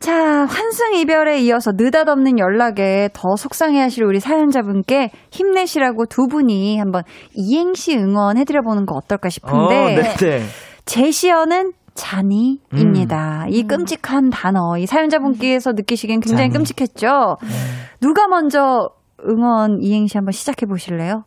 자, 0.00 0.12
환승 0.46 0.94
이별에 0.94 1.38
이어서 1.42 1.70
느닷없는 1.76 2.40
연락에 2.40 3.10
더 3.12 3.36
속상해 3.36 3.80
하실 3.80 4.04
우리 4.04 4.18
사연자분께 4.18 5.10
힘내시라고 5.30 6.06
두 6.06 6.26
분이 6.28 6.78
한번 6.78 7.02
이행시 7.34 7.96
응원해드려보는 7.96 8.86
거 8.86 8.94
어떨까 8.94 9.28
싶은데, 9.28 9.76
어, 9.76 9.86
네, 9.88 10.02
네. 10.02 10.42
제시어는 10.84 11.72
잔이입니다. 11.98 13.46
이 13.48 13.64
끔찍한 13.64 14.30
단어, 14.30 14.78
이 14.78 14.86
사연자분께서 14.86 15.72
느끼시기엔 15.72 16.20
굉장히 16.20 16.48
잔이. 16.48 16.52
끔찍했죠? 16.52 17.36
누가 18.00 18.28
먼저 18.28 18.90
응원 19.28 19.78
이행시 19.82 20.16
한번 20.16 20.30
시작해 20.32 20.64
보실래요? 20.64 21.24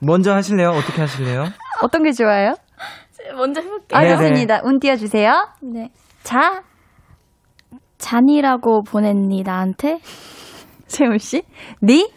먼저 0.00 0.32
하실래요? 0.32 0.70
어떻게 0.70 1.02
하실래요? 1.02 1.44
어떤 1.82 2.02
게 2.02 2.12
좋아요? 2.12 2.54
먼저 3.36 3.60
해볼게요. 3.60 3.98
알겠습니다. 3.98 4.62
운 4.64 4.78
띄워주세요. 4.78 5.48
네. 5.62 5.90
자, 6.22 6.62
잔이라고 7.98 8.82
보냈니 8.82 9.42
나한테? 9.42 10.00
세훈 10.86 11.18
씨. 11.18 11.42
니? 11.82 12.08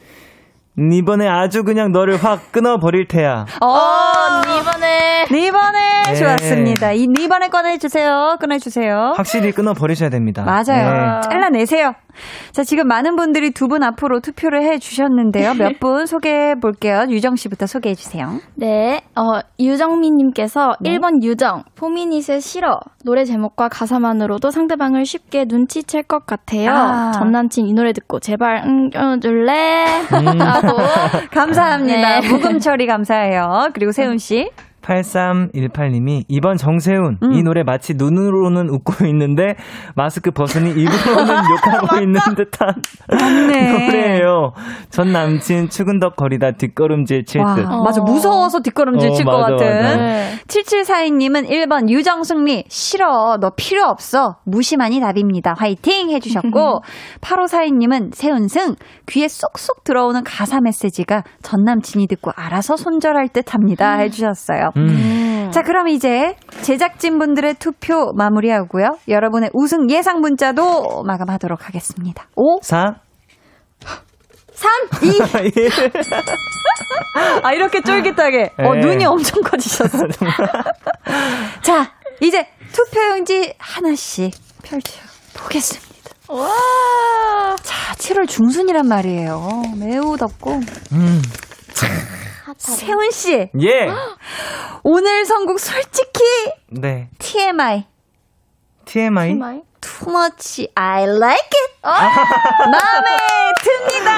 이번에 0.80 1.28
아주 1.28 1.64
그냥 1.64 1.92
너를 1.92 2.24
확 2.24 2.52
끊어버릴 2.52 3.08
테야. 3.08 3.46
어, 3.62 4.42
이번에 4.62 5.26
니번에 5.32 6.04
네. 6.06 6.16
좋았습니다. 6.16 6.92
이 6.92 7.08
니번에 7.08 7.50
꺼내주세요. 7.50 8.38
꺼내주세요. 8.40 9.14
확실히 9.18 9.52
끊어버리셔야 9.52 10.10
됩니다. 10.10 10.44
맞아요. 10.44 11.22
네. 11.22 11.30
잘라내세요. 11.30 11.94
자, 12.52 12.64
지금 12.64 12.88
많은 12.88 13.16
분들이 13.16 13.52
두 13.52 13.68
분 13.68 13.84
앞으로 13.84 14.20
투표를 14.22 14.64
해 14.64 14.80
주셨는데요. 14.80 15.54
몇 15.56 15.80
분 15.80 16.06
소개해 16.06 16.56
볼게요. 16.62 17.06
유정 17.10 17.36
씨부터 17.36 17.66
소개해 17.68 17.96
주세요. 17.96 18.40
네, 18.56 19.02
어, 19.16 19.40
유정민 19.60 20.16
님께서 20.16 20.76
네. 20.80 20.98
1번 20.98 21.22
유정, 21.24 21.64
포미닛의 21.76 22.40
싫어. 22.42 22.80
노래 23.06 23.26
제목과 23.26 23.68
가사만으로도 23.70 24.50
상대방을 24.52 25.06
쉽게 25.06 25.46
눈치챌 25.48 26.04
것 26.04 26.26
같아요. 26.26 26.72
아. 26.72 27.12
전 27.12 27.32
남친 27.32 27.68
이 27.68 27.74
노래 27.74 27.92
듣고 27.94 28.20
제발 28.20 28.64
응, 28.66 28.90
껴줄래? 28.90 29.86
음. 30.14 30.42
하고. 30.42 30.78
감사합니다. 31.32 32.22
네. 32.22 32.28
묵음 32.30 32.60
처리 32.60 32.88
감사해요. 32.88 33.70
그리고 33.74 33.92
세훈 33.92 34.18
씨. 34.18 34.50
8318님이 34.88 36.24
이번 36.30 36.56
정세훈 36.58 37.18
음. 37.22 37.34
이 37.34 37.44
노래 37.44 37.64
마치 37.64 37.94
눈으로는 37.96 38.70
웃고 38.70 39.06
있는데 39.08 39.56
마스크 39.96 40.32
벗으니 40.32 40.70
입으로는 40.72 41.36
욕하고 41.52 41.98
있는 42.02 42.20
듯한. 42.36 42.70
노래예요. 43.10 44.54
전 44.90 45.12
남친 45.12 45.70
추근덕거리다 45.70 46.52
뒷걸음질 46.54 47.26
칠 47.26 47.42
와, 47.42 47.56
듯. 47.56 47.64
맞아. 47.64 48.02
무서워서 48.02 48.62
뒷걸음질 48.62 49.10
어, 49.10 49.14
칠것 49.14 49.40
맞아, 49.40 49.56
같은. 49.56 49.84
맞아. 49.84 49.98
네. 49.98 50.32
7742님은 50.48 51.50
1번 51.50 51.90
유정승리 51.90 52.66
싫어 52.70 53.38
너 53.40 53.52
필요 53.56 53.84
없어 53.86 54.38
무심하니 54.46 55.00
답입니다 55.00 55.54
화이팅 55.58 56.10
해주셨고 56.12 56.82
8542님은 57.22 58.14
세은승 58.14 58.76
귀에 59.08 59.28
쏙쏙 59.28 59.84
들어오는 59.84 60.24
가사 60.24 60.62
메시지가 60.62 61.24
전 61.42 61.64
남친이 61.64 62.08
듣고 62.08 62.32
알아서 62.36 62.78
손절할 62.78 63.30
듯 63.30 63.54
합니다 63.54 63.98
해주셨어요 63.98 64.70
음. 64.78 65.52
자 65.52 65.62
그럼 65.62 65.88
이제 65.88 66.36
제작진분들의 66.62 67.56
투표 67.56 68.12
마무리하고요 68.14 68.98
여러분의 69.08 69.50
우승 69.54 69.90
예상 69.90 70.20
문자도 70.22 71.04
마감하도록 71.04 71.68
하겠습니다 71.68 72.28
5 72.36 72.60
4 72.62 72.96
3 74.54 74.70
2 75.04 75.70
아 77.44 77.54
이렇게 77.54 77.82
쫄깃하게 77.82 78.52
어 78.58 78.74
네. 78.74 78.80
눈이 78.82 79.06
엄청 79.06 79.42
커지셨어 79.42 80.08
자, 81.62 81.92
이제 82.22 82.48
투표용지 82.72 83.54
하나씩 83.58 84.34
펼쳐 84.64 85.00
보겠습니다. 85.34 85.88
와. 86.30 87.56
자, 87.62 87.94
7월 87.96 88.28
중순이란 88.28 88.88
말이에요. 88.88 89.64
매우 89.78 90.18
덥고. 90.18 90.60
음. 90.94 91.22
세훈 92.58 93.12
씨, 93.12 93.34
예. 93.34 93.48
오늘 94.90 95.26
선곡 95.26 95.60
솔직히 95.60 96.22
네. 96.70 97.10
TMI. 97.20 97.84
TMI. 98.86 99.34
TMI? 99.34 99.62
Too 99.82 100.08
much 100.08 100.66
I 100.76 101.04
like 101.04 101.50
it. 101.52 101.74
마음에 101.84 103.18
듭니다. 103.62 104.16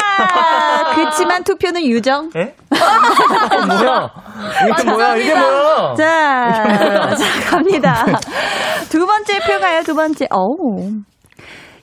그치만 0.93 1.43
투표는 1.43 1.83
유정. 1.83 2.29
예? 2.35 2.55
어, 2.69 3.65
뭐야? 3.65 4.11
이게 4.69 4.83
뭐야? 4.91 5.15
이게 5.15 5.33
뭐야? 5.33 5.95
자, 5.95 7.15
자, 7.15 7.49
갑니다. 7.49 8.05
두 8.89 9.07
번째 9.07 9.39
표 9.39 9.59
가요, 9.59 9.81
두 9.81 9.95
번째. 9.95 10.27
어우. 10.29 11.01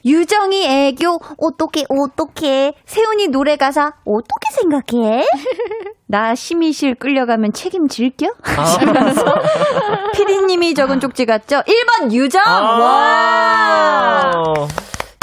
유정이 0.07 0.65
애교, 0.65 1.19
어떻게, 1.39 1.85
어떻게. 1.89 2.73
세훈이 2.87 3.29
노래 3.29 3.57
가사, 3.57 3.93
어떻게 4.05 4.51
생각해? 4.55 5.27
나 6.07 6.37
심의실 6.37 6.95
끌려가면 6.95 7.53
책임질겨? 7.53 8.29
하시면서 8.43 9.25
피디님이 10.15 10.75
적은 10.75 11.01
쪽지 11.01 11.27
같죠? 11.27 11.57
1번 11.57 12.13
유정! 12.13 12.41
와! 12.41 14.31
아. 14.33 14.43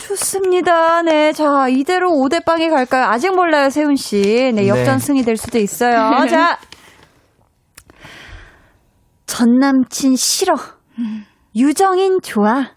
좋습니다. 0.04 1.02
네. 1.04 1.32
자, 1.32 1.68
이대로 1.70 2.10
5대 2.10 2.44
빵이 2.44 2.70
갈까요? 2.70 3.06
아직 3.06 3.34
몰라요, 3.34 3.70
세훈씨. 3.70 4.52
네, 4.54 4.68
역전승이 4.68 5.24
될 5.24 5.38
수도 5.38 5.58
있어요. 5.60 6.28
자. 6.30 6.60
전 9.26 9.58
남친 9.60 10.18
싫어. 10.18 10.54
유정인 11.56 12.20
좋아. 12.22 12.72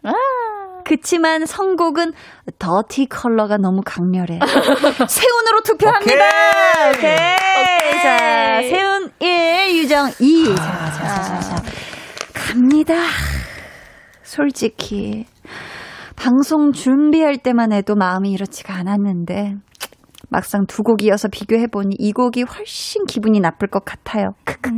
그치만 0.87 1.47
선곡은 1.47 2.13
더티 2.59 3.07
컬러가 3.07 3.57
너무 3.57 3.81
강렬해. 3.85 4.39
세운으로 5.09 5.61
투표합니다. 5.65 6.15
오케이. 6.91 6.93
오케이. 6.95 8.03
자, 8.03 8.63
세운 8.63 9.11
1, 9.19 9.79
유정 9.79 10.13
2. 10.21 10.55
자, 10.55 10.55
자, 10.55 10.91
자, 10.91 11.23
자, 11.23 11.41
자. 11.41 11.63
갑니다. 12.33 12.95
솔직히 14.23 15.27
방송 16.15 16.73
준비할 16.73 17.39
때만 17.39 17.73
해도 17.73 17.95
마음이 17.97 18.31
이렇지가 18.31 18.75
않았는데 18.75 19.55
막상 20.29 20.67
두 20.67 20.83
곡 20.83 21.03
이어서 21.03 21.29
비교해보니 21.29 21.97
이 21.99 22.13
곡이 22.13 22.43
훨씬 22.43 23.07
기분이 23.07 23.41
나쁠 23.41 23.69
것 23.69 23.85
같아요. 23.85 24.35
크크크. 24.45 24.71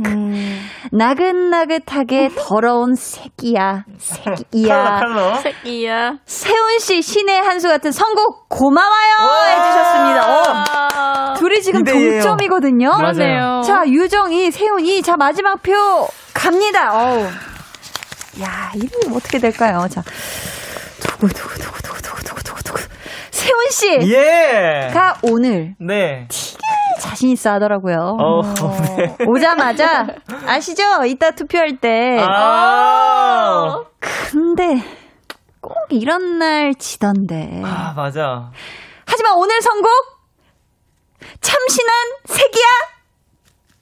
나긋나긋하게 0.91 2.29
더러운 2.37 2.95
새끼야. 2.95 3.85
새끼야. 3.97 5.01
새끼야. 5.43 6.13
세훈 6.25 6.79
씨 6.79 7.01
신의 7.01 7.41
한수 7.41 7.67
같은 7.67 7.91
선곡 7.91 8.47
고마워요 8.49 9.15
해주셨습니다. 9.47 11.31
어, 11.31 11.33
둘이 11.35 11.61
지금 11.61 11.87
이예요. 11.87 12.21
동점이거든요. 12.21 12.89
맞아요. 12.97 13.61
자 13.63 13.83
유정이 13.87 14.51
세훈이 14.51 15.01
자 15.01 15.17
마지막 15.17 15.61
표 15.61 15.73
갑니다. 16.33 16.93
어우. 16.93 17.23
야 18.41 18.71
이름이 18.75 19.15
어떻게 19.15 19.39
될까요? 19.39 19.87
자 19.89 20.03
두구 21.01 21.27
두구 21.29 21.55
두구 21.59 21.81
두구 21.81 22.01
두구 22.01 22.23
두구 22.23 22.38
세훈 23.49 23.69
씨가 23.71 24.03
예. 24.05 24.91
오늘 25.23 25.75
네. 25.79 26.27
자신 26.99 27.29
있어 27.29 27.53
하더라고요. 27.53 28.17
어, 28.19 28.41
네. 28.97 29.15
오자마자 29.25 30.05
아시죠? 30.45 30.83
이따 31.05 31.31
투표할 31.31 31.77
때. 31.77 32.17
아. 32.19 33.83
근데 33.99 34.83
꼭 35.61 35.73
이런 35.89 36.37
날 36.37 36.75
지던데. 36.75 37.61
아, 37.63 37.93
맞아. 37.95 38.51
하지만 39.05 39.33
오늘 39.37 39.59
선곡 39.61 39.89
참신한 41.41 41.95
색이야. 42.25 42.65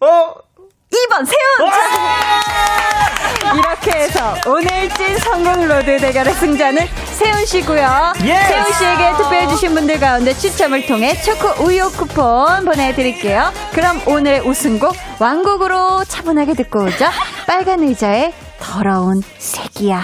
어? 0.01 0.33
2번 0.89 1.25
세운. 1.25 1.71
자, 3.41 3.53
이렇게 3.53 3.91
해서 4.03 4.33
오늘 4.47 4.89
찐 4.95 5.17
선곡 5.17 5.67
road 5.67 5.97
대결의 5.99 6.33
승자는 6.33 7.06
세운 7.17 7.45
씨고요. 7.47 8.13
Yes! 8.23 8.47
세운 8.47 8.71
씨에게 8.73 9.17
투표해 9.17 9.47
주신 9.47 9.73
분들 9.73 9.99
가운데 9.99 10.33
추첨을 10.33 10.85
통해 10.85 11.13
초코 11.15 11.63
우유 11.65 11.89
쿠폰 11.89 12.63
보내드릴게요. 12.63 13.51
그럼 13.73 13.99
오늘의 14.07 14.47
우승곡 14.47 14.93
완곡으로 15.19 16.03
차분하게 16.03 16.53
듣고 16.53 16.83
오죠. 16.83 17.05
빨간 17.47 17.81
의자의 17.81 18.33
더러운 18.59 19.21
색이야. 19.39 20.03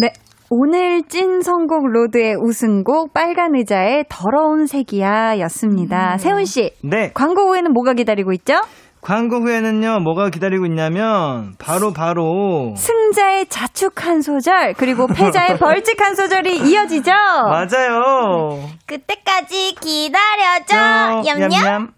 네. 0.00 0.12
오늘 0.50 1.02
찐 1.08 1.40
선곡 1.40 1.88
road의 1.88 2.36
우승곡 2.36 3.12
빨간 3.12 3.56
의자의 3.56 4.04
더러운 4.08 4.66
색이야 4.66 5.40
였습니다. 5.40 6.16
세운 6.18 6.44
씨. 6.44 6.70
네. 6.84 7.10
광고 7.12 7.48
후에는 7.48 7.72
뭐가 7.72 7.94
기다리고 7.94 8.32
있죠? 8.34 8.60
광고 9.06 9.36
후에는요, 9.36 10.00
뭐가 10.00 10.30
기다리고 10.30 10.66
있냐면, 10.66 11.54
바로, 11.60 11.92
바로. 11.92 12.74
승자의 12.76 13.46
자축 13.46 14.04
한 14.04 14.20
소절 14.20 14.74
그리고 14.76 15.06
패자의 15.06 15.58
벌칙 15.62 16.02
한 16.02 16.16
소절이 16.16 16.68
이어지죠. 16.68 17.12
맞아요. 17.12 18.68
그때까지 18.84 19.76
기다려줘. 19.80 21.22
냠냠. 21.22 21.48
냠냠. 21.50 21.92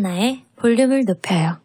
강한나의 0.00 0.44
볼륨을 0.56 1.04
높여요 1.04 1.58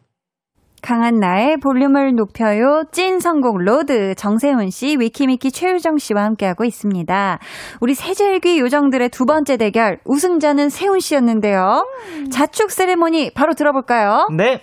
강한나의 0.82 1.58
볼륨을 1.58 2.14
높여요. 2.14 2.84
찐 2.92 3.20
선곡 3.20 3.58
road 3.58 4.14
정세운 4.14 4.70
씨, 4.70 4.98
위키미키 5.00 5.52
최유정 5.52 5.98
씨와 5.98 6.24
함께하고 6.26 6.64
있습니다. 6.64 7.40
우리 7.80 7.96
세절기 7.96 8.60
요정들의 8.60 9.10
두 9.10 9.26
번째 9.26 9.58
대결 9.58 9.98
우승자는 10.06 10.70
세운 10.70 11.00
씨였는데요. 11.00 11.88
자축 12.32 12.70
세레모니 12.70 13.32
바로 13.34 13.56
들어볼까요? 13.56 14.28
네. 14.38 14.62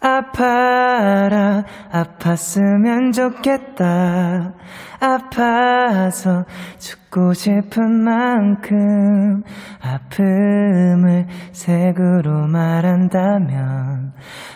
아파라, 0.00 1.64
아팠으면 1.92 3.12
좋겠다. 3.12 4.54
아파서 5.02 6.44
죽고 6.78 7.34
싶은 7.34 8.04
만큼 8.04 9.42
아픔을 9.80 11.26
색으로 11.50 12.46
말한다면 12.46 14.12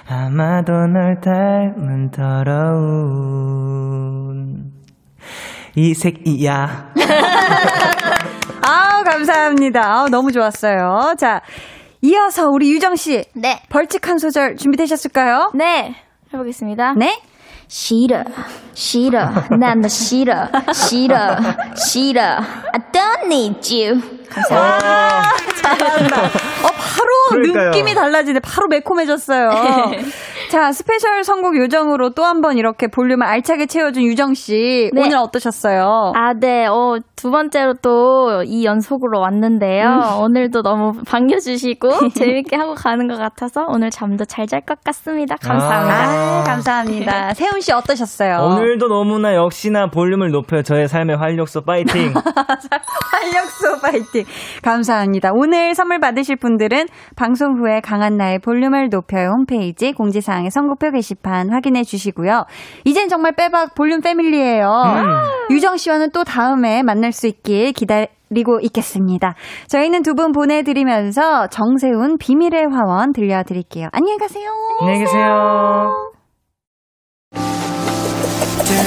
아마도 0.09 0.73
널 0.87 1.21
닮은 1.21 2.13
더러운 2.13 3.57
이 5.75 5.93
색이야. 5.95 6.93
아우 8.63 9.03
감사합니다. 9.03 9.81
아우, 9.85 10.09
너무 10.09 10.31
좋았어요. 10.31 11.15
자, 11.19 11.41
이어서 12.03 12.49
우리 12.49 12.71
유정 12.71 12.95
씨 12.95 13.25
네. 13.35 13.61
벌칙 13.69 14.07
한 14.09 14.19
소절 14.19 14.55
준비되셨을까요? 14.55 15.51
네. 15.55 15.97
해보겠습니다. 16.33 16.95
네. 16.95 17.21
싫어, 17.69 18.23
싫어, 18.75 19.29
난너 19.59 19.89
싫어, 19.89 20.49
싫어, 20.73 21.37
싫어. 21.75 22.21
I 22.23 22.81
don't 22.93 23.25
need 23.27 23.75
you. 23.85 24.01
잘한다. 25.63 26.25
어, 26.25 26.29
바로 26.79 27.09
그러니까요. 27.31 27.71
느낌이 27.71 27.95
달라지네. 27.95 28.41
바로 28.41 28.69
매콤해졌어요. 28.69 29.51
자, 30.51 30.71
special 30.73 31.25
선곡 31.25 31.57
요정으로 31.57 32.11
또 32.11 32.23
한 32.23 32.41
번 32.43 32.57
이렇게 32.59 32.87
볼륨을 32.87 33.27
알차게 33.27 33.67
채워준 33.67 34.03
유정씨. 34.05 34.91
네. 34.93 35.01
오늘 35.01 35.17
어떠셨어요? 35.17 36.13
아, 36.15 36.35
네. 36.35 36.67
어, 36.67 36.99
두 37.17 37.31
번째로 37.31 37.75
또 37.75 38.43
이 38.45 38.65
연속으로 38.65 39.19
왔는데요. 39.21 40.19
오늘도 40.21 40.63
너무 40.63 40.93
반겨주시고 41.05 42.11
재밌게 42.15 42.55
하고 42.57 42.75
가는 42.75 43.09
것 43.09 43.17
같아서 43.17 43.65
오늘 43.69 43.91
잠도 43.91 44.25
잘 44.25 44.47
잘 44.47 44.61
것 44.61 44.83
같습니다. 44.85 45.37
감사합니다. 45.37 46.41
아, 46.41 46.45
감사합니다. 46.45 47.35
세운 47.35 47.61
씨 47.63 47.73
어떠셨어요? 47.73 48.37
오늘도 48.37 48.89
너무나 48.89 49.35
역시나 49.35 49.87
볼륨을 49.89 50.31
높여 50.31 50.61
저의 50.61 50.89
삶의 50.89 51.17
활력소 51.17 51.63
파이팅. 51.63 52.13
활력소 52.13 53.81
파이팅. 53.81 54.25
감사합니다. 54.63 55.31
오늘 55.33 55.75
선물 55.75 55.99
받으실 55.99 56.37
분들은 56.37 56.85
방송 57.17 57.59
후에 57.59 57.81
강한 57.81 58.19
나의 58.19 58.41
볼륨을 58.41 58.91
높여요 58.91 59.31
홈페이지 59.31 59.93
공지사항의 59.93 60.51
선곡표 60.51 60.91
게시판 60.91 61.51
확인해 61.51 61.83
주시고요. 61.83 62.45
이젠 62.85 63.09
정말 63.09 63.33
빼박 63.35 63.75
볼륨 63.75 64.03
패밀리예요. 64.03 64.71
유정 65.51 65.79
씨와는 65.79 66.11
또 66.13 66.25
다음에 66.25 66.83
만날 66.83 67.13
수 67.13 67.27
있길 67.27 67.73
기다리고 67.73 68.61
있겠습니다. 68.61 69.35
저희는 69.69 70.03
두 70.03 70.13
분 70.15 70.33
보내드리면서 70.33 71.47
정세훈 71.47 72.19
비밀의 72.19 72.67
화원 72.71 73.13
들려드릴게요. 73.15 73.89
안녕히 73.93 74.19
가세요. 74.19 74.51
안녕히 74.81 75.01
계세요. 75.01 76.13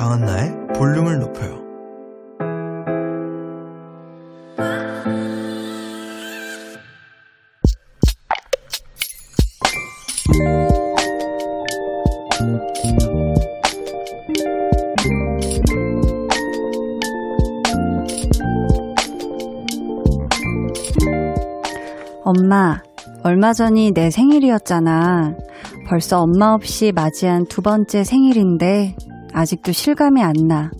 강한나의 0.00 0.56
볼륨을 0.74 1.18
높여요. 1.18 1.60
엄마, 22.24 22.80
얼마 23.22 23.52
전이 23.52 23.92
내 23.92 24.10
생일이었잖아. 24.10 25.36
벌써 25.86 26.22
엄마 26.22 26.54
없이 26.54 26.90
맞이한 26.90 27.44
두 27.50 27.60
번째 27.60 28.02
생일인데 28.02 28.94
아직도 29.32 29.72
실감이 29.72 30.22
안 30.22 30.32
나. 30.48 30.70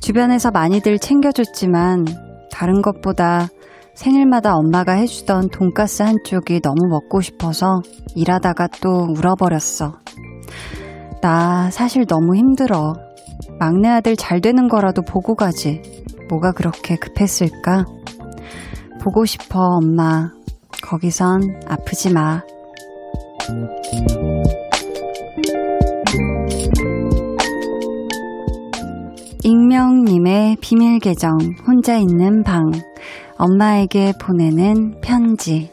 주변에서 0.00 0.50
많이들 0.50 0.98
챙겨줬지만 0.98 2.06
다른 2.50 2.82
것보다 2.82 3.48
생일마다 3.94 4.54
엄마가 4.56 4.92
해주던 4.92 5.50
돈가스 5.50 6.02
한 6.02 6.16
쪽이 6.24 6.60
너무 6.60 6.86
먹고 6.88 7.20
싶어서 7.20 7.82
일하다가 8.14 8.68
또 8.82 9.06
울어버렸어. 9.16 9.98
나 11.20 11.70
사실 11.70 12.06
너무 12.06 12.34
힘들어. 12.36 12.94
막내 13.58 13.88
아들 13.88 14.16
잘 14.16 14.40
되는 14.40 14.68
거라도 14.68 15.02
보고 15.02 15.34
가지. 15.34 15.82
뭐가 16.28 16.52
그렇게 16.52 16.96
급했을까? 16.96 17.84
보고 19.00 19.24
싶어, 19.24 19.60
엄마. 19.60 20.30
거기선 20.82 21.60
아프지 21.68 22.12
마. 22.12 22.42
익명님의 29.44 30.58
비밀 30.60 31.00
계정, 31.00 31.36
혼자 31.66 31.96
있는 31.96 32.44
방. 32.44 32.70
엄마에게 33.38 34.12
보내는 34.20 35.00
편지. 35.00 35.68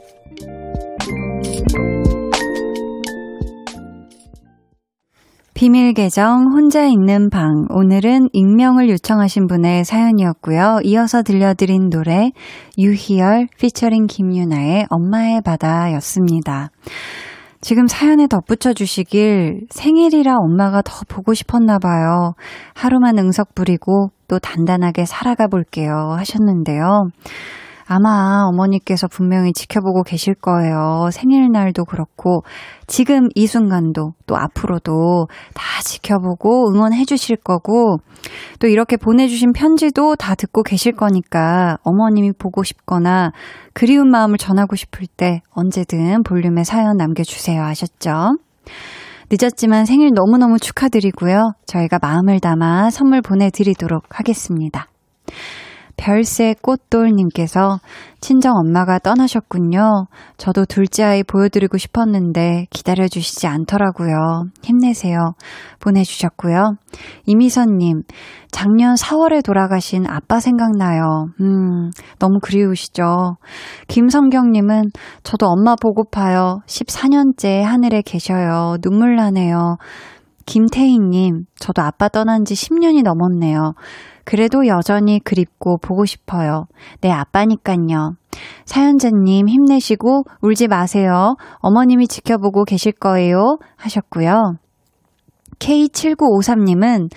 비밀 5.53 5.93
계정 5.93 6.45
혼자 6.51 6.88
있는 6.88 7.30
방. 7.30 7.67
오늘은 7.70 8.30
익명을 8.34 8.89
요청하신 8.89 9.45
분의 9.45 9.86
사연이었고요. 9.86 10.80
이어서 10.84 11.22
들려드린 11.22 11.89
노래 11.89 12.32
유희열 12.80 13.49
피처링 13.59 14.07
김유나의 14.07 14.88
엄마의 14.89 15.41
바다였습니다. 15.41 16.72
지금 17.62 17.88
사연에 17.88 18.28
덧붙여 18.28 18.74
주시길 18.74 19.68
생일이라 19.70 20.36
엄마가 20.38 20.82
더 20.82 21.01
보고 21.07 21.34
싶었나 21.34 21.78
봐요. 21.78 22.34
하루만 22.74 23.18
응석 23.18 23.53
부리고 23.53 24.12
또 24.28 24.39
단단하게 24.39 25.05
살아가 25.05 25.47
볼게요 25.47 26.16
하셨는데요. 26.18 27.10
아마 27.92 28.44
어머니께서 28.46 29.08
분명히 29.08 29.52
지켜보고 29.52 30.04
계실 30.04 30.36
거예요. 30.36 31.10
생일날도 31.12 31.86
그렇고, 31.86 32.44
지금 32.86 33.30
이 33.34 33.48
순간도 33.48 34.14
또 34.28 34.38
앞으로도 34.38 35.26
다 35.56 35.82
지켜보고 35.84 36.72
응원해 36.72 37.04
주실 37.06 37.36
거고, 37.36 37.98
또 38.60 38.68
이렇게 38.68 38.96
보내주신 38.96 39.54
편지도 39.54 40.16
다 40.18 40.36
듣고 40.36 40.62
계실 40.62 40.92
거니까 40.92 41.78
어머님이 41.84 42.34
보고 42.38 42.62
싶거나 42.62 43.32
그리운 43.74 44.12
마음을 44.12 44.38
전하고 44.38 44.76
싶을 44.76 45.08
때 45.08 45.42
언제든 45.50 46.22
볼륨에 46.22 46.64
사연 46.64 46.96
남겨주세요. 46.96 47.64
아셨죠? 47.64 48.38
늦었지만 49.32 49.86
생일 49.86 50.12
너무너무 50.14 50.60
축하드리고요. 50.60 51.54
저희가 51.66 51.98
마음을 52.02 52.40
담아 52.40 52.92
선물 52.92 53.22
보내드리도록 53.22 54.04
하겠습니다. 54.10 54.88
별새 56.00 56.56
꽃돌님께서 56.62 57.80
친정 58.22 58.56
엄마가 58.56 59.00
떠나셨군요. 59.00 60.06
저도 60.38 60.64
둘째 60.64 61.04
아이 61.04 61.24
보여드리고 61.24 61.78
싶었는데 61.78 62.68
기다려주시지 62.70 63.47
않더라고요. 63.47 64.45
힘내세요. 64.64 65.34
보내주셨고요. 65.82 66.76
이미선님, 67.26 68.04
작년 68.50 68.95
4월에 68.95 69.43
돌아가신 69.43 70.06
아빠 70.08 70.39
생각나요. 70.39 71.28
음, 71.41 71.91
너무 72.18 72.39
그리우시죠? 72.41 73.36
김성경님은 73.89 74.91
저도 75.24 75.47
엄마 75.47 75.76
보고파요. 75.76 76.62
14년째 76.66 77.62
하늘에 77.62 78.02
계셔요. 78.02 78.78
눈물 78.82 79.18
나네요. 79.18 79.76
김태희님, 80.45 81.43
저도 81.60 81.82
아빠 81.82 82.08
떠난 82.08 82.45
지 82.45 82.56
10년이 82.56 83.04
넘었네요. 83.04 83.74
그래도 84.30 84.67
여전히 84.67 85.19
그립고 85.19 85.80
보고 85.80 86.05
싶어요. 86.05 86.65
내 87.01 87.09
아빠니깐요. 87.09 88.11
사연자님 88.65 89.49
힘내시고 89.49 90.21
울지 90.43 90.67
마세요. 90.67 91.34
어머님이 91.61 92.07
지켜보고 92.07 92.63
계실 92.65 92.91
거예요. 92.91 93.57
하셨고요. 93.75 94.53
K7953님은 95.57 97.09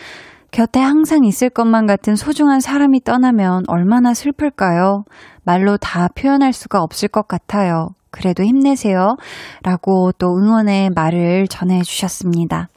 곁에 0.52 0.80
항상 0.80 1.24
있을 1.24 1.50
것만 1.50 1.84
같은 1.84 2.16
소중한 2.16 2.60
사람이 2.60 3.04
떠나면 3.04 3.64
얼마나 3.66 4.14
슬플까요? 4.14 5.04
말로 5.44 5.76
다 5.76 6.08
표현할 6.14 6.54
수가 6.54 6.80
없을 6.80 7.08
것 7.08 7.28
같아요. 7.28 7.88
그래도 8.10 8.42
힘내세요. 8.42 9.16
라고 9.62 10.12
또 10.12 10.28
응원의 10.28 10.92
말을 10.94 11.46
전해주셨습니다. 11.48 12.68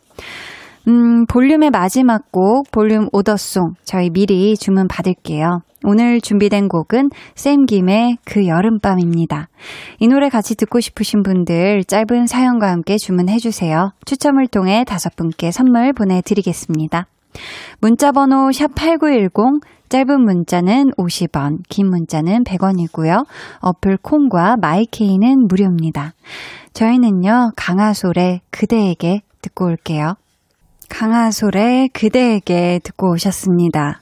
음, 0.87 1.25
볼륨의 1.25 1.71
마지막 1.71 2.31
곡, 2.31 2.69
볼륨 2.71 3.07
오더송. 3.11 3.73
저희 3.83 4.11
미리 4.11 4.55
주문 4.55 4.87
받을게요. 4.87 5.61
오늘 5.83 6.21
준비된 6.21 6.67
곡은 6.67 7.09
샘김의 7.33 8.17
그 8.23 8.45
여름밤입니다. 8.47 9.49
이 9.99 10.07
노래 10.07 10.29
같이 10.29 10.55
듣고 10.55 10.79
싶으신 10.79 11.23
분들 11.23 11.85
짧은 11.85 12.27
사연과 12.27 12.71
함께 12.71 12.97
주문해주세요. 12.97 13.93
추첨을 14.05 14.47
통해 14.47 14.83
다섯 14.85 15.15
분께 15.15 15.51
선물 15.51 15.91
보내드리겠습니다. 15.93 17.07
문자번호 17.81 18.49
샵8910, 18.49 19.61
짧은 19.89 20.21
문자는 20.23 20.91
50원, 20.97 21.59
긴 21.67 21.89
문자는 21.89 22.43
100원이고요. 22.43 23.25
어플 23.59 23.97
콩과 24.01 24.57
마이케이는 24.61 25.47
무료입니다. 25.47 26.13
저희는요, 26.73 27.51
강하솔의 27.55 28.41
그대에게 28.51 29.21
듣고 29.41 29.65
올게요. 29.65 30.15
강하솔의 30.89 31.89
그대에게 31.89 32.79
듣고 32.83 33.11
오셨습니다. 33.11 34.01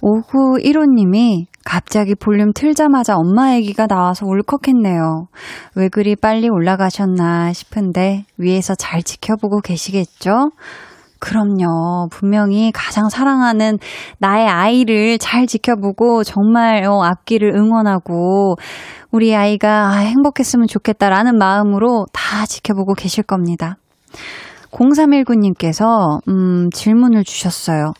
오후 0.00 0.58
1호님이 0.58 1.46
갑자기 1.64 2.14
볼륨 2.14 2.52
틀자마자 2.52 3.16
엄마 3.16 3.54
얘기가 3.54 3.86
나와서 3.86 4.26
울컥했네요. 4.26 5.28
왜 5.76 5.88
그리 5.88 6.14
빨리 6.14 6.48
올라가셨나 6.48 7.52
싶은데 7.52 8.24
위에서 8.36 8.74
잘 8.74 9.02
지켜보고 9.02 9.60
계시겠죠? 9.60 10.50
그럼요. 11.20 12.08
분명히 12.10 12.70
가장 12.70 13.08
사랑하는 13.08 13.78
나의 14.18 14.46
아이를 14.46 15.16
잘 15.18 15.46
지켜보고 15.46 16.22
정말 16.22 16.84
어, 16.84 17.02
앞길을 17.02 17.54
응원하고 17.56 18.56
우리 19.10 19.34
아이가 19.34 19.88
아, 19.88 19.96
행복했으면 20.00 20.66
좋겠다라는 20.66 21.38
마음으로 21.38 22.04
다 22.12 22.44
지켜보고 22.44 22.92
계실 22.92 23.24
겁니다. 23.24 23.78
0319님께서, 24.74 26.18
음, 26.28 26.68
질문을 26.72 27.24
주셨어요. 27.24 27.92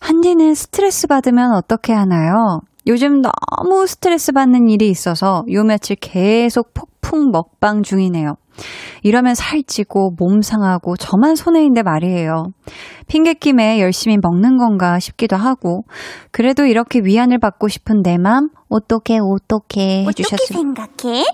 한디는 0.00 0.54
스트레스 0.54 1.06
받으면 1.06 1.52
어떻게 1.54 1.92
하나요? 1.92 2.60
요즘 2.86 3.20
너무 3.22 3.86
스트레스 3.86 4.32
받는 4.32 4.68
일이 4.68 4.88
있어서 4.88 5.44
요 5.52 5.62
며칠 5.62 5.94
계속 5.96 6.74
폭풍 6.74 7.30
먹방 7.30 7.82
중이네요. 7.82 8.34
이러면 9.02 9.34
살찌고 9.34 10.14
몸 10.18 10.42
상하고 10.42 10.96
저만 10.96 11.36
손해인데 11.36 11.82
말이에요. 11.82 12.46
핑계김에 13.06 13.80
열심히 13.80 14.18
먹는 14.20 14.56
건가 14.58 14.98
싶기도 14.98 15.36
하고 15.36 15.84
그래도 16.32 16.64
이렇게 16.64 17.00
위안을 17.02 17.38
받고 17.38 17.68
싶은 17.68 18.02
내 18.02 18.18
맘 18.18 18.48
어떻게 18.68 19.18
어떻게 19.20 20.04
해주셨습니다. 20.04 20.82
어떻게 20.82 21.04
생각해? 21.14 21.24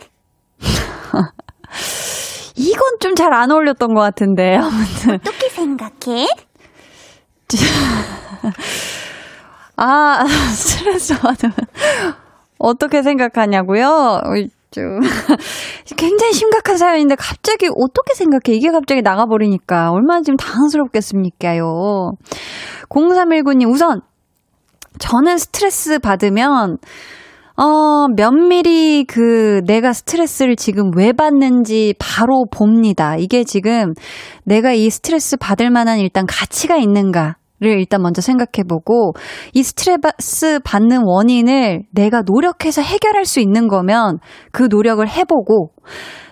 이건 2.58 2.98
좀 3.00 3.14
잘 3.14 3.32
안 3.32 3.50
어울렸던 3.50 3.94
것 3.94 4.00
같은데 4.00 4.56
아무튼 4.58 5.14
어떻게 5.14 5.48
생각해? 5.48 6.26
아 9.76 10.24
스트레스 10.54 11.18
받으면 11.18 11.54
어떻게 12.58 13.02
생각하냐고요? 13.02 14.20
좀 14.70 15.00
굉장히 15.96 16.32
심각한 16.32 16.76
사연인데 16.76 17.14
갑자기 17.14 17.68
어떻게 17.74 18.14
생각해? 18.14 18.56
이게 18.56 18.70
갑자기 18.70 19.02
나가버리니까 19.02 19.92
얼마나 19.92 20.20
지금 20.22 20.36
당황스럽겠습니까요? 20.36 22.12
0319님 22.90 23.72
우선 23.72 24.02
저는 24.98 25.38
스트레스 25.38 25.98
받으면 26.00 26.78
어, 27.60 28.06
면밀히 28.14 29.04
그 29.04 29.62
내가 29.66 29.92
스트레스를 29.92 30.54
지금 30.54 30.92
왜 30.96 31.12
받는지 31.12 31.92
바로 31.98 32.44
봅니다. 32.52 33.16
이게 33.16 33.42
지금 33.42 33.94
내가 34.44 34.72
이 34.72 34.88
스트레스 34.88 35.36
받을 35.36 35.68
만한 35.70 35.98
일단 35.98 36.24
가치가 36.26 36.76
있는가? 36.76 37.34
를 37.60 37.80
일단 37.80 38.02
먼저 38.02 38.22
생각해보고 38.22 39.14
이 39.52 39.64
스트레스 39.64 40.60
받는 40.62 41.02
원인을 41.04 41.82
내가 41.90 42.22
노력해서 42.24 42.82
해결할 42.82 43.24
수 43.24 43.40
있는 43.40 43.66
거면 43.66 44.20
그 44.52 44.68
노력을 44.70 45.04
해보고 45.08 45.72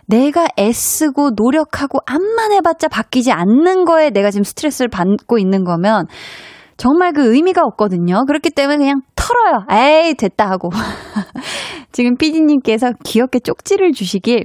내가 0.06 0.46
애쓰고 0.56 1.30
노력하고 1.34 1.98
암만 2.06 2.52
해봤자 2.52 2.86
바뀌지 2.86 3.32
않는 3.32 3.84
거에 3.86 4.10
내가 4.10 4.30
지금 4.30 4.44
스트레스를 4.44 4.88
받고 4.88 5.38
있는 5.38 5.64
거면 5.64 6.06
정말 6.76 7.12
그 7.12 7.34
의미가 7.34 7.62
없거든요. 7.64 8.24
그렇기 8.26 8.50
때문에 8.50 8.76
그냥 8.76 9.00
털어요. 9.26 9.66
에이, 9.70 10.14
됐다 10.14 10.48
하고. 10.48 10.70
지금 11.92 12.16
피디님께서 12.16 12.92
귀엽게 13.04 13.40
쪽지를 13.40 13.92
주시길. 13.92 14.44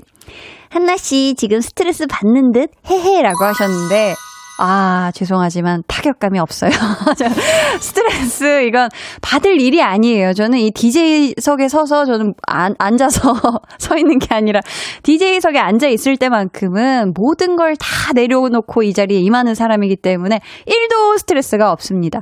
한나씨 0.70 1.36
지금 1.38 1.60
스트레스 1.60 2.06
받는 2.08 2.52
듯 2.54 2.70
헤헤 2.90 3.22
라고 3.22 3.46
하셨는데, 3.46 4.16
아, 4.64 5.12
죄송하지만 5.16 5.82
타격감이 5.88 6.38
없어요. 6.38 6.70
스트레스, 7.82 8.62
이건 8.62 8.90
받을 9.20 9.60
일이 9.60 9.82
아니에요. 9.82 10.34
저는 10.34 10.60
이 10.60 10.70
DJ석에 10.70 11.68
서서 11.68 12.06
저는 12.06 12.36
안, 12.46 12.76
앉아서 12.78 13.34
서 13.80 13.98
있는 13.98 14.20
게 14.20 14.36
아니라 14.36 14.62
DJ석에 15.02 15.58
앉아 15.58 15.88
있을 15.88 16.18
때만큼은 16.18 17.14
모든 17.16 17.56
걸 17.56 17.72
다 17.82 18.14
내려놓고 18.14 18.84
이 18.84 18.94
자리에 18.94 19.20
임하는 19.22 19.56
사람이기 19.56 19.96
때문에 19.96 20.40
1도 20.68 21.18
스트레스가 21.18 21.72
없습니다. 21.72 22.22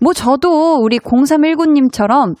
뭐 0.00 0.14
저도 0.14 0.78
우리 0.80 0.98
0319님처럼 0.98 2.34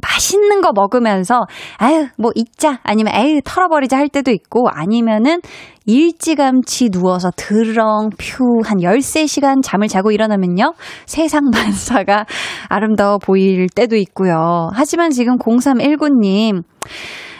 맛있는 0.00 0.62
거 0.62 0.72
먹으면서 0.72 1.42
아유 1.76 2.06
뭐 2.16 2.30
잊자 2.34 2.78
아니면 2.82 3.14
에휴 3.14 3.40
털어버리자 3.44 3.98
할 3.98 4.08
때도 4.08 4.30
있고 4.30 4.68
아니면은 4.70 5.40
일찌감치 5.84 6.90
누워서 6.90 7.30
드렁 7.36 8.10
퓨한 8.16 8.78
13시간 8.78 9.62
잠을 9.62 9.88
자고 9.88 10.10
일어나면요 10.10 10.74
세상 11.06 11.50
만사가 11.52 12.24
아름다워 12.68 13.18
보일 13.18 13.66
때도 13.68 13.96
있고요. 13.96 14.70
하지만 14.72 15.10
지금 15.10 15.36
0319님 15.36 16.62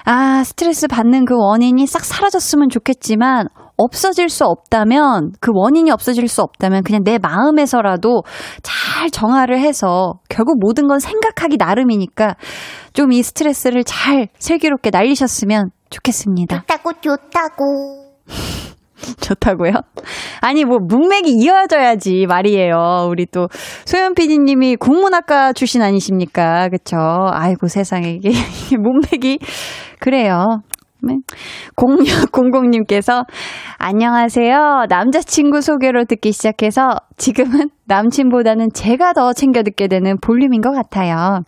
아 0.04 0.42
스트레스 0.44 0.88
받는 0.88 1.24
그 1.24 1.34
원인이 1.36 1.86
싹 1.86 2.04
사라졌으면 2.04 2.68
좋겠지만 2.68 3.46
없어질 3.76 4.28
수 4.28 4.44
없다면 4.44 5.32
그 5.40 5.50
원인이 5.54 5.90
없어질 5.90 6.28
수 6.28 6.42
없다면 6.42 6.82
그냥 6.82 7.02
내 7.04 7.18
마음에서라도 7.18 8.22
잘 8.62 9.10
정화를 9.10 9.60
해서 9.60 10.14
결국 10.28 10.58
모든 10.60 10.86
건 10.88 10.98
생각하기 10.98 11.56
나름이니까 11.58 12.36
좀 12.94 13.12
이 13.12 13.22
스트레스를 13.22 13.84
잘 13.84 14.28
슬기롭게 14.38 14.90
날리셨으면 14.90 15.70
좋겠습니다. 15.90 16.64
좋다고 16.66 16.92
좋다고. 17.00 18.12
좋다고요? 19.20 19.72
아니 20.40 20.64
뭐 20.64 20.78
문맥이 20.80 21.32
이어져야지 21.32 22.26
말이에요. 22.26 23.08
우리 23.10 23.26
또 23.26 23.48
소연 23.84 24.14
PD님이 24.14 24.76
국문학과 24.76 25.52
출신 25.52 25.82
아니십니까? 25.82 26.68
그쵸? 26.68 26.96
아이고 27.32 27.66
세상에 27.68 28.10
이게 28.12 28.30
문맥이 28.78 29.40
그래요. 29.98 30.60
네. 31.04 31.18
0600님께서 31.76 33.24
안녕하세요. 33.78 34.86
남자친구 34.88 35.60
소개로 35.60 36.04
듣기 36.04 36.30
시작해서 36.30 36.94
지금은 37.16 37.70
남친보다는 37.86 38.68
제가 38.72 39.12
더 39.12 39.32
챙겨 39.32 39.62
듣게 39.64 39.88
되는 39.88 40.16
볼륨인 40.20 40.60
것 40.60 40.70
같아요. 40.70 41.40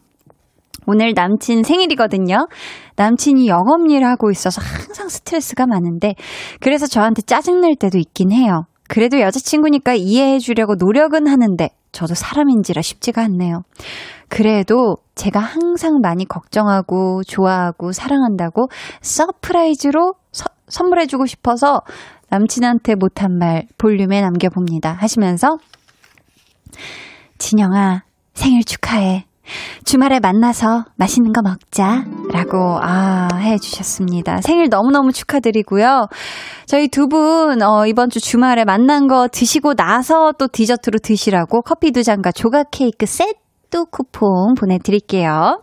오늘 0.86 1.12
남친 1.14 1.62
생일이거든요. 1.62 2.48
남친이 2.96 3.46
영업일 3.46 4.04
하고 4.04 4.30
있어서 4.30 4.60
항상 4.60 5.08
스트레스가 5.08 5.66
많은데 5.66 6.14
그래서 6.60 6.86
저한테 6.86 7.22
짜증낼 7.22 7.76
때도 7.76 7.98
있긴 7.98 8.32
해요. 8.32 8.64
그래도 8.88 9.20
여자친구니까 9.20 9.94
이해해 9.94 10.38
주려고 10.40 10.74
노력은 10.74 11.26
하는데 11.26 11.70
저도 11.94 12.14
사람인지라 12.14 12.82
쉽지가 12.82 13.22
않네요. 13.22 13.62
그래도 14.28 14.96
제가 15.14 15.38
항상 15.38 16.00
많이 16.02 16.26
걱정하고 16.26 17.22
좋아하고 17.22 17.92
사랑한다고 17.92 18.66
surprise로 19.00 20.14
서, 20.32 20.44
선물해주고 20.68 21.26
싶어서 21.26 21.80
남친한테 22.30 22.96
못한 22.96 23.38
말 23.38 23.66
볼륨에 23.78 24.20
남겨봅니다. 24.20 24.92
하시면서 24.92 25.56
진영아 27.38 28.02
생일 28.34 28.64
축하해. 28.64 29.26
주말에 29.84 30.20
만나서 30.20 30.84
맛있는 30.96 31.32
거 31.32 31.42
먹자. 31.42 32.04
라고, 32.32 32.78
아, 32.80 33.28
해 33.36 33.58
주셨습니다. 33.58 34.40
생일 34.40 34.68
너무너무 34.70 35.12
축하드리고요. 35.12 36.06
저희 36.66 36.88
두 36.88 37.08
분, 37.08 37.62
어, 37.62 37.86
이번 37.86 38.10
주 38.10 38.20
주말에 38.20 38.64
맛난 38.64 39.06
거 39.06 39.28
드시고 39.28 39.74
나서 39.74 40.32
또 40.38 40.48
디저트로 40.48 40.98
드시라고 41.02 41.62
커피 41.62 41.92
두 41.92 42.02
잔과 42.02 42.32
조각 42.32 42.68
케이크 42.70 43.06
세트 43.06 43.84
쿠폰 43.90 44.54
보내드릴게요. 44.54 45.62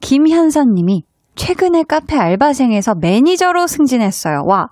김현선 0.00 0.74
님이 0.74 1.02
최근에 1.34 1.82
카페 1.86 2.16
알바생에서 2.16 2.94
매니저로 2.98 3.66
승진했어요. 3.66 4.44
와, 4.46 4.68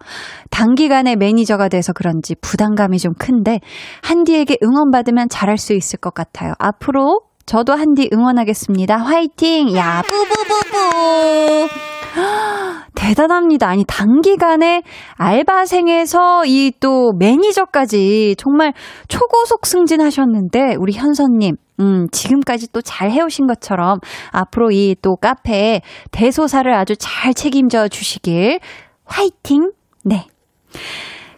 단기간에 0.51 1.15
매니저가 1.15 1.69
돼서 1.69 1.93
그런지 1.93 2.35
부담감이 2.41 2.99
좀 2.99 3.13
큰데, 3.19 3.61
한디에게 4.03 4.57
응원받으면 4.63 5.29
잘할 5.29 5.59
수 5.59 5.75
있을 5.75 5.99
것 5.99 6.15
같아요. 6.15 6.55
앞으로 6.59 7.21
저도 7.47 7.75
한디 7.75 8.09
응원하겠습니다. 8.13 8.97
화이팅! 8.97 9.75
야, 9.77 10.03
뿌뿌뿌뿌! 10.03 11.69
대단합니다. 12.95 13.69
아니, 13.69 13.85
단기간에 13.87 14.83
알바생에서 15.17 16.45
이 16.47 16.73
또 16.81 17.13
매니저까지 17.19 18.37
정말 18.39 18.73
초고속 19.09 19.67
승진하셨는데, 19.67 20.77
우리 20.79 20.93
현선님, 20.95 21.57
음, 21.81 22.07
지금까지 22.13 22.69
또 22.73 22.81
잘 22.83 23.11
해오신 23.11 23.47
것처럼 23.47 23.99
앞으로 24.31 24.71
이 24.71 24.95
또 25.03 25.17
카페에 25.17 25.83
대소사를 26.13 26.73
아주 26.73 26.95
잘 26.97 27.35
책임져 27.35 27.89
주시길 27.89 28.61
화이팅! 29.05 29.71
네. 30.05 30.27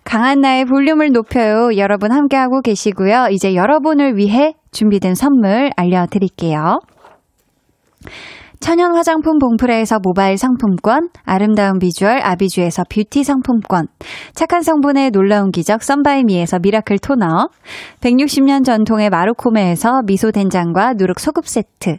강한나의 0.06 0.66
볼륨을 0.66 1.10
높여요. 1.10 1.76
여러분 1.76 2.12
함께하고 2.12 2.60
계시고요. 2.60 3.26
이제 3.32 3.56
여러분을 3.56 4.16
위해 4.16 4.54
준비된 4.70 5.16
선물 5.16 5.70
알려드릴게요. 5.76 6.78
천연 8.60 8.96
화장품 8.96 9.38
봉프레에서 9.38 9.98
모바일 10.02 10.38
상품권, 10.38 11.08
아름다운 11.24 11.78
비주얼 11.78 12.20
아비주에서 12.22 12.84
뷰티 12.88 13.22
상품권, 13.22 13.86
착한 14.34 14.62
성분의 14.62 15.10
놀라운 15.10 15.50
기적 15.50 15.82
썬바이미에서 15.82 16.58
miracle 16.60 16.98
toner, 16.98 17.48
160년 18.00 18.64
전통의 18.64 19.10
마루코메에서 19.10 20.02
미소 20.06 20.30
된장과 20.30 20.94
누룩 20.94 21.20
소금 21.20 21.42
세트, 21.44 21.98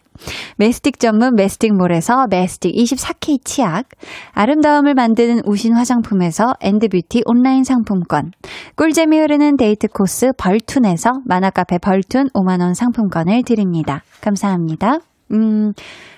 메스틱 0.57 0.99
전문 0.99 1.35
메스틱몰에서 1.35 2.27
메스틱 2.29 2.75
24K 2.75 3.45
치약, 3.45 3.85
아름다움을 4.33 4.93
만드는 4.93 5.41
우신 5.45 5.73
화장품에서 5.73 6.53
엔드뷰티 6.61 7.23
온라인 7.25 7.63
상품권, 7.63 8.31
꿀잼이 8.75 9.19
흐르는 9.19 9.57
데이트 9.57 9.87
코스 9.87 10.31
벌툰에서 10.37 11.21
만화카페 11.25 11.77
벌툰 11.77 12.29
5만원 12.33 12.73
상품권을 12.73 13.43
드립니다. 13.43 14.03
감사합니다. 14.21 14.99
음, 15.31 15.73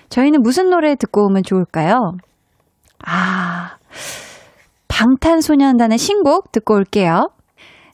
저희는 0.08 0.42
무슨 0.42 0.70
노래 0.70 0.94
듣고 0.94 1.26
오면 1.26 1.42
좋을까요? 1.44 2.12
아, 3.06 3.76
방탄소년단의 4.88 5.98
신곡 5.98 6.52
듣고 6.52 6.74
올게요. 6.74 7.28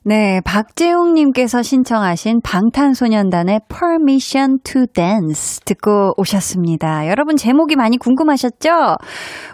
네, 0.07 0.39
박재웅님께서 0.45 1.61
신청하신 1.63 2.39
방탄소년단의 2.41 3.59
Permission 3.67 4.59
to 4.63 4.85
Dance 4.93 5.59
듣고 5.65 6.13
오셨습니다. 6.15 7.09
여러분 7.09 7.35
제목이 7.35 7.75
많이 7.75 7.97
궁금하셨죠? 7.97 8.69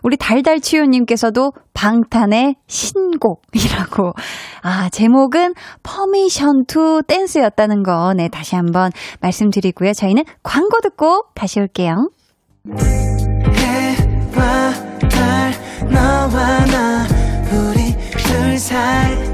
우리 0.03 0.15
달달치유님께서도 0.15 1.53
방탄의 1.73 2.53
신곡이라고. 2.67 4.13
아, 4.61 4.89
제목은 4.89 5.55
Permission 5.81 6.65
to 6.67 7.01
Dance였다는 7.07 7.81
거, 7.81 8.13
네, 8.15 8.29
다시 8.29 8.55
한번 8.55 8.91
말씀드리고요. 9.21 9.93
저희는 9.93 10.23
광고 10.43 10.81
듣고 10.81 11.23
다시 11.33 11.61
올게요. 11.61 12.11
해와 13.57 14.71
달 15.09 15.51
너와 15.91 16.65
나 16.65 17.07
우리 17.51 17.97
둘 18.19 18.59
사이 18.59 19.33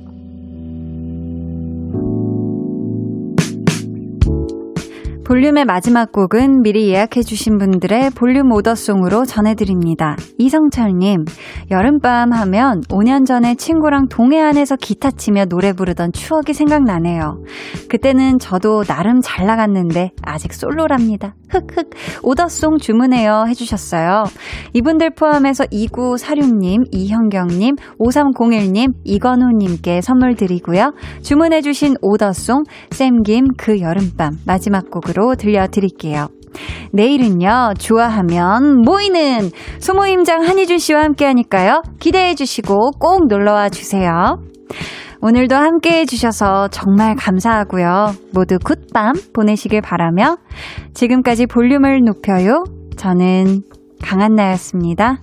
볼륨의 5.31 5.63
마지막 5.63 6.11
곡은 6.11 6.61
미리 6.61 6.89
예약해주신 6.89 7.57
분들의 7.57 8.09
볼륨 8.09 8.51
오더송으로 8.51 9.23
전해드립니다. 9.23 10.17
이성철님, 10.37 11.23
여름밤 11.71 12.33
하면 12.33 12.81
5년 12.89 13.25
전에 13.25 13.55
친구랑 13.55 14.09
동해안에서 14.09 14.75
기타 14.75 15.09
치며 15.09 15.45
노래 15.45 15.71
부르던 15.71 16.11
추억이 16.11 16.53
생각나네요. 16.53 17.45
그때는 17.87 18.39
저도 18.39 18.83
나름 18.83 19.21
잘 19.23 19.45
나갔는데 19.45 20.11
아직 20.21 20.51
솔로랍니다. 20.51 21.33
흑흑, 21.47 21.91
오더송 22.23 22.77
주문해요 22.79 23.45
해주셨어요. 23.47 24.25
이분들 24.73 25.11
포함해서 25.11 25.63
2946님, 25.65 26.87
이현경님, 26.91 27.75
5301님, 27.99 28.93
이건우님께 29.05 30.01
선물 30.01 30.35
드리고요. 30.35 30.93
주문해주신 31.21 31.95
오더송, 32.01 32.63
쌤김 32.91 33.45
그 33.57 33.79
여름밤 33.79 34.33
마지막 34.45 34.89
곡으 34.91 35.20
로 35.21 35.35
들려드릴게요. 35.35 36.29
내일은요, 36.91 37.75
좋아하면 37.77 38.81
모이는 38.81 39.51
소모임장 39.79 40.41
한희준 40.43 40.79
씨와 40.79 41.03
함께 41.03 41.25
하니까요. 41.25 41.83
기대해 41.99 42.33
주시고 42.33 42.91
꼭 42.99 43.27
놀러 43.27 43.53
와 43.53 43.69
주세요. 43.69 44.39
오늘도 45.21 45.55
함께 45.55 45.99
해주셔서 45.99 46.69
정말 46.69 47.15
감사하고요. 47.15 48.13
모두 48.33 48.57
굿밤 48.63 49.13
보내시길 49.33 49.81
바라며 49.81 50.37
지금까지 50.95 51.45
볼륨을 51.45 52.01
높여요. 52.03 52.63
저는 52.97 53.61
강한나였습니다. 54.03 55.21